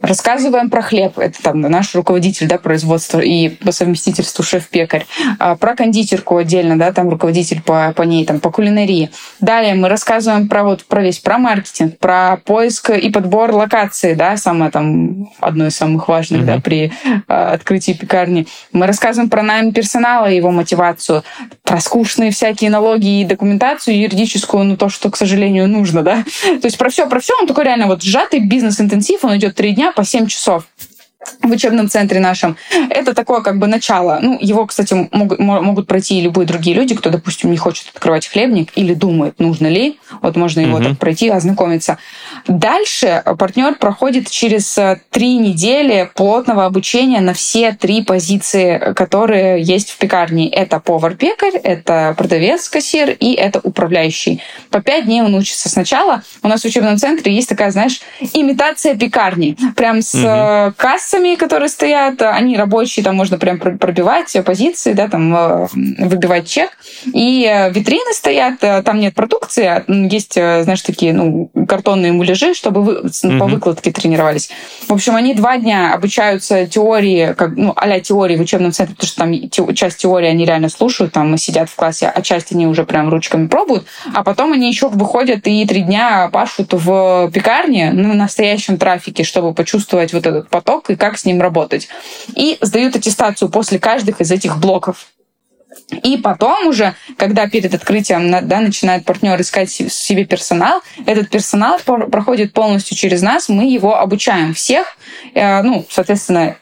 Рассказываем 0.05 0.69
про 0.69 0.83
хлеб. 0.83 1.17
Это 1.17 1.41
там 1.41 1.61
наш 1.61 1.95
руководитель 1.95 2.47
да, 2.47 2.59
производства 2.59 3.19
и 3.19 3.49
по 3.49 3.71
совместительству 3.71 4.43
шеф-пекарь. 4.43 5.07
А, 5.39 5.55
про 5.55 5.75
кондитерку 5.75 6.37
отдельно, 6.37 6.77
да, 6.77 6.91
там 6.91 7.09
руководитель 7.09 7.61
по, 7.63 7.91
по 7.95 8.03
ней, 8.03 8.23
там, 8.23 8.39
по 8.39 8.51
кулинарии. 8.51 9.09
Далее 9.39 9.73
мы 9.73 9.89
рассказываем 9.89 10.47
про, 10.47 10.63
вот, 10.63 10.85
про 10.85 11.01
весь, 11.01 11.17
про 11.17 11.39
маркетинг, 11.39 11.97
про 11.97 12.37
поиск 12.45 12.91
и 12.91 13.09
подбор 13.09 13.51
локации, 13.51 14.13
да, 14.13 14.37
самое 14.37 14.69
там, 14.69 15.31
одно 15.39 15.65
из 15.67 15.75
самых 15.75 16.07
важных, 16.07 16.41
mm-hmm. 16.41 16.45
да, 16.45 16.59
при 16.59 16.93
а, 17.27 17.53
открытии 17.53 17.93
пекарни. 17.93 18.47
Мы 18.71 18.85
рассказываем 18.85 19.31
про 19.31 19.41
найм 19.41 19.73
персонала 19.73 20.29
и 20.29 20.35
его 20.35 20.51
мотивацию, 20.51 21.23
про 21.63 21.79
скучные 21.79 22.29
всякие 22.29 22.69
налоги 22.69 23.21
и 23.21 23.25
документацию 23.25 23.99
юридическую, 23.99 24.65
ну, 24.65 24.77
то, 24.77 24.89
что, 24.89 25.09
к 25.09 25.17
сожалению, 25.17 25.67
нужно, 25.67 26.03
да. 26.03 26.23
То 26.43 26.65
есть 26.65 26.77
про 26.77 26.89
все, 26.89 27.09
про 27.09 27.19
все, 27.19 27.33
он 27.41 27.47
такой 27.47 27.63
реально 27.63 27.87
вот 27.87 28.03
сжатый 28.03 28.39
бизнес-интенсив, 28.39 29.23
он 29.23 29.37
идет 29.37 29.55
три 29.55 29.71
дня, 29.71 29.94
по 29.95 30.03
7 30.03 30.27
часов 30.27 30.65
в 31.41 31.51
учебном 31.51 31.89
центре 31.89 32.19
нашем. 32.19 32.57
Это 32.89 33.13
такое 33.13 33.41
как 33.41 33.59
бы 33.59 33.67
начало. 33.67 34.19
Ну, 34.21 34.37
его, 34.41 34.65
кстати, 34.65 35.07
могут, 35.11 35.39
могут 35.39 35.87
пройти 35.87 36.19
и 36.19 36.21
любые 36.21 36.45
другие 36.45 36.75
люди, 36.75 36.95
кто, 36.95 37.09
допустим, 37.09 37.51
не 37.51 37.57
хочет 37.57 37.89
открывать 37.93 38.27
хлебник 38.27 38.71
или 38.75 38.93
думает, 38.93 39.39
нужно 39.39 39.67
ли. 39.67 39.99
Вот 40.21 40.35
можно 40.35 40.59
его 40.61 40.77
угу. 40.77 40.83
так 40.83 40.97
пройти, 40.97 41.29
ознакомиться. 41.29 41.97
Дальше 42.47 43.23
партнер 43.37 43.75
проходит 43.75 44.29
через 44.29 44.77
э, 44.77 45.01
три 45.09 45.37
недели 45.37 46.09
плотного 46.15 46.65
обучения 46.65 47.21
на 47.21 47.33
все 47.33 47.71
три 47.73 48.03
позиции, 48.03 48.93
которые 48.95 49.61
есть 49.61 49.91
в 49.91 49.97
пекарне. 49.97 50.49
Это 50.49 50.79
повар-пекарь, 50.79 51.55
это 51.55 52.13
продавец-кассир 52.17 53.11
и 53.11 53.33
это 53.33 53.59
управляющий. 53.63 54.41
По 54.69 54.81
пять 54.81 55.05
дней 55.05 55.21
он 55.21 55.33
учится 55.35 55.69
сначала. 55.69 56.23
У 56.43 56.47
нас 56.47 56.61
в 56.61 56.65
учебном 56.65 56.97
центре 56.97 57.33
есть 57.33 57.49
такая, 57.49 57.71
знаешь, 57.71 58.01
имитация 58.33 58.95
пекарни. 58.95 59.57
Прям 59.75 60.01
с 60.01 60.13
угу. 60.15 60.73
кассой 60.77 61.14
кассами, 61.15 61.35
которые 61.35 61.69
стоят, 61.69 62.21
они 62.21 62.57
рабочие, 62.57 63.03
там 63.03 63.15
можно 63.15 63.37
прям 63.37 63.57
пробивать 63.59 64.35
позиции, 64.45 64.93
да, 64.93 65.07
там 65.07 65.35
э, 65.35 65.67
выбивать 65.99 66.47
чек. 66.47 66.71
И 67.13 67.45
э, 67.45 67.71
витрины 67.71 68.13
стоят, 68.13 68.55
э, 68.61 68.81
там 68.83 68.99
нет 68.99 69.15
продукции, 69.15 69.65
а, 69.65 69.83
есть, 69.87 70.33
знаешь, 70.33 70.81
такие, 70.81 71.13
ну, 71.13 71.49
картонные 71.67 72.11
муляжи, 72.11 72.53
чтобы 72.53 72.83
вы, 72.83 72.99
угу. 72.99 73.39
по 73.39 73.47
выкладке 73.47 73.91
тренировались. 73.91 74.49
В 74.87 74.93
общем, 74.93 75.15
они 75.15 75.33
два 75.33 75.57
дня 75.57 75.93
обучаются 75.93 76.65
теории, 76.65 77.33
как, 77.33 77.55
ну, 77.55 77.73
а 77.75 77.99
теории 77.99 78.35
в 78.35 78.41
учебном 78.41 78.71
центре, 78.71 78.95
потому 78.95 79.07
что 79.07 79.63
там 79.63 79.75
часть 79.75 79.97
теории 79.97 80.27
они 80.27 80.45
реально 80.45 80.69
слушают, 80.69 81.13
там 81.13 81.37
сидят 81.37 81.69
в 81.69 81.75
классе, 81.75 82.11
а 82.13 82.21
часть 82.21 82.51
они 82.51 82.67
уже 82.67 82.83
прям 82.83 83.09
ручками 83.09 83.47
пробуют, 83.47 83.85
а 84.13 84.23
потом 84.23 84.51
они 84.51 84.67
еще 84.67 84.89
выходят 84.89 85.47
и 85.47 85.65
три 85.65 85.81
дня 85.81 86.29
пашут 86.31 86.73
в 86.73 87.31
пекарне 87.33 87.91
на 87.91 88.13
настоящем 88.13 88.77
трафике, 88.77 89.23
чтобы 89.23 89.53
почувствовать 89.53 90.13
вот 90.13 90.25
этот 90.25 90.49
поток 90.49 90.89
и 90.89 90.95
как 91.05 91.17
с 91.17 91.25
ним 91.25 91.41
работать. 91.41 91.87
И 92.35 92.57
сдают 92.61 92.95
аттестацию 92.95 93.49
после 93.49 93.79
каждых 93.79 94.21
из 94.21 94.31
этих 94.31 94.57
блоков. 94.57 95.07
И 96.03 96.17
потом 96.17 96.67
уже, 96.67 96.95
когда 97.17 97.47
перед 97.47 97.73
открытием 97.73 98.47
да, 98.47 98.61
начинает 98.61 99.05
партнер 99.05 99.39
искать 99.39 99.69
себе 99.69 100.25
персонал, 100.25 100.81
этот 101.05 101.29
персонал 101.29 101.79
проходит 101.79 102.53
полностью 102.53 102.97
через 102.97 103.21
нас, 103.21 103.49
мы 103.49 103.65
его 103.65 103.97
обучаем 103.97 104.53
всех. 104.53 104.97
Э, 105.33 105.61
ну, 105.61 105.85
соответственно, 105.89 106.57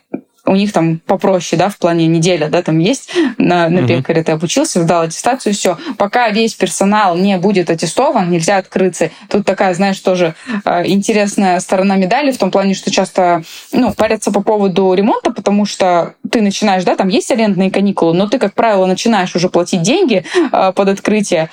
у 0.45 0.56
них 0.56 0.73
там 0.73 0.99
попроще, 0.99 1.58
да, 1.58 1.69
в 1.69 1.77
плане 1.77 2.08
неделя, 2.08 2.49
да, 2.49 2.62
там 2.62 2.79
есть 2.79 3.12
на, 3.38 3.69
на 3.69 3.88
пекаре 3.88 4.23
ты 4.23 4.34
обучился, 4.34 4.82
сдал 4.84 5.03
аттестацию, 5.03 5.53
все. 5.53 5.77
Пока 5.97 6.29
весь 6.29 6.53
персонал 6.53 7.15
не 7.15 7.38
будет 7.38 7.69
аттестован, 7.69 8.29
нельзя 8.29 8.58
открыться. 8.58 9.10
Тут 9.29 9.45
такая, 9.45 9.73
знаешь, 9.73 9.99
тоже 9.99 10.36
э, 10.65 10.88
интересная 10.88 11.60
сторона 11.60 11.95
медали 11.95 12.32
в 12.32 12.38
том 12.38 12.51
плане, 12.51 12.73
что 12.73 12.91
часто, 12.91 13.43
ну, 13.71 13.93
парятся 13.93 14.32
по 14.32 14.41
поводу 14.41 14.93
ремонта, 14.93 15.32
потому 15.32 15.65
что 15.65 16.15
ты 16.29 16.41
начинаешь, 16.41 16.84
да, 16.84 16.95
там 16.95 17.08
есть 17.08 17.32
арендные 17.32 17.71
каникулы, 17.71 18.13
но 18.13 18.27
ты, 18.27 18.38
как 18.38 18.53
правило, 18.53 18.86
начинаешь 18.86 19.36
уже 19.36 19.49
платить 19.49 19.82
деньги 19.82 20.25
э, 20.51 20.73
под 20.75 20.89
открытие, 20.89 21.49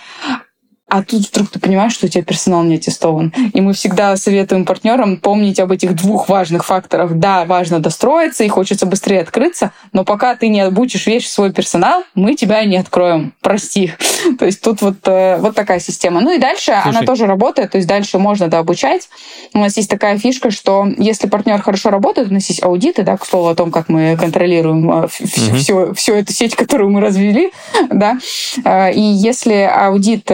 а 0.90 1.02
тут 1.02 1.28
вдруг 1.28 1.48
ты 1.48 1.60
понимаешь, 1.60 1.92
что 1.92 2.06
у 2.06 2.08
тебя 2.08 2.24
персонал 2.24 2.64
не 2.64 2.74
аттестован. 2.74 3.32
И 3.54 3.60
мы 3.60 3.72
всегда 3.72 4.16
советуем 4.16 4.64
партнерам 4.64 5.18
помнить 5.18 5.60
об 5.60 5.70
этих 5.70 5.94
двух 5.94 6.28
важных 6.28 6.64
факторах. 6.64 7.12
Да, 7.14 7.44
важно 7.44 7.78
достроиться 7.78 8.42
и 8.42 8.48
хочется 8.48 8.86
быстрее 8.86 9.20
открыться, 9.20 9.70
но 9.92 10.04
пока 10.04 10.34
ты 10.34 10.48
не 10.48 10.60
обучишь 10.60 11.06
весь 11.06 11.30
свой 11.30 11.52
персонал, 11.52 12.02
мы 12.14 12.34
тебя 12.34 12.64
не 12.64 12.76
откроем. 12.76 13.32
Прости. 13.40 13.92
То 14.38 14.46
есть 14.46 14.60
тут 14.62 14.82
вот, 14.82 14.96
э, 15.06 15.36
вот 15.38 15.54
такая 15.54 15.78
система. 15.78 16.20
Ну 16.20 16.34
и 16.34 16.38
дальше 16.38 16.72
Слушай. 16.82 16.98
она 16.98 17.02
тоже 17.02 17.26
работает, 17.26 17.70
то 17.70 17.78
есть 17.78 17.88
дальше 17.88 18.18
можно 18.18 18.48
дообучать. 18.48 19.08
У 19.54 19.58
нас 19.58 19.76
есть 19.76 19.88
такая 19.88 20.18
фишка, 20.18 20.50
что 20.50 20.88
если 20.98 21.28
партнер 21.28 21.60
хорошо 21.62 21.90
работает, 21.90 22.30
у 22.30 22.34
нас 22.34 22.48
есть 22.48 22.62
аудиты, 22.62 23.02
да, 23.02 23.16
к 23.16 23.24
слову 23.24 23.48
о 23.48 23.54
том, 23.54 23.70
как 23.70 23.88
мы 23.88 24.16
контролируем 24.16 24.88
угу. 24.88 25.08
всю, 25.08 25.94
всю 25.94 26.14
эту 26.14 26.32
сеть, 26.32 26.54
которую 26.56 26.90
мы 26.90 27.00
развели, 27.00 27.52
да, 27.90 28.18
э, 28.64 28.92
и 28.92 29.00
если 29.00 29.70
аудит 29.72 30.30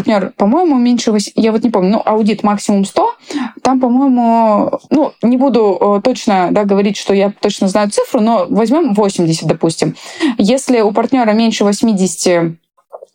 партнер, 0.00 0.32
по-моему, 0.36 0.76
меньше... 0.76 1.12
8, 1.12 1.32
я 1.36 1.52
вот 1.52 1.62
не 1.62 1.70
помню, 1.70 1.90
ну, 1.90 2.02
аудит 2.04 2.42
максимум 2.42 2.84
100. 2.84 3.14
Там, 3.62 3.80
по-моему, 3.80 4.80
ну, 4.90 5.12
не 5.22 5.36
буду 5.36 5.78
э, 5.80 6.00
точно 6.02 6.48
да, 6.50 6.64
говорить, 6.64 6.96
что 6.96 7.12
я 7.12 7.30
точно 7.30 7.68
знаю 7.68 7.90
цифру, 7.90 8.20
но 8.20 8.46
возьмем 8.48 8.94
80, 8.94 9.46
допустим. 9.46 9.94
Если 10.38 10.80
у 10.80 10.92
партнера 10.92 11.32
меньше 11.32 11.64
80 11.64 12.56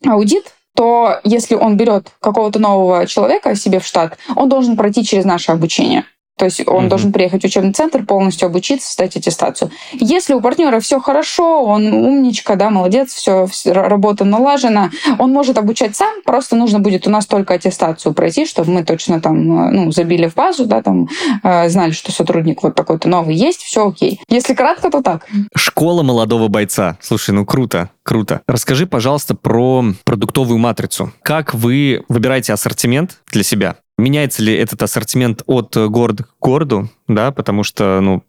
аудит, 0.08 0.54
то 0.76 1.19
если 1.24 1.56
он 1.56 1.78
берет 1.78 2.12
какого-то 2.19 2.60
нового 2.60 3.08
человека 3.08 3.56
себе 3.56 3.80
в 3.80 3.86
штат, 3.86 4.17
он 4.36 4.50
должен 4.50 4.78
пройти 4.78 5.04
через 5.04 5.26
наше 5.26 5.52
обучение. 5.52 6.04
То 6.38 6.45
есть 6.45 6.67
он 6.67 6.86
mm-hmm. 6.86 6.89
должен 6.89 7.12
приехать 7.13 7.43
в 7.43 7.45
учебный 7.45 7.71
центр, 7.71 8.06
полностью 8.06 8.48
обучиться, 8.48 8.91
сдать 8.91 9.15
аттестацию. 9.15 9.71
Если 9.93 10.34
у 10.34 10.41
партнера 10.41 10.80
все 10.82 11.00
хорошо, 11.00 11.63
он 11.63 11.93
умничка, 11.93 12.56
да, 12.56 12.69
молодец, 12.69 13.13
все, 13.13 13.48
работа 13.65 14.26
налажена, 14.26 14.91
он 15.17 15.32
может 15.32 15.58
обучать 15.58 15.95
сам, 15.95 16.21
просто 16.26 16.56
нужно 16.56 16.80
будет 16.80 17.08
у 17.08 17.10
нас 17.10 17.26
только 17.26 17.54
аттестацию 17.54 18.13
пройти, 18.13 18.45
чтобы 18.45 18.71
мы 18.71 18.84
точно 18.84 19.21
там 19.21 19.67
э, 19.67 19.71
ну, 19.71 19.91
забили 19.91 20.28
в 20.28 20.36
базу, 20.36 20.65
да, 20.65 20.82
там 20.82 21.08
э, 21.43 21.69
знали, 21.69 21.91
что 21.91 22.12
сотрудник 22.12 22.63
вот 22.63 22.76
такой-то 22.76 23.08
новый 23.08 23.36
есть, 23.36 23.62
все 23.62 23.88
окей. 23.88 24.19
Если 24.28 24.54
кратко, 24.54 24.89
то 24.89 25.02
так. 25.02 25.28
Школа 25.56 26.04
молодого 26.04 26.50
бойца. 26.50 26.98
Слушай, 27.02 27.32
ну 27.32 27.45
круто, 27.45 27.89
круто. 28.05 28.41
Расскажи, 28.47 28.87
пожалуйста, 28.87 29.35
про 29.35 29.83
продуктовую 30.05 30.57
матрицу. 30.59 31.11
Как 31.23 31.53
вы 31.53 32.03
выбираете 32.07 32.53
ассортимент 32.53 33.21
для 33.31 33.43
себя? 33.43 33.75
Меняется 33.97 34.41
ли 34.41 34.53
этот 34.53 34.81
ассортимент 34.83 35.41
от 35.47 35.75
города 35.75 36.23
к 36.23 36.29
городу, 36.39 36.89
да, 37.07 37.31
потому 37.31 37.63
что, 37.63 37.99
ну, 38.01 38.23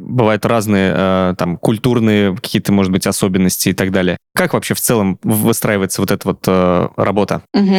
бывают 0.00 0.44
разные 0.46 0.92
э, 0.96 1.34
там 1.36 1.56
культурные 1.56 2.34
какие-то, 2.34 2.72
может 2.72 2.90
быть, 2.90 3.06
особенности 3.06 3.68
и 3.68 3.72
так 3.72 3.92
далее. 3.92 4.16
Как 4.34 4.54
вообще 4.54 4.74
в 4.74 4.80
целом 4.80 5.18
выстраивается 5.22 6.00
вот 6.00 6.10
эта 6.10 6.28
вот 6.28 6.44
э, 6.46 6.88
работа? 6.96 7.42
Угу. 7.54 7.76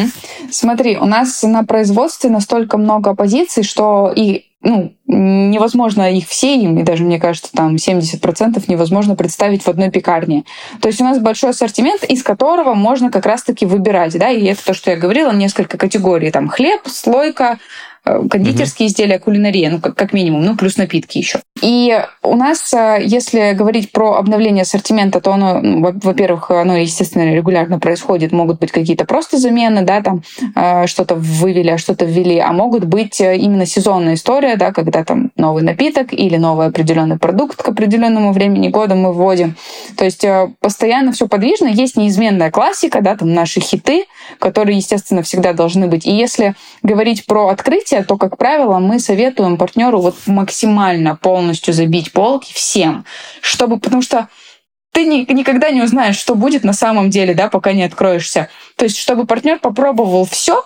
Смотри, 0.52 0.98
у 0.98 1.06
нас 1.06 1.42
на 1.44 1.64
производстве 1.64 2.30
настолько 2.30 2.78
много 2.78 3.16
позиций, 3.16 3.64
что 3.64 4.14
и 4.16 4.46
ну, 4.64 4.94
невозможно 5.08 6.12
их 6.12 6.28
все, 6.28 6.56
и 6.56 6.84
даже, 6.84 7.04
мне 7.04 7.20
кажется, 7.20 7.52
там 7.52 7.76
70% 7.76 8.64
невозможно 8.68 9.16
представить 9.16 9.64
в 9.64 9.68
одной 9.68 9.90
пекарне. 9.90 10.44
То 10.82 10.88
есть 10.88 11.02
у 11.02 11.04
нас 11.04 11.20
большой 11.20 11.52
ассортимент, 11.52 12.04
из 12.04 12.24
которого 12.24 12.74
можно 12.74 13.12
как 13.12 13.26
раз-таки 13.26 13.66
выбирать, 13.66 14.18
да, 14.18 14.30
и 14.30 14.46
это 14.46 14.64
то, 14.66 14.74
что 14.74 14.92
я 14.92 14.98
говорила, 14.98 15.32
несколько 15.32 15.78
категорий, 15.78 16.32
там 16.32 16.48
хлеб, 16.48 16.82
слойка, 16.88 17.58
Э, 18.04 18.20
кондитерские 18.28 18.88
угу. 18.88 18.92
изделия, 18.92 19.20
кулинария, 19.20 19.70
ну, 19.70 19.80
как, 19.80 19.96
как 19.96 20.12
минимум, 20.12 20.44
ну, 20.44 20.58
плюс 20.58 20.76
напитки 20.78 21.20
еще. 21.20 21.40
И 21.62 22.04
у 22.24 22.36
нас, 22.36 22.74
э, 22.74 22.98
если 23.04 23.54
говорить 23.54 23.92
про 23.92 24.16
обновление 24.16 24.64
ассортимента, 24.64 25.22
то 25.22 25.34
оно, 25.34 25.62
ну, 25.62 25.94
во-первых, 26.02 26.50
оно, 26.50 26.78
естественно, 26.78 27.32
регулярно 27.32 27.80
происходит. 27.80 28.32
Могут 28.32 28.60
быть 28.60 28.72
какие-то 28.72 29.06
просто 29.06 29.38
замены, 29.38 29.84
да, 29.84 30.02
там 30.02 30.24
э, 30.56 30.88
что-то 30.88 31.14
вывели, 31.14 31.70
а 31.70 31.78
что-то 31.78 32.06
ввели, 32.06 32.40
а 32.40 32.52
могут 32.54 32.86
быть 32.86 33.20
именно 33.20 33.68
сезонная 33.68 34.16
история, 34.16 34.51
да, 34.56 34.72
когда 34.72 35.04
там 35.04 35.32
новый 35.36 35.64
напиток 35.64 36.14
или 36.14 36.38
новый 36.38 36.68
определенный 36.68 37.18
продукт 37.18 37.62
к 37.62 37.68
определенному 37.68 38.34
времени 38.34 38.70
года 38.70 38.96
мы 38.96 39.14
вводим. 39.14 39.56
То 39.98 40.06
есть 40.06 40.26
постоянно 40.60 41.12
все 41.12 41.28
подвижно, 41.28 41.68
есть 41.68 41.98
неизменная 41.98 42.52
классика, 42.52 43.02
да, 43.02 43.16
там 43.16 43.34
наши 43.34 43.60
хиты, 43.60 44.06
которые, 44.40 44.78
естественно, 44.78 45.22
всегда 45.24 45.54
должны 45.54 45.88
быть. 45.88 46.06
И 46.06 46.12
если 46.12 46.56
говорить 46.84 47.26
про 47.26 47.50
открытие, 47.50 48.04
то, 48.04 48.18
как 48.18 48.38
правило, 48.38 48.80
мы 48.80 49.00
советуем 49.00 49.58
партнеру 49.58 50.00
вот 50.00 50.16
максимально 50.26 51.16
полностью 51.16 51.74
забить 51.74 52.12
полки 52.12 52.54
всем, 52.54 53.06
чтобы, 53.42 53.80
потому 53.80 54.02
что 54.02 54.28
ты 54.94 55.06
ни, 55.06 55.32
никогда 55.32 55.70
не 55.70 55.82
узнаешь, 55.82 56.18
что 56.18 56.36
будет 56.36 56.64
на 56.64 56.74
самом 56.74 57.10
деле, 57.10 57.34
да, 57.34 57.48
пока 57.50 57.72
не 57.72 57.84
откроешься. 57.84 58.50
То 58.76 58.86
есть, 58.86 58.98
чтобы 58.98 59.26
партнер 59.26 59.60
попробовал 59.60 60.26
все, 60.26 60.66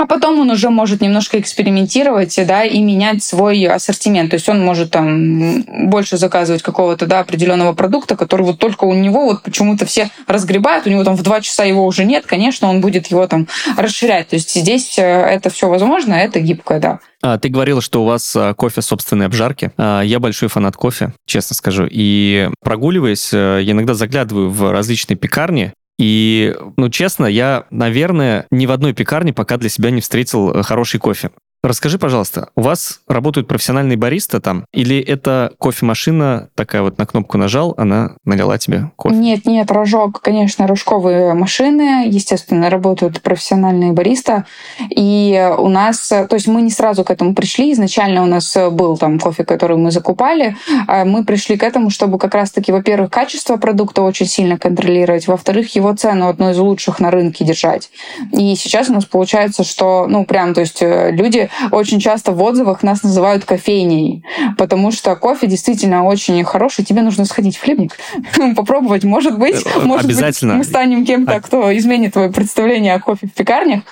а 0.00 0.06
потом 0.06 0.38
он 0.38 0.50
уже 0.50 0.70
может 0.70 1.02
немножко 1.02 1.38
экспериментировать, 1.38 2.34
да, 2.46 2.64
и 2.64 2.80
менять 2.80 3.22
свой 3.22 3.64
ассортимент. 3.66 4.30
То 4.30 4.36
есть 4.36 4.48
он 4.48 4.64
может 4.64 4.90
там 4.90 5.62
больше 5.90 6.16
заказывать 6.16 6.62
какого-то, 6.62 7.06
да, 7.06 7.20
определенного 7.20 7.74
продукта, 7.74 8.16
который 8.16 8.42
вот 8.42 8.58
только 8.58 8.84
у 8.84 8.94
него 8.94 9.26
вот 9.26 9.42
почему-то 9.42 9.84
все 9.84 10.10
разгребают, 10.26 10.86
у 10.86 10.90
него 10.90 11.04
там 11.04 11.16
в 11.16 11.22
два 11.22 11.42
часа 11.42 11.64
его 11.64 11.84
уже 11.84 12.04
нет, 12.04 12.24
конечно, 12.26 12.68
он 12.68 12.80
будет 12.80 13.08
его 13.08 13.26
там 13.26 13.46
расширять. 13.76 14.28
То 14.28 14.36
есть 14.36 14.54
здесь 14.54 14.98
э, 14.98 15.02
это 15.02 15.50
все 15.50 15.68
возможно, 15.68 16.14
это 16.14 16.40
гибкое, 16.40 16.80
да. 16.80 17.00
А, 17.22 17.38
ты 17.38 17.48
говорила, 17.50 17.82
что 17.82 18.02
у 18.02 18.06
вас 18.06 18.34
а, 18.34 18.54
кофе 18.54 18.80
собственной 18.80 19.26
обжарки. 19.26 19.72
А, 19.76 20.00
я 20.00 20.18
большой 20.20 20.48
фанат 20.48 20.76
кофе, 20.76 21.12
честно 21.26 21.54
скажу. 21.54 21.86
И 21.90 22.48
прогуливаясь, 22.62 23.32
э, 23.32 23.60
я 23.62 23.72
иногда 23.72 23.94
заглядываю 23.94 24.50
в 24.50 24.72
различные 24.72 25.16
пекарни, 25.16 25.74
и, 26.00 26.56
ну, 26.78 26.88
честно, 26.88 27.26
я, 27.26 27.66
наверное, 27.70 28.46
ни 28.50 28.64
в 28.64 28.72
одной 28.72 28.94
пекарне 28.94 29.34
пока 29.34 29.58
для 29.58 29.68
себя 29.68 29.90
не 29.90 30.00
встретил 30.00 30.50
э, 30.50 30.62
хороший 30.62 30.98
кофе. 30.98 31.30
Расскажи, 31.62 31.98
пожалуйста, 31.98 32.48
у 32.56 32.62
вас 32.62 33.00
работают 33.06 33.46
профессиональные 33.46 33.98
бариста 33.98 34.40
там? 34.40 34.64
Или 34.72 34.98
это 34.98 35.52
кофемашина, 35.60 36.48
такая 36.54 36.80
вот 36.80 36.96
на 36.96 37.04
кнопку 37.04 37.36
нажал, 37.36 37.74
она 37.76 38.16
налила 38.24 38.56
тебе 38.56 38.90
кофе? 38.96 39.14
Нет, 39.14 39.44
нет, 39.44 39.70
рожок, 39.70 40.22
конечно, 40.22 40.66
рожковые 40.66 41.34
машины, 41.34 42.06
естественно, 42.08 42.70
работают 42.70 43.20
профессиональные 43.20 43.92
бариста. 43.92 44.46
И 44.88 45.52
у 45.58 45.68
нас, 45.68 46.08
то 46.08 46.28
есть 46.32 46.46
мы 46.46 46.62
не 46.62 46.70
сразу 46.70 47.04
к 47.04 47.10
этому 47.10 47.34
пришли. 47.34 47.72
Изначально 47.72 48.22
у 48.22 48.26
нас 48.26 48.56
был 48.70 48.96
там 48.96 49.18
кофе, 49.18 49.44
который 49.44 49.76
мы 49.76 49.90
закупали. 49.90 50.56
А 50.88 51.04
мы 51.04 51.26
пришли 51.26 51.58
к 51.58 51.62
этому, 51.62 51.90
чтобы 51.90 52.18
как 52.18 52.34
раз-таки, 52.34 52.72
во-первых, 52.72 53.10
качество 53.10 53.58
продукта 53.58 54.00
очень 54.00 54.26
сильно 54.26 54.56
контролировать, 54.56 55.26
во-вторых, 55.26 55.74
его 55.74 55.92
цену 55.92 56.28
одной 56.28 56.52
из 56.52 56.58
лучших 56.58 57.00
на 57.00 57.10
рынке 57.10 57.44
держать. 57.44 57.90
И 58.32 58.54
сейчас 58.54 58.88
у 58.88 58.94
нас 58.94 59.04
получается, 59.04 59.62
что, 59.62 60.06
ну, 60.08 60.24
прям, 60.24 60.54
то 60.54 60.62
есть 60.62 60.80
э, 60.80 61.10
люди 61.12 61.49
очень 61.70 62.00
часто 62.00 62.32
в 62.32 62.42
отзывах 62.42 62.82
нас 62.82 63.02
называют 63.02 63.44
кофейней, 63.44 64.24
потому 64.56 64.92
что 64.92 65.14
кофе 65.16 65.46
действительно 65.46 66.04
очень 66.04 66.42
хороший. 66.44 66.84
Тебе 66.84 67.02
нужно 67.02 67.24
сходить 67.24 67.56
в 67.56 67.62
хлебник, 67.62 67.96
попробовать. 68.56 69.04
Может 69.04 69.38
быть, 69.38 69.64
э, 69.64 69.80
может 69.80 70.06
Обязательно. 70.06 70.54
быть, 70.54 70.58
мы 70.58 70.64
станем 70.64 71.04
кем-то, 71.04 71.40
кто 71.40 71.76
изменит 71.76 72.12
твое 72.12 72.30
представление 72.30 72.94
о 72.94 73.00
кофе 73.00 73.26
в 73.26 73.32
пекарнях 73.32 73.82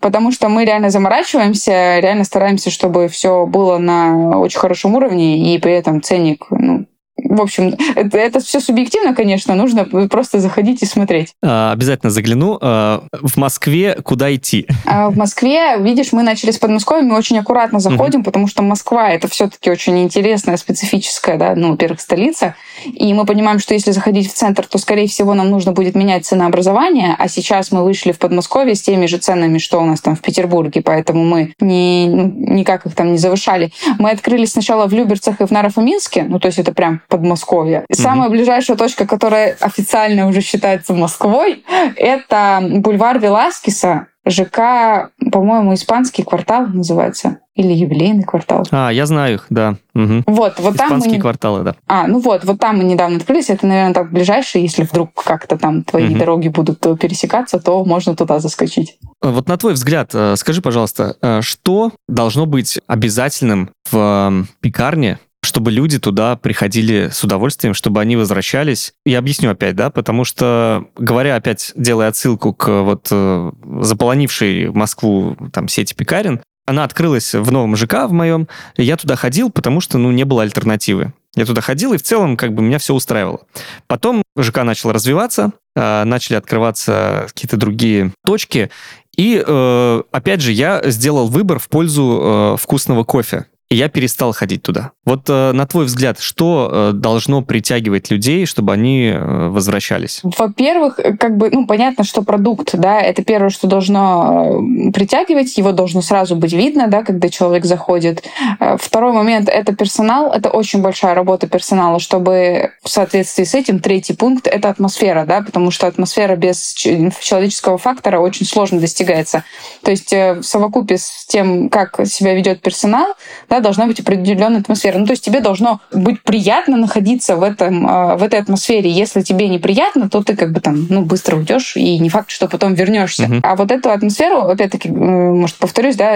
потому 0.00 0.32
что 0.32 0.50
мы 0.50 0.66
реально 0.66 0.90
заморачиваемся, 0.90 1.98
реально 1.98 2.24
стараемся, 2.24 2.70
чтобы 2.70 3.08
все 3.08 3.46
было 3.46 3.78
на 3.78 4.38
очень 4.38 4.58
хорошем 4.58 4.94
уровне, 4.96 5.54
и 5.54 5.58
при 5.58 5.72
этом 5.72 6.02
ценник 6.02 6.44
ну, 6.50 6.84
в 7.24 7.40
общем, 7.40 7.74
это, 7.96 8.18
это 8.18 8.40
все 8.40 8.60
субъективно, 8.60 9.14
конечно, 9.14 9.54
нужно 9.54 9.84
просто 10.08 10.40
заходить 10.40 10.82
и 10.82 10.86
смотреть. 10.86 11.34
А, 11.42 11.72
обязательно 11.72 12.10
загляну. 12.10 12.58
А, 12.60 13.04
в 13.12 13.36
Москве 13.36 13.96
куда 14.02 14.34
идти? 14.34 14.66
А 14.84 15.10
в 15.10 15.16
Москве, 15.16 15.78
видишь, 15.78 16.12
мы 16.12 16.22
начали 16.22 16.50
с 16.50 16.58
Подмосковья, 16.58 17.02
мы 17.02 17.16
очень 17.16 17.38
аккуратно 17.38 17.80
заходим, 17.80 18.20
угу. 18.20 18.26
потому 18.26 18.46
что 18.46 18.62
Москва 18.62 19.10
это 19.10 19.28
все-таки 19.28 19.70
очень 19.70 20.02
интересная, 20.02 20.56
специфическая, 20.56 21.38
да, 21.38 21.54
ну, 21.56 21.70
во-первых, 21.70 22.00
столица. 22.00 22.54
И 22.84 23.12
мы 23.14 23.24
понимаем, 23.24 23.58
что 23.58 23.74
если 23.74 23.90
заходить 23.90 24.30
в 24.30 24.34
центр, 24.34 24.66
то, 24.66 24.78
скорее 24.78 25.08
всего, 25.08 25.34
нам 25.34 25.50
нужно 25.50 25.72
будет 25.72 25.94
менять 25.94 26.26
ценообразование. 26.26 27.16
А 27.18 27.28
сейчас 27.28 27.72
мы 27.72 27.84
вышли 27.84 28.12
в 28.12 28.18
Подмосковье 28.18 28.74
с 28.74 28.82
теми 28.82 29.06
же 29.06 29.18
ценами, 29.18 29.58
что 29.58 29.80
у 29.80 29.84
нас 29.84 30.00
там 30.00 30.16
в 30.16 30.20
Петербурге, 30.20 30.82
поэтому 30.82 31.24
мы 31.24 31.54
не, 31.60 32.08
ну, 32.08 32.32
никак 32.36 32.86
их 32.86 32.94
там 32.94 33.12
не 33.12 33.18
завышали. 33.18 33.72
Мы 33.98 34.10
открылись 34.10 34.52
сначала 34.52 34.86
в 34.86 34.92
Люберцах 34.92 35.40
и 35.40 35.46
в 35.46 35.50
Нарафаминске, 35.50 36.24
ну, 36.24 36.38
то 36.38 36.46
есть 36.46 36.58
это 36.58 36.72
прям 36.72 37.00
Подмосковье. 37.16 37.84
И 37.88 37.94
самая 37.94 38.28
ближайшая 38.28 38.76
точка, 38.76 39.06
которая 39.06 39.56
официально 39.60 40.26
уже 40.26 40.40
считается 40.40 40.94
Москвой, 40.94 41.64
это 41.96 42.60
бульвар 42.60 43.20
Веласкеса, 43.20 44.08
ЖК, 44.26 45.10
по-моему, 45.30 45.74
испанский 45.74 46.22
квартал 46.22 46.66
называется. 46.66 47.38
Или 47.54 47.72
юбилейный 47.72 48.24
квартал. 48.24 48.66
А, 48.72 48.90
я 48.90 49.06
знаю 49.06 49.34
их, 49.34 49.46
да. 49.48 49.76
Угу. 49.94 50.24
Вот, 50.26 50.58
вот 50.58 50.76
там 50.76 50.88
Испанские 50.88 51.16
мы... 51.16 51.20
кварталы, 51.20 51.62
да. 51.62 51.76
А, 51.86 52.08
ну 52.08 52.18
вот, 52.18 52.42
вот 52.44 52.58
там 52.58 52.78
мы 52.78 52.84
недавно 52.84 53.18
открылись. 53.18 53.48
Это, 53.48 53.64
наверное, 53.64 53.94
так 53.94 54.10
ближайшее. 54.10 54.64
Если 54.64 54.82
вдруг 54.82 55.10
как-то 55.22 55.56
там 55.56 55.84
твои 55.84 56.08
угу. 56.08 56.18
дороги 56.18 56.48
будут 56.48 56.80
пересекаться, 56.98 57.60
то 57.60 57.84
можно 57.84 58.16
туда 58.16 58.40
заскочить. 58.40 58.98
Вот 59.22 59.46
на 59.46 59.56
твой 59.56 59.74
взгляд, 59.74 60.10
э, 60.14 60.34
скажи, 60.36 60.62
пожалуйста, 60.62 61.16
э, 61.22 61.42
что 61.42 61.92
должно 62.08 62.46
быть 62.46 62.80
обязательным 62.88 63.70
в 63.90 64.46
пекарне, 64.60 65.20
чтобы 65.54 65.70
люди 65.70 66.00
туда 66.00 66.34
приходили 66.34 67.10
с 67.12 67.22
удовольствием, 67.22 67.74
чтобы 67.74 68.00
они 68.00 68.16
возвращались. 68.16 68.92
Я 69.06 69.20
объясню 69.20 69.50
опять, 69.52 69.76
да, 69.76 69.88
потому 69.88 70.24
что, 70.24 70.86
говоря 70.96 71.36
опять, 71.36 71.70
делая 71.76 72.08
отсылку 72.08 72.52
к 72.52 72.82
вот 72.82 73.06
э, 73.12 73.52
заполонившей 73.82 74.70
Москву 74.70 75.36
там 75.52 75.68
сети 75.68 75.94
пекарен, 75.94 76.40
она 76.66 76.82
открылась 76.82 77.34
в 77.36 77.52
новом 77.52 77.76
ЖК 77.76 78.08
в 78.08 78.10
моем, 78.10 78.48
я 78.76 78.96
туда 78.96 79.14
ходил, 79.14 79.48
потому 79.48 79.80
что, 79.80 79.96
ну, 79.96 80.10
не 80.10 80.24
было 80.24 80.42
альтернативы. 80.42 81.12
Я 81.36 81.46
туда 81.46 81.60
ходил, 81.60 81.92
и 81.92 81.98
в 81.98 82.02
целом 82.02 82.36
как 82.36 82.52
бы 82.52 82.60
меня 82.60 82.80
все 82.80 82.92
устраивало. 82.92 83.42
Потом 83.86 84.24
ЖК 84.36 84.64
начал 84.64 84.90
развиваться, 84.90 85.52
э, 85.76 86.02
начали 86.02 86.34
открываться 86.34 87.26
какие-то 87.28 87.56
другие 87.56 88.12
точки, 88.26 88.70
и, 89.16 89.40
э, 89.46 90.02
опять 90.10 90.40
же, 90.40 90.50
я 90.50 90.82
сделал 90.90 91.28
выбор 91.28 91.60
в 91.60 91.68
пользу 91.68 92.56
вкусного 92.58 93.04
кофе 93.04 93.46
и 93.74 93.76
я 93.76 93.88
перестал 93.88 94.32
ходить 94.32 94.62
туда. 94.62 94.92
Вот 95.04 95.28
э, 95.28 95.50
на 95.52 95.66
твой 95.66 95.86
взгляд, 95.86 96.20
что 96.20 96.70
э, 96.70 96.92
должно 96.92 97.42
притягивать 97.42 98.08
людей, 98.08 98.46
чтобы 98.46 98.72
они 98.72 99.08
э, 99.12 99.48
возвращались? 99.48 100.20
Во-первых, 100.22 101.00
э, 101.00 101.16
как 101.16 101.36
бы, 101.36 101.50
ну, 101.50 101.66
понятно, 101.66 102.04
что 102.04 102.22
продукт, 102.22 102.70
да, 102.74 103.00
это 103.00 103.24
первое, 103.24 103.50
что 103.50 103.66
должно 103.66 104.60
э, 104.88 104.92
притягивать, 104.92 105.58
его 105.58 105.72
должно 105.72 106.02
сразу 106.02 106.36
быть 106.36 106.52
видно, 106.52 106.86
да, 106.86 107.02
когда 107.02 107.28
человек 107.28 107.64
заходит. 107.64 108.22
Э, 108.60 108.76
второй 108.80 109.12
момент— 109.12 109.48
это 109.52 109.74
персонал, 109.74 110.32
это 110.32 110.50
очень 110.50 110.80
большая 110.80 111.16
работа 111.16 111.48
персонала, 111.48 111.98
чтобы 111.98 112.70
в 112.84 112.88
соответствии 112.88 113.42
с 113.42 113.56
этим 113.56 113.80
третий 113.80 114.14
пункт— 114.14 114.46
это 114.50 114.68
атмосфера, 114.68 115.24
да, 115.26 115.42
потому 115.42 115.72
что 115.72 115.88
атмосфера 115.88 116.36
без 116.36 116.74
человеческого 116.74 117.78
фактора 117.78 118.20
очень 118.20 118.46
сложно 118.46 118.78
достигается. 118.78 119.42
То 119.82 119.90
есть 119.90 120.12
в 120.12 120.42
совокупе 120.44 120.96
с 120.96 121.26
тем, 121.26 121.68
как 121.68 122.06
себя 122.06 122.34
ведет 122.34 122.62
персонал, 122.62 123.16
да, 123.48 123.63
должна 123.64 123.86
быть 123.86 123.98
определенная 123.98 124.60
атмосфера. 124.60 124.98
Ну, 124.98 125.06
то 125.06 125.12
есть 125.12 125.24
тебе 125.24 125.40
должно 125.40 125.80
быть 125.92 126.22
приятно 126.22 126.76
находиться 126.76 127.34
в, 127.36 127.42
этом, 127.42 127.86
а, 127.88 128.16
в 128.16 128.22
этой 128.22 128.38
атмосфере. 128.38 128.88
Если 128.90 129.22
тебе 129.22 129.48
неприятно, 129.48 130.08
то 130.08 130.22
ты 130.22 130.36
как 130.36 130.52
бы 130.52 130.60
там 130.60 130.86
ну, 130.88 131.02
быстро 131.02 131.36
уйдешь, 131.36 131.76
и 131.76 131.98
не 131.98 132.08
факт, 132.08 132.30
что 132.30 132.46
потом 132.46 132.74
вернешься. 132.74 133.24
Uh-huh. 133.24 133.40
А 133.42 133.56
вот 133.56 133.72
эту 133.72 133.90
атмосферу, 133.90 134.42
опять-таки, 134.42 134.90
может, 134.90 135.56
повторюсь, 135.56 135.96
да, 135.96 136.14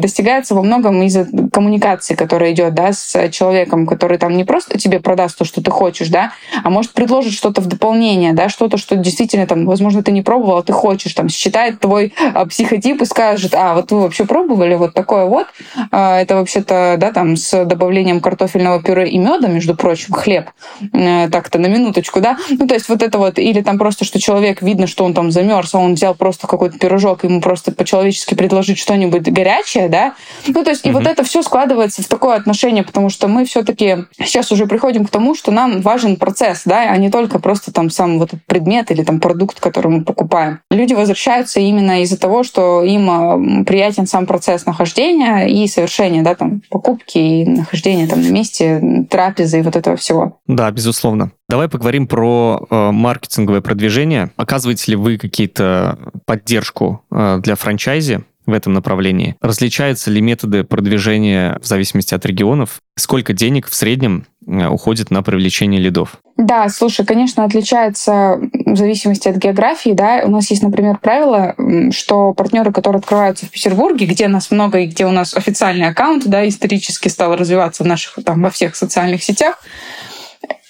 достигается 0.00 0.54
во 0.54 0.62
многом 0.62 1.02
из-за 1.02 1.26
коммуникации, 1.50 2.14
которая 2.14 2.52
идет 2.52 2.74
да, 2.74 2.92
с 2.92 3.30
человеком, 3.30 3.86
который 3.86 4.18
там 4.18 4.36
не 4.36 4.44
просто 4.44 4.78
тебе 4.78 5.00
продаст 5.00 5.38
то, 5.38 5.44
что 5.44 5.62
ты 5.62 5.70
хочешь, 5.70 6.08
да, 6.08 6.32
а 6.62 6.70
может 6.70 6.90
предложит 6.92 7.32
что-то 7.32 7.60
в 7.60 7.66
дополнение, 7.66 8.32
да, 8.32 8.48
что-то, 8.48 8.76
что 8.76 8.96
действительно 8.96 9.46
там, 9.46 9.64
возможно, 9.66 10.02
ты 10.02 10.12
не 10.12 10.22
пробовал, 10.22 10.58
а 10.58 10.62
ты 10.62 10.72
хочешь, 10.72 11.14
там, 11.14 11.28
считает 11.28 11.80
твой 11.80 12.12
а, 12.34 12.46
психотип 12.46 13.02
и 13.02 13.04
скажет, 13.04 13.54
а, 13.54 13.74
вот 13.74 13.92
вы 13.92 14.00
вообще 14.00 14.24
пробовали 14.24 14.74
вот 14.74 14.94
такое 14.94 15.24
вот, 15.26 15.46
а, 15.90 16.20
это 16.20 16.36
вообще 16.36 16.53
вообще-то, 16.54 16.96
да, 16.98 17.12
там 17.12 17.36
с 17.36 17.64
добавлением 17.64 18.20
картофельного 18.20 18.82
пюре 18.82 19.08
и 19.08 19.18
меда, 19.18 19.48
между 19.48 19.74
прочим, 19.74 20.14
хлеб, 20.14 20.50
э, 20.92 21.28
так-то 21.30 21.58
на 21.58 21.66
минуточку, 21.66 22.20
да, 22.20 22.36
ну, 22.50 22.66
то 22.66 22.74
есть 22.74 22.88
вот 22.88 23.02
это 23.02 23.18
вот, 23.18 23.38
или 23.38 23.60
там 23.60 23.78
просто, 23.78 24.04
что 24.04 24.20
человек, 24.20 24.62
видно, 24.62 24.86
что 24.86 25.04
он 25.04 25.14
там 25.14 25.30
замерз, 25.30 25.74
а 25.74 25.78
он 25.78 25.94
взял 25.94 26.14
просто 26.14 26.46
какой-то 26.46 26.78
пирожок, 26.78 27.24
ему 27.24 27.40
просто 27.40 27.72
по-человечески 27.72 28.34
предложить 28.34 28.78
что-нибудь 28.78 29.30
горячее, 29.30 29.88
да, 29.88 30.14
ну, 30.46 30.62
то 30.62 30.70
есть, 30.70 30.84
mm-hmm. 30.84 30.90
и 30.90 30.92
вот 30.92 31.06
это 31.06 31.24
все 31.24 31.42
складывается 31.42 32.02
в 32.02 32.06
такое 32.06 32.36
отношение, 32.36 32.84
потому 32.84 33.10
что 33.10 33.28
мы 33.28 33.44
все-таки 33.44 34.04
сейчас 34.20 34.52
уже 34.52 34.66
приходим 34.66 35.04
к 35.06 35.10
тому, 35.10 35.34
что 35.34 35.50
нам 35.50 35.80
важен 35.80 36.16
процесс, 36.16 36.62
да, 36.64 36.90
а 36.90 36.96
не 36.96 37.10
только 37.10 37.38
просто 37.38 37.72
там 37.72 37.90
сам 37.90 38.18
вот 38.18 38.34
этот 38.34 38.46
предмет 38.46 38.90
или 38.90 39.02
там 39.02 39.20
продукт, 39.20 39.60
который 39.60 39.88
мы 39.88 40.04
покупаем. 40.04 40.60
Люди 40.70 40.94
возвращаются 40.94 41.60
именно 41.60 42.02
из-за 42.02 42.18
того, 42.18 42.44
что 42.44 42.82
им 42.82 43.60
э, 43.60 43.64
приятен 43.64 44.06
сам 44.06 44.26
процесс 44.26 44.66
нахождения 44.66 45.46
и 45.46 45.66
совершения, 45.66 46.22
да, 46.22 46.34
там, 46.34 46.43
покупки 46.70 47.18
и 47.18 47.44
нахождения 47.44 48.06
там 48.06 48.22
на 48.22 48.30
месте, 48.30 49.06
трапезы 49.10 49.60
и 49.60 49.62
вот 49.62 49.76
этого 49.76 49.96
всего. 49.96 50.38
Да, 50.46 50.70
безусловно. 50.70 51.32
Давай 51.48 51.68
поговорим 51.68 52.06
про 52.06 52.66
э, 52.68 52.90
маркетинговое 52.90 53.60
продвижение. 53.60 54.30
Оказываете 54.36 54.92
ли 54.92 54.96
вы 54.96 55.18
какие-то 55.18 55.98
поддержку 56.26 57.02
э, 57.10 57.40
для 57.42 57.56
франчайзи? 57.56 58.24
в 58.46 58.52
этом 58.52 58.74
направлении? 58.74 59.36
Различаются 59.40 60.10
ли 60.10 60.20
методы 60.20 60.64
продвижения 60.64 61.58
в 61.62 61.66
зависимости 61.66 62.14
от 62.14 62.26
регионов? 62.26 62.80
Сколько 62.96 63.32
денег 63.32 63.68
в 63.68 63.74
среднем 63.74 64.26
уходит 64.46 65.10
на 65.10 65.22
привлечение 65.22 65.80
лидов? 65.80 66.16
Да, 66.36 66.68
слушай, 66.68 67.06
конечно, 67.06 67.44
отличается 67.44 68.40
в 68.66 68.76
зависимости 68.76 69.28
от 69.28 69.36
географии. 69.36 69.90
Да? 69.90 70.22
У 70.24 70.30
нас 70.30 70.50
есть, 70.50 70.62
например, 70.62 70.98
правило, 70.98 71.54
что 71.92 72.32
партнеры, 72.32 72.72
которые 72.72 73.00
открываются 73.00 73.46
в 73.46 73.50
Петербурге, 73.50 74.06
где 74.06 74.28
нас 74.28 74.50
много 74.50 74.80
и 74.80 74.86
где 74.86 75.06
у 75.06 75.12
нас 75.12 75.34
официальный 75.34 75.88
аккаунт, 75.88 76.26
да, 76.26 76.46
исторически 76.48 77.08
стал 77.08 77.36
развиваться 77.36 77.84
в 77.84 77.86
наших, 77.86 78.18
там, 78.24 78.42
во 78.42 78.50
всех 78.50 78.76
социальных 78.76 79.22
сетях, 79.22 79.60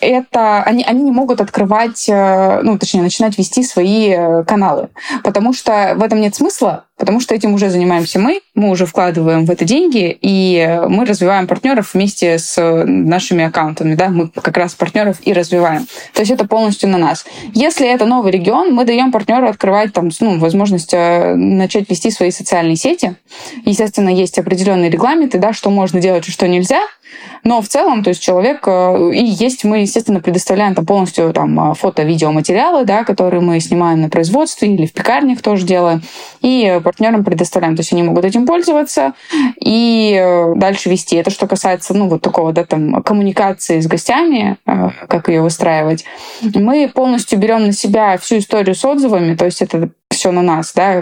это 0.05 0.63
они, 0.63 0.85
они 0.85 1.03
не 1.03 1.11
могут 1.11 1.41
открывать, 1.41 2.09
э, 2.09 2.61
ну, 2.63 2.79
точнее, 2.79 3.03
начинать 3.03 3.39
вести 3.39 3.63
свои 3.63 4.11
э, 4.11 4.45
каналы, 4.45 4.89
потому 5.23 5.53
что 5.53 5.95
в 5.97 6.03
этом 6.03 6.21
нет 6.21 6.35
смысла, 6.35 6.85
потому 6.97 7.21
что 7.21 7.35
этим 7.35 7.55
уже 7.55 7.71
занимаемся 7.71 8.19
мы, 8.19 8.41
мы 8.55 8.71
уже 8.71 8.87
вкладываем 8.87 9.45
в 9.45 9.51
это 9.51 9.65
деньги, 9.65 10.17
и 10.21 10.81
мы 10.89 11.05
развиваем 11.05 11.47
партнеров 11.47 11.95
вместе 11.95 12.39
с 12.39 12.85
нашими 12.87 13.45
аккаунтами, 13.45 13.95
да, 13.95 14.09
мы 14.09 14.29
как 14.29 14.57
раз 14.57 14.75
партнеров 14.75 15.19
и 15.23 15.33
развиваем. 15.33 15.87
То 16.13 16.21
есть 16.21 16.31
это 16.31 16.47
полностью 16.47 16.89
на 16.89 16.99
нас. 16.99 17.25
Если 17.53 17.87
это 17.87 18.07
новый 18.07 18.33
регион, 18.33 18.73
мы 18.73 18.85
даем 18.85 19.13
партнеру 19.13 19.49
открывать 19.49 19.93
там, 19.93 20.11
ну, 20.21 20.39
возможность 20.39 20.95
э, 20.95 21.35
начать 21.35 21.91
вести 21.91 22.11
свои 22.11 22.31
социальные 22.31 22.77
сети. 22.77 23.17
Естественно, 23.65 24.09
есть 24.09 24.39
определенные 24.39 24.91
регламенты, 24.91 25.39
да, 25.39 25.53
что 25.53 25.71
можно 25.71 26.01
делать 26.01 26.29
и 26.29 26.33
что 26.33 26.47
нельзя, 26.47 26.81
но 27.43 27.61
в 27.61 27.69
целом, 27.69 28.03
то 28.03 28.09
есть 28.09 28.23
человек, 28.23 28.67
э, 28.67 29.11
и 29.15 29.25
есть, 29.25 29.65
мы, 29.65 29.87
естественно, 29.95 30.21
предоставляем 30.21 30.75
там 30.75 30.87
полностью 30.87 31.33
там 31.33 31.71
э, 31.71 31.75
фото-видеоматериалы, 31.75 32.85
да, 32.85 33.05
которые 33.05 33.41
мы 33.41 33.61
снимаем 33.61 34.01
на 34.01 34.09
производстве 34.09 34.75
или 34.75 34.87
в 34.87 34.93
пекарнях 34.93 35.41
тоже 35.41 35.65
делаем, 35.65 36.03
и 36.41 36.81
партнерам 36.83 37.23
предоставляем, 37.23 37.77
то 37.77 37.81
есть 37.81 37.93
они 37.93 38.03
могут 38.03 38.25
этим 38.25 38.45
пользоваться 38.45 39.13
и 39.61 40.19
э, 40.21 40.55
дальше 40.57 40.91
вести. 40.91 41.15
Это 41.15 41.31
что 41.31 41.47
касается, 41.47 41.95
ну, 41.95 42.09
вот 42.09 42.23
такого, 42.23 42.53
да, 42.53 42.65
там, 42.65 43.05
коммуникации 43.05 43.81
с 43.81 43.87
гостями, 43.87 44.57
как 44.65 45.29
ее 45.29 45.43
выстраивать. 45.43 46.05
Мы 46.43 46.91
полностью 46.93 47.39
берем 47.39 47.67
на 47.67 47.73
себя 47.73 48.19
всю 48.19 48.39
историю 48.39 48.75
с 48.75 48.85
отзывами, 48.85 49.37
то 49.37 49.45
есть 49.45 49.63
это 49.63 49.91
все 50.15 50.31
на 50.31 50.43
нас, 50.43 50.73
да, 50.75 51.01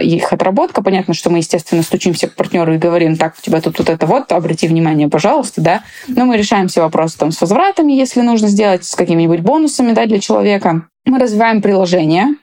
их 0.00 0.32
отработка. 0.32 0.82
Понятно, 0.82 1.14
что 1.14 1.30
мы, 1.30 1.38
естественно, 1.38 1.82
стучимся 1.82 2.28
к 2.28 2.34
партнеру 2.34 2.74
и 2.74 2.78
говорим, 2.78 3.16
так, 3.16 3.34
у 3.38 3.42
тебя 3.42 3.60
тут 3.60 3.78
вот 3.78 3.88
это 3.88 4.06
вот, 4.06 4.32
обрати 4.32 4.66
внимание, 4.66 5.08
пожалуйста, 5.08 5.60
да. 5.60 5.82
Но 6.08 6.24
мы 6.24 6.36
решаем 6.36 6.68
все 6.68 6.80
вопросы 6.80 7.18
там 7.18 7.30
с 7.30 7.40
возвратами, 7.40 7.92
если 7.92 8.20
нужно 8.20 8.48
сделать, 8.48 8.84
с 8.84 8.94
какими-нибудь 8.94 9.40
бонусами, 9.40 9.92
да, 9.92 10.06
для 10.06 10.18
человека. 10.18 10.88
Мы 11.04 11.18
развиваем 11.18 11.60
приложение, 11.62 12.36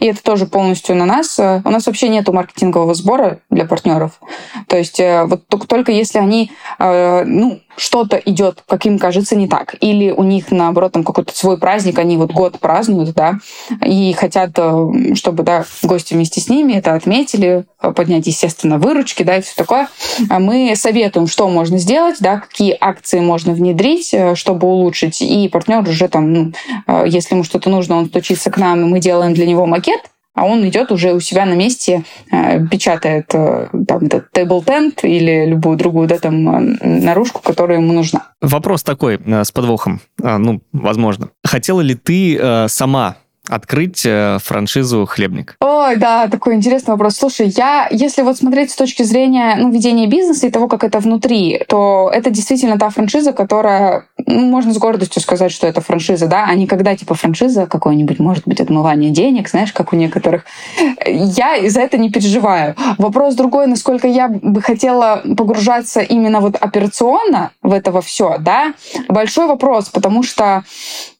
и 0.00 0.06
это 0.06 0.22
тоже 0.22 0.46
полностью 0.46 0.96
на 0.96 1.04
нас. 1.04 1.38
У 1.38 1.70
нас 1.70 1.86
вообще 1.86 2.08
нету 2.08 2.32
маркетингового 2.32 2.94
сбора 2.94 3.40
для 3.50 3.64
партнеров. 3.64 4.20
То 4.68 4.78
есть 4.78 5.00
э, 5.00 5.24
вот 5.24 5.46
только 5.66 5.92
если 5.92 6.18
они, 6.18 6.52
э, 6.78 7.24
ну, 7.24 7.60
что-то 7.78 8.16
идет, 8.16 8.62
как 8.66 8.86
им 8.86 8.98
кажется, 8.98 9.36
не 9.36 9.48
так. 9.48 9.76
Или 9.80 10.10
у 10.10 10.22
них, 10.22 10.50
наоборот, 10.50 10.92
там 10.92 11.04
какой-то 11.04 11.34
свой 11.34 11.58
праздник, 11.58 11.98
они 11.98 12.16
вот 12.16 12.32
год 12.32 12.58
празднуют, 12.58 13.14
да, 13.14 13.38
и 13.84 14.12
хотят, 14.12 14.50
э, 14.56 15.14
чтобы, 15.14 15.42
да, 15.42 15.64
гости 15.82 16.14
вместе 16.14 16.40
с 16.40 16.48
ними 16.48 16.74
это 16.74 16.94
отметили, 16.94 17.64
поднять, 17.80 18.26
естественно, 18.26 18.78
выручки, 18.78 19.22
да, 19.22 19.36
и 19.36 19.40
все 19.42 19.54
такое. 19.56 19.88
А 20.28 20.38
мы 20.38 20.74
советуем, 20.76 21.26
что 21.26 21.48
можно 21.48 21.78
сделать, 21.78 22.16
да, 22.20 22.38
какие 22.38 22.76
акции 22.78 23.20
можно 23.20 23.52
внедрить, 23.52 24.14
чтобы 24.34 24.66
улучшить. 24.66 25.22
И 25.22 25.48
партнер 25.48 25.88
уже 25.88 26.08
там, 26.08 26.32
ну, 26.32 26.52
если 27.06 27.34
ему 27.34 27.44
что-то 27.44 27.70
нужно, 27.70 27.96
он 27.96 28.06
стучится 28.06 28.50
к 28.50 28.56
нам, 28.56 28.80
и 28.80 28.84
мы 28.84 29.00
делаем 29.00 29.34
для 29.34 29.46
него 29.46 29.66
макет, 29.66 30.00
а 30.38 30.44
он 30.44 30.66
идет 30.68 30.92
уже 30.92 31.12
у 31.12 31.20
себя 31.20 31.44
на 31.44 31.54
месте, 31.54 32.04
э, 32.30 32.64
печатает 32.66 33.34
э, 33.34 33.68
там, 33.86 34.04
этот 34.04 34.26
table 34.32 34.64
tent 34.64 35.00
или 35.02 35.46
любую 35.46 35.76
другую 35.76 36.06
да, 36.06 36.18
там, 36.18 36.48
э, 36.48 36.86
наружку, 36.86 37.42
которая 37.42 37.78
ему 37.78 37.92
нужна. 37.92 38.28
Вопрос 38.40 38.84
такой 38.84 39.18
с 39.26 39.50
подвохом, 39.50 40.00
а, 40.22 40.38
ну, 40.38 40.60
возможно. 40.72 41.30
Хотела 41.42 41.80
ли 41.80 41.96
ты 41.96 42.68
сама 42.68 43.16
открыть 43.48 44.06
франшизу 44.42 45.06
«Хлебник»? 45.06 45.56
Ой, 45.60 45.96
да, 45.96 46.28
такой 46.28 46.54
интересный 46.54 46.92
вопрос. 46.92 47.16
Слушай, 47.16 47.48
я, 47.48 47.88
если 47.90 48.22
вот 48.22 48.36
смотреть 48.36 48.70
с 48.70 48.76
точки 48.76 49.02
зрения 49.02 49.56
ну, 49.56 49.72
ведения 49.72 50.06
бизнеса 50.06 50.46
и 50.46 50.50
того, 50.50 50.68
как 50.68 50.84
это 50.84 51.00
внутри, 51.00 51.62
то 51.66 52.10
это 52.12 52.30
действительно 52.30 52.78
та 52.78 52.90
франшиза, 52.90 53.32
которая, 53.32 54.06
можно 54.26 54.72
с 54.72 54.78
гордостью 54.78 55.22
сказать, 55.22 55.52
что 55.52 55.66
это 55.66 55.80
франшиза, 55.80 56.26
да, 56.26 56.46
а 56.48 56.54
не 56.54 56.66
когда 56.66 56.96
типа 56.96 57.14
франшиза 57.14 57.66
какой-нибудь, 57.66 58.18
может 58.18 58.46
быть, 58.46 58.60
отмывание 58.60 59.10
денег, 59.10 59.48
знаешь, 59.48 59.72
как 59.72 59.92
у 59.92 59.96
некоторых. 59.96 60.44
Я 61.06 61.68
за 61.68 61.80
это 61.80 61.98
не 61.98 62.10
переживаю. 62.10 62.74
Вопрос 62.98 63.34
другой, 63.34 63.66
насколько 63.66 64.08
я 64.08 64.28
бы 64.28 64.60
хотела 64.60 65.22
погружаться 65.36 66.00
именно 66.00 66.40
вот 66.40 66.56
операционно 66.56 67.52
в 67.62 67.72
этого 67.72 68.02
все, 68.02 68.36
да, 68.38 68.74
большой 69.08 69.46
вопрос, 69.46 69.88
потому 69.88 70.22
что 70.22 70.64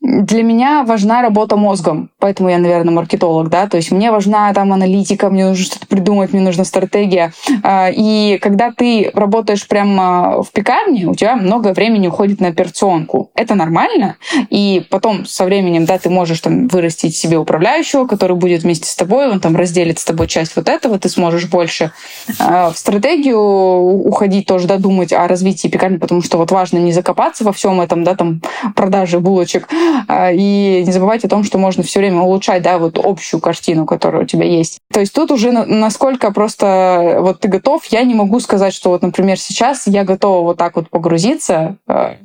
для 0.01 0.43
меня 0.43 0.85
важна 0.85 1.23
работа 1.23 1.57
мозгом, 1.57 2.11
поэтому 2.19 2.49
я, 2.49 2.59
наверное, 2.59 2.93
маркетолог, 2.93 3.49
да, 3.49 3.69
то 3.69 3.77
есть 3.77 3.91
мне 3.91 4.11
важна 4.11 4.53
там 4.53 4.73
аналитика, 4.73 5.31
мне 5.31 5.47
нужно 5.47 5.65
что-то 5.65 5.87
придумать, 5.87 6.33
мне 6.33 6.43
нужна 6.43 6.65
стратегия. 6.65 7.33
А, 7.63 7.91
и 7.91 8.39
когда 8.39 8.71
ты 8.71 9.11
работаешь 9.15 9.67
прямо 9.67 10.43
в 10.43 10.51
пекарне, 10.53 11.07
у 11.07 11.15
тебя 11.15 11.37
много 11.37 11.73
времени 11.73 12.09
уходит 12.09 12.41
на 12.41 12.53
операционку. 12.89 13.31
Это 13.35 13.55
нормально, 13.55 14.17
и 14.51 14.85
потом 14.91 15.27
со 15.27 15.45
временем, 15.45 15.85
да, 15.85 15.99
ты 15.99 16.11
можешь 16.11 16.41
там 16.41 16.69
вырастить 16.69 17.17
себе 17.17 17.39
управляющего, 17.39 18.07
который 18.07 18.37
будет 18.37 18.63
вместе 18.63 18.89
с 18.89 18.95
тобой, 18.95 19.29
он 19.29 19.41
там 19.41 19.57
разделит 19.57 19.99
с 19.99 20.05
тобой 20.05 20.27
часть 20.27 20.57
вот 20.57 20.69
этого, 20.69 20.99
ты 20.99 21.09
сможешь 21.09 21.47
больше 21.47 21.93
а, 22.39 22.71
в 22.71 22.79
стратегию 22.79 23.41
уходить 23.41 24.47
тоже, 24.47 24.67
да, 24.67 24.77
думать 24.77 25.13
о 25.13 25.27
развитии 25.29 25.69
пекарни, 25.69 25.99
потому 25.99 26.23
что 26.23 26.39
вот 26.39 26.51
важно 26.51 26.79
не 26.79 26.93
закопаться 26.93 27.45
во 27.45 27.53
всем 27.53 27.81
этом, 27.81 28.05
да, 28.05 28.15
там 28.15 28.41
продаже 28.75 29.21
булочек, 29.21 29.69
а, 30.09 30.33
и 30.33 30.85
не 30.85 30.93
забывать 30.93 31.25
о 31.25 31.29
том, 31.29 31.45
что 31.45 31.59
можно 31.59 31.83
все 31.83 32.01
время 32.01 32.21
улучшать, 32.21 32.63
да, 32.63 32.79
вот 32.79 32.99
общую 33.03 33.41
картину, 33.41 33.87
которая 33.87 34.23
у 34.23 34.27
тебя 34.27 34.45
есть. 34.45 34.79
То 34.93 35.01
есть 35.01 35.13
тут 35.13 35.31
уже 35.31 35.53
насколько 35.53 36.31
просто 36.31 37.19
вот 37.21 37.41
ты 37.41 37.49
готов, 37.49 37.85
я 37.87 38.03
не 38.03 38.15
могу 38.15 38.41
сказать, 38.41 38.75
что 38.75 38.91
вот, 38.91 39.03
например, 39.03 39.39
сейчас 39.39 39.87
я 39.87 40.05
готова 40.05 40.43
вот 40.43 40.57
так 40.57 40.77
вот 40.77 40.91
погрузиться 40.91 41.77
а, 41.87 42.17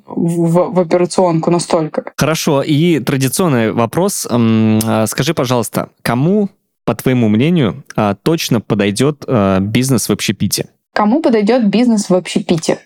в, 0.53 0.73
в 0.73 0.79
операционку 0.79 1.51
настолько. 1.51 2.13
Хорошо, 2.15 2.61
и 2.61 2.99
традиционный 2.99 3.71
вопрос. 3.71 4.27
А, 4.29 5.05
скажи, 5.07 5.33
пожалуйста, 5.33 5.89
кому 6.01 6.49
по 6.85 6.95
твоему 6.95 7.29
мнению, 7.29 7.83
точно 8.23 8.59
подойдет 8.59 9.25
бизнес 9.61 10.09
в 10.09 10.11
общепите? 10.11 10.69
Кому 10.93 11.21
подойдет 11.21 11.67
бизнес 11.69 12.09
в 12.09 12.13
общепите? 12.13 12.79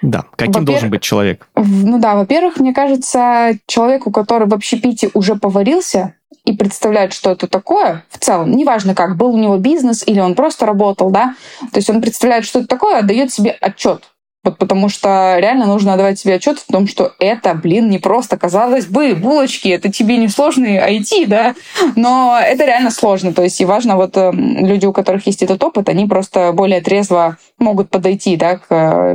Да, 0.00 0.26
каким 0.36 0.64
должен 0.64 0.90
быть 0.90 1.02
человек? 1.02 1.48
Ну 1.56 1.98
да, 1.98 2.14
во-первых, 2.14 2.58
мне 2.58 2.72
кажется, 2.72 3.58
человеку, 3.66 4.12
который 4.12 4.46
в 4.46 4.54
общепите 4.54 5.10
уже 5.14 5.34
поварился, 5.34 6.14
и 6.44 6.52
представляет, 6.52 7.12
что 7.12 7.30
это 7.30 7.46
такое 7.46 8.04
в 8.10 8.18
целом, 8.18 8.52
неважно 8.52 8.94
как, 8.94 9.16
был 9.16 9.34
у 9.34 9.38
него 9.38 9.56
бизнес 9.58 10.02
или 10.06 10.20
он 10.20 10.34
просто 10.34 10.66
работал, 10.66 11.10
да, 11.10 11.34
то 11.72 11.78
есть 11.78 11.90
он 11.90 12.00
представляет, 12.00 12.44
что 12.44 12.60
это 12.60 12.68
такое, 12.68 12.98
отдает 12.98 13.32
себе 13.32 13.50
отчет 13.50 14.04
вот 14.44 14.58
потому 14.58 14.88
что 14.88 15.36
реально 15.38 15.66
нужно 15.66 15.94
отдавать 15.94 16.18
себе 16.18 16.34
отчет 16.34 16.58
в 16.58 16.66
том, 16.66 16.88
что 16.88 17.12
это, 17.20 17.54
блин, 17.54 17.88
не 17.88 17.98
просто, 17.98 18.36
казалось 18.36 18.86
бы, 18.86 19.14
булочки, 19.14 19.68
это 19.68 19.90
тебе 19.90 20.16
не 20.16 20.28
сложный 20.28 20.78
IT, 20.78 21.26
да, 21.26 21.54
но 21.94 22.38
это 22.42 22.64
реально 22.64 22.90
сложно. 22.90 23.32
То 23.32 23.42
есть 23.42 23.60
и 23.60 23.64
важно, 23.64 23.96
вот 23.96 24.16
эм, 24.16 24.66
люди, 24.66 24.86
у 24.86 24.92
которых 24.92 25.26
есть 25.26 25.42
этот 25.42 25.62
опыт, 25.62 25.88
они 25.88 26.06
просто 26.06 26.52
более 26.52 26.80
трезво 26.80 27.36
могут 27.58 27.90
подойти, 27.90 28.36
да, 28.36 28.56
к, 28.56 28.66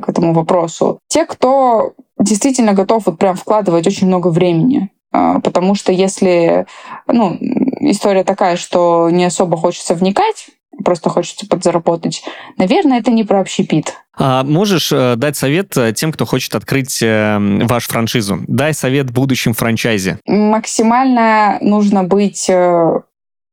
к 0.01 0.03
этому 0.07 0.33
вопросу. 0.33 0.99
Те, 1.09 1.25
кто 1.25 1.93
действительно 2.17 2.73
готов 2.73 3.05
вот 3.05 3.17
прям 3.17 3.35
вкладывать 3.35 3.85
очень 3.85 4.07
много 4.07 4.29
времени, 4.29 4.89
а, 5.11 5.39
потому 5.39 5.75
что 5.75 5.91
если, 5.91 6.65
ну, 7.07 7.37
история 7.81 8.23
такая, 8.23 8.55
что 8.55 9.09
не 9.09 9.25
особо 9.25 9.57
хочется 9.57 9.93
вникать, 9.93 10.47
просто 10.83 11.09
хочется 11.09 11.47
подзаработать. 11.47 12.23
Наверное, 12.57 12.99
это 12.99 13.11
не 13.11 13.23
про 13.23 13.41
общепит. 13.41 13.93
А 14.17 14.43
можешь 14.43 14.91
э, 14.91 15.15
дать 15.15 15.37
совет 15.37 15.77
э, 15.77 15.93
тем, 15.93 16.11
кто 16.11 16.25
хочет 16.25 16.55
открыть 16.55 17.01
э, 17.01 17.37
ваш 17.39 17.87
франшизу? 17.87 18.39
Дай 18.47 18.73
совет 18.73 19.11
будущим 19.11 19.53
франчайзе. 19.53 20.19
Максимально 20.25 21.57
нужно 21.61 22.03
быть 22.03 22.49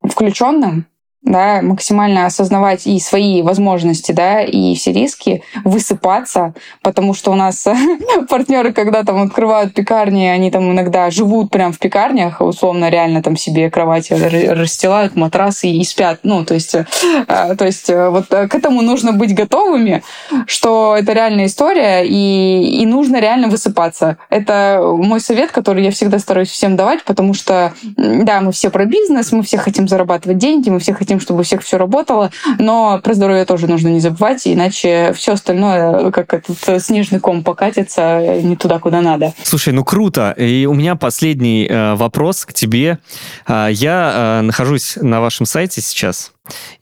включенным 0.03 0.87
да, 1.25 1.63
максимально 1.63 2.27
осознавать 2.27 2.87
и 2.87 3.01
свои 3.01 3.43
возможности, 3.43 4.13
да, 4.13 4.43
и 4.43 4.75
все 4.75 4.93
риски, 4.93 5.43
высыпаться, 5.65 6.55
потому 6.83 7.15
что 7.15 7.33
у 7.33 7.35
нас 7.35 7.67
партнеры, 8.29 8.73
когда 8.73 9.05
там 9.05 9.23
открывают 9.23 9.75
пекарни, 9.75 10.27
они 10.27 10.51
там 10.51 10.71
иногда 10.71 11.11
живут 11.11 11.51
прям 11.51 11.73
в 11.73 11.79
пекарнях, 11.79 12.41
условно, 12.41 12.91
реально 12.91 13.23
там 13.23 13.37
себе 13.37 13.71
кровати 13.71 14.13
расстилают, 14.13 15.17
матрасы 15.17 15.69
и 15.69 15.83
спят. 15.85 16.21
Ну, 16.23 16.45
то 16.45 16.55
есть, 16.55 16.75
э, 16.75 16.85
то 17.27 17.65
есть 17.65 17.89
э, 17.89 18.11
вот 18.11 18.27
э, 18.31 18.47
к 18.49 18.55
этому 18.55 18.83
нужно 18.83 19.13
быть 19.13 19.35
готовыми, 19.35 20.03
что 20.47 20.95
это 20.99 21.13
реальная 21.13 21.47
история, 21.47 22.05
и, 22.05 22.83
и 22.83 22.87
нужно 22.87 23.21
реально 23.21 23.49
высыпаться. 23.49 24.19
Это 24.29 24.81
мой 24.83 25.21
совет, 25.21 25.53
который 25.53 25.85
я 25.85 25.91
всегда 25.91 26.19
стараюсь 26.19 26.51
всем 26.51 26.77
давать, 26.77 27.03
потому 27.05 27.33
что, 27.35 27.73
да, 27.97 28.41
мы 28.41 28.53
все 28.53 28.69
про 28.71 28.85
бизнес, 28.85 29.33
мы 29.33 29.43
все 29.43 29.57
хотим 29.57 29.89
зарабатывать 29.89 30.39
деньги, 30.39 30.69
мы 30.69 30.79
все 30.79 30.93
хотим 30.93 31.14
хотим, 31.15 31.21
чтобы 31.21 31.41
у 31.41 31.43
всех 31.43 31.63
все 31.63 31.77
работало, 31.77 32.31
но 32.59 33.01
про 33.03 33.15
здоровье 33.15 33.45
тоже 33.45 33.67
нужно 33.67 33.89
не 33.89 34.01
забывать, 34.01 34.43
иначе 34.47 35.13
все 35.15 35.33
остальное, 35.33 36.11
как 36.11 36.35
этот 36.35 36.83
снежный 36.83 37.21
ком 37.21 37.45
покатится 37.45 38.41
не 38.43 38.57
туда, 38.57 38.79
куда 38.79 39.01
надо. 39.01 39.33
Слушай, 39.43 39.73
ну 39.73 39.85
круто. 39.85 40.35
И 40.37 40.67
у 40.67 40.75
меня 40.75 40.97
последний 40.97 41.67
э, 41.67 41.95
вопрос 41.95 42.45
к 42.45 42.53
тебе. 42.53 42.99
Э, 43.47 43.69
я 43.71 44.41
э, 44.41 44.41
нахожусь 44.43 44.97
на 45.01 45.21
вашем 45.21 45.47
сайте 45.47 45.81
сейчас, 45.81 46.33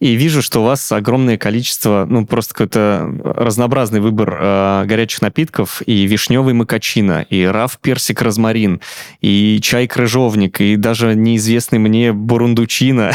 и 0.00 0.14
вижу, 0.14 0.42
что 0.42 0.60
у 0.60 0.64
вас 0.64 0.90
огромное 0.90 1.38
количество, 1.38 2.06
ну, 2.08 2.26
просто 2.26 2.54
какой-то 2.54 3.08
разнообразный 3.22 4.00
выбор 4.00 4.36
э, 4.40 4.84
горячих 4.86 5.22
напитков, 5.22 5.82
и 5.86 6.06
вишневый 6.06 6.54
макачино, 6.54 7.24
и 7.28 7.44
раф 7.44 7.78
персик 7.80 8.22
розмарин, 8.22 8.80
и 9.20 9.60
чай 9.62 9.86
крыжовник, 9.86 10.60
и 10.60 10.76
даже 10.76 11.14
неизвестный 11.14 11.78
мне 11.78 12.12
бурундучино. 12.12 13.12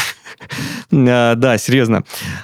Э, 0.92 1.34
да, 1.36 1.58
серьезно. 1.58 2.04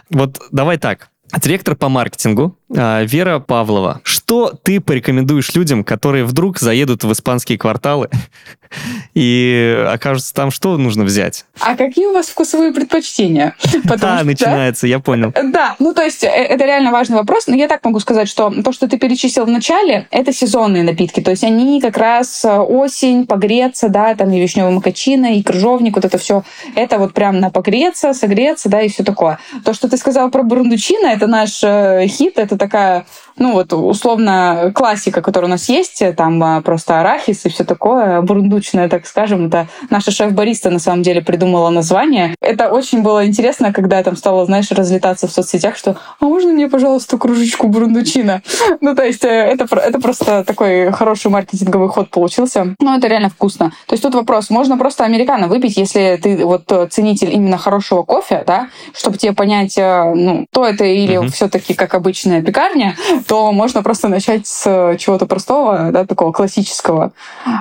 Вот 0.10 0.41
давай 0.51 0.78
так. 0.78 1.10
Директор 1.41 1.76
по 1.76 1.89
маркетингу 1.89 2.60
а, 2.76 3.04
Вера 3.04 3.39
Павлова. 3.39 4.01
Что 4.04 4.54
ты 4.62 4.80
порекомендуешь 4.80 5.56
людям, 5.56 5.84
которые 5.84 6.26
вдруг 6.26 6.60
заедут 6.60 7.04
в 7.04 7.12
испанские 7.12 7.58
кварталы 7.58 8.10
и 9.13 9.86
окажутся 9.89 10.34
там, 10.34 10.51
что 10.51 10.78
нужно 10.78 11.03
взять? 11.03 11.45
А 11.59 11.76
какие 11.76 12.07
у 12.07 12.13
вас 12.13 12.28
вкусовые 12.28 12.74
предпочтения? 12.74 13.55
Да, 14.03 14.24
начинается, 14.24 14.88
я 14.88 14.99
понял. 14.99 15.34
Да, 15.43 15.76
ну 15.80 15.93
то 15.93 16.01
есть 16.01 16.24
э, 16.24 16.28
это 16.28 16.65
реально 16.65 16.91
важный 16.91 17.17
вопрос, 17.17 17.47
но 17.47 17.55
я 17.55 17.67
так 17.67 17.84
могу 17.86 17.99
сказать, 17.99 18.28
что 18.28 18.49
то, 18.63 18.71
что 18.71 18.88
ты 18.88 18.97
перечислил 18.97 19.45
в 19.45 19.49
начале, 19.49 20.07
это 20.09 20.34
сезонные 20.34 20.84
напитки, 20.84 21.21
то 21.21 21.32
есть 21.32 21.43
они 21.43 21.80
как 21.80 21.97
раз 21.97 22.43
э, 22.43 22.57
осень, 22.57 23.28
погреться, 23.28 23.89
да, 23.89 24.15
там 24.15 24.32
и 24.32 24.41
вишневый 24.41 24.71
макачино, 24.71 25.38
и 25.38 25.43
крыжовник, 25.43 25.95
вот 25.95 26.05
это 26.05 26.17
все, 26.17 26.43
это 26.76 26.97
вот 26.97 27.13
прям 27.13 27.39
на 27.39 27.49
погреться, 27.49 28.13
согреться, 28.13 28.69
да, 28.69 28.82
и 28.82 28.89
все 28.89 29.03
такое. 29.03 29.39
То, 29.63 29.74
что 29.74 29.88
ты 29.88 29.97
сказал 29.97 30.32
про 30.32 30.43
бурундучино, 30.43 31.07
это 31.07 31.28
наш 31.28 31.63
э, 31.63 32.07
хит, 32.07 32.38
это 32.38 32.57
такая, 32.57 33.05
ну 33.38 33.53
вот 33.53 33.74
условно 33.74 34.71
классика, 34.74 35.21
которая 35.21 35.49
у 35.49 35.51
нас 35.51 35.69
есть, 35.69 36.03
там 36.17 36.63
просто 36.63 36.99
арахис 36.99 37.45
и 37.45 37.49
все 37.49 37.63
такое, 37.63 38.21
бурундучное, 38.64 38.89
так 38.89 39.05
скажем, 39.05 39.47
это 39.47 39.68
наша 39.89 40.11
шеф-бариста 40.11 40.70
на 40.70 40.80
самом 40.80 41.03
деле 41.03 41.22
придумала 41.22 41.70
название. 41.70 42.36
Это 42.41 42.72
очень 42.72 43.01
было 43.01 43.26
интересно, 43.26 43.74
когда 43.74 43.97
я 43.97 44.03
там 44.03 44.16
стала, 44.16 44.45
знаешь, 44.45 44.72
разлетаться 44.72 45.28
в 45.28 45.32
соцсетях, 45.32 45.78
что 45.78 45.97
«А 46.20 46.26
можно 46.26 46.51
мне, 46.51 46.68
пожалуйста, 46.68 47.18
кружечку 47.18 47.68
бурундучина?» 47.68 48.41
Ну, 48.82 48.95
то 48.95 49.03
есть 49.03 49.24
э, 49.24 49.30
это, 49.30 49.66
это 49.76 49.99
просто 49.99 50.43
такой 50.43 50.91
хороший 50.91 51.32
маркетинговый 51.32 51.89
ход 51.89 52.09
получился. 52.09 52.76
Но 52.80 52.95
это 52.95 53.07
реально 53.07 53.30
вкусно. 53.30 53.72
То 53.88 53.93
есть 53.93 54.03
тут 54.03 54.16
вопрос, 54.16 54.49
можно 54.49 54.78
просто 54.78 55.05
американо 55.05 55.47
выпить, 55.47 55.78
если 55.78 56.20
ты 56.22 56.45
вот 56.45 56.64
ценитель 56.91 57.32
именно 57.34 57.57
хорошего 57.57 58.03
кофе, 58.03 58.43
да, 58.45 58.68
чтобы 58.93 59.18
тебе 59.18 59.34
понять, 59.34 59.78
э, 59.78 60.14
ну, 60.16 60.45
то 60.51 60.66
это 60.66 60.86
или 60.86 61.16
uh-huh. 61.16 61.32
все-таки 61.32 61.74
как 61.74 61.93
обычная 61.93 62.41
пекарня, 62.41 62.95
то 63.28 63.51
можно 63.51 63.84
просто 63.84 64.07
начать 64.09 64.47
с 64.47 64.64
э, 64.66 64.97
чего-то 64.97 65.26
простого, 65.26 65.89
да, 65.91 66.05
такого 66.05 66.32
классического, 66.32 67.14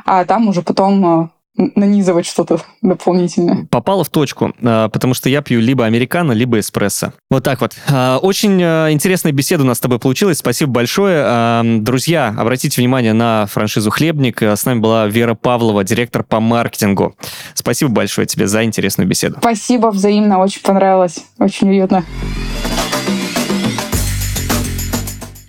а 0.05 0.25
там 0.25 0.49
уже 0.49 0.63
потом 0.63 0.82
э, 0.91 1.29
нанизывать 1.77 2.27
что-то 2.27 2.61
дополнительное. 2.81 3.67
Попало 3.71 4.05
в 4.05 4.09
точку, 4.09 4.53
э, 4.59 4.89
потому 4.93 5.15
что 5.15 5.29
я 5.29 5.43
пью 5.43 5.61
либо 5.61 5.85
американо, 5.85 6.33
либо 6.33 6.59
эспрессо. 6.59 7.13
Вот 7.31 7.45
так 7.45 7.61
вот. 7.61 7.75
Очень 8.23 8.61
интересная 8.63 9.33
беседа 9.33 9.63
у 9.63 9.67
нас 9.67 9.77
с 9.77 9.81
тобой 9.81 9.99
получилась. 9.99 10.39
Спасибо 10.39 10.73
большое. 10.73 11.63
Друзья, 11.81 12.35
обратите 12.39 12.81
внимание 12.81 13.13
на 13.13 13.47
франшизу 13.47 13.91
«Хлебник». 13.91 14.43
С 14.43 14.65
нами 14.65 14.81
была 14.81 15.07
Вера 15.07 15.35
Павлова, 15.35 15.85
директор 15.85 16.23
по 16.25 16.41
маркетингу. 16.41 17.15
Спасибо 17.55 17.91
большое 17.91 18.27
тебе 18.27 18.47
за 18.47 18.65
интересную 18.65 19.07
беседу. 19.07 19.37
Спасибо 19.41 19.89
взаимно, 19.89 20.39
очень 20.39 20.63
понравилось. 20.63 21.25
Очень 21.39 21.71
уютно. 21.71 22.05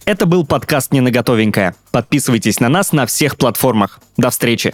Это 0.05 0.25
был 0.25 0.45
подкаст 0.45 0.91
«Не 0.91 0.99
на 0.99 1.11
готовенькое». 1.11 1.75
Подписывайтесь 1.91 2.59
на 2.59 2.67
нас 2.67 2.91
на 2.91 3.05
всех 3.05 3.37
платформах. 3.37 4.01
До 4.17 4.31
встречи! 4.31 4.73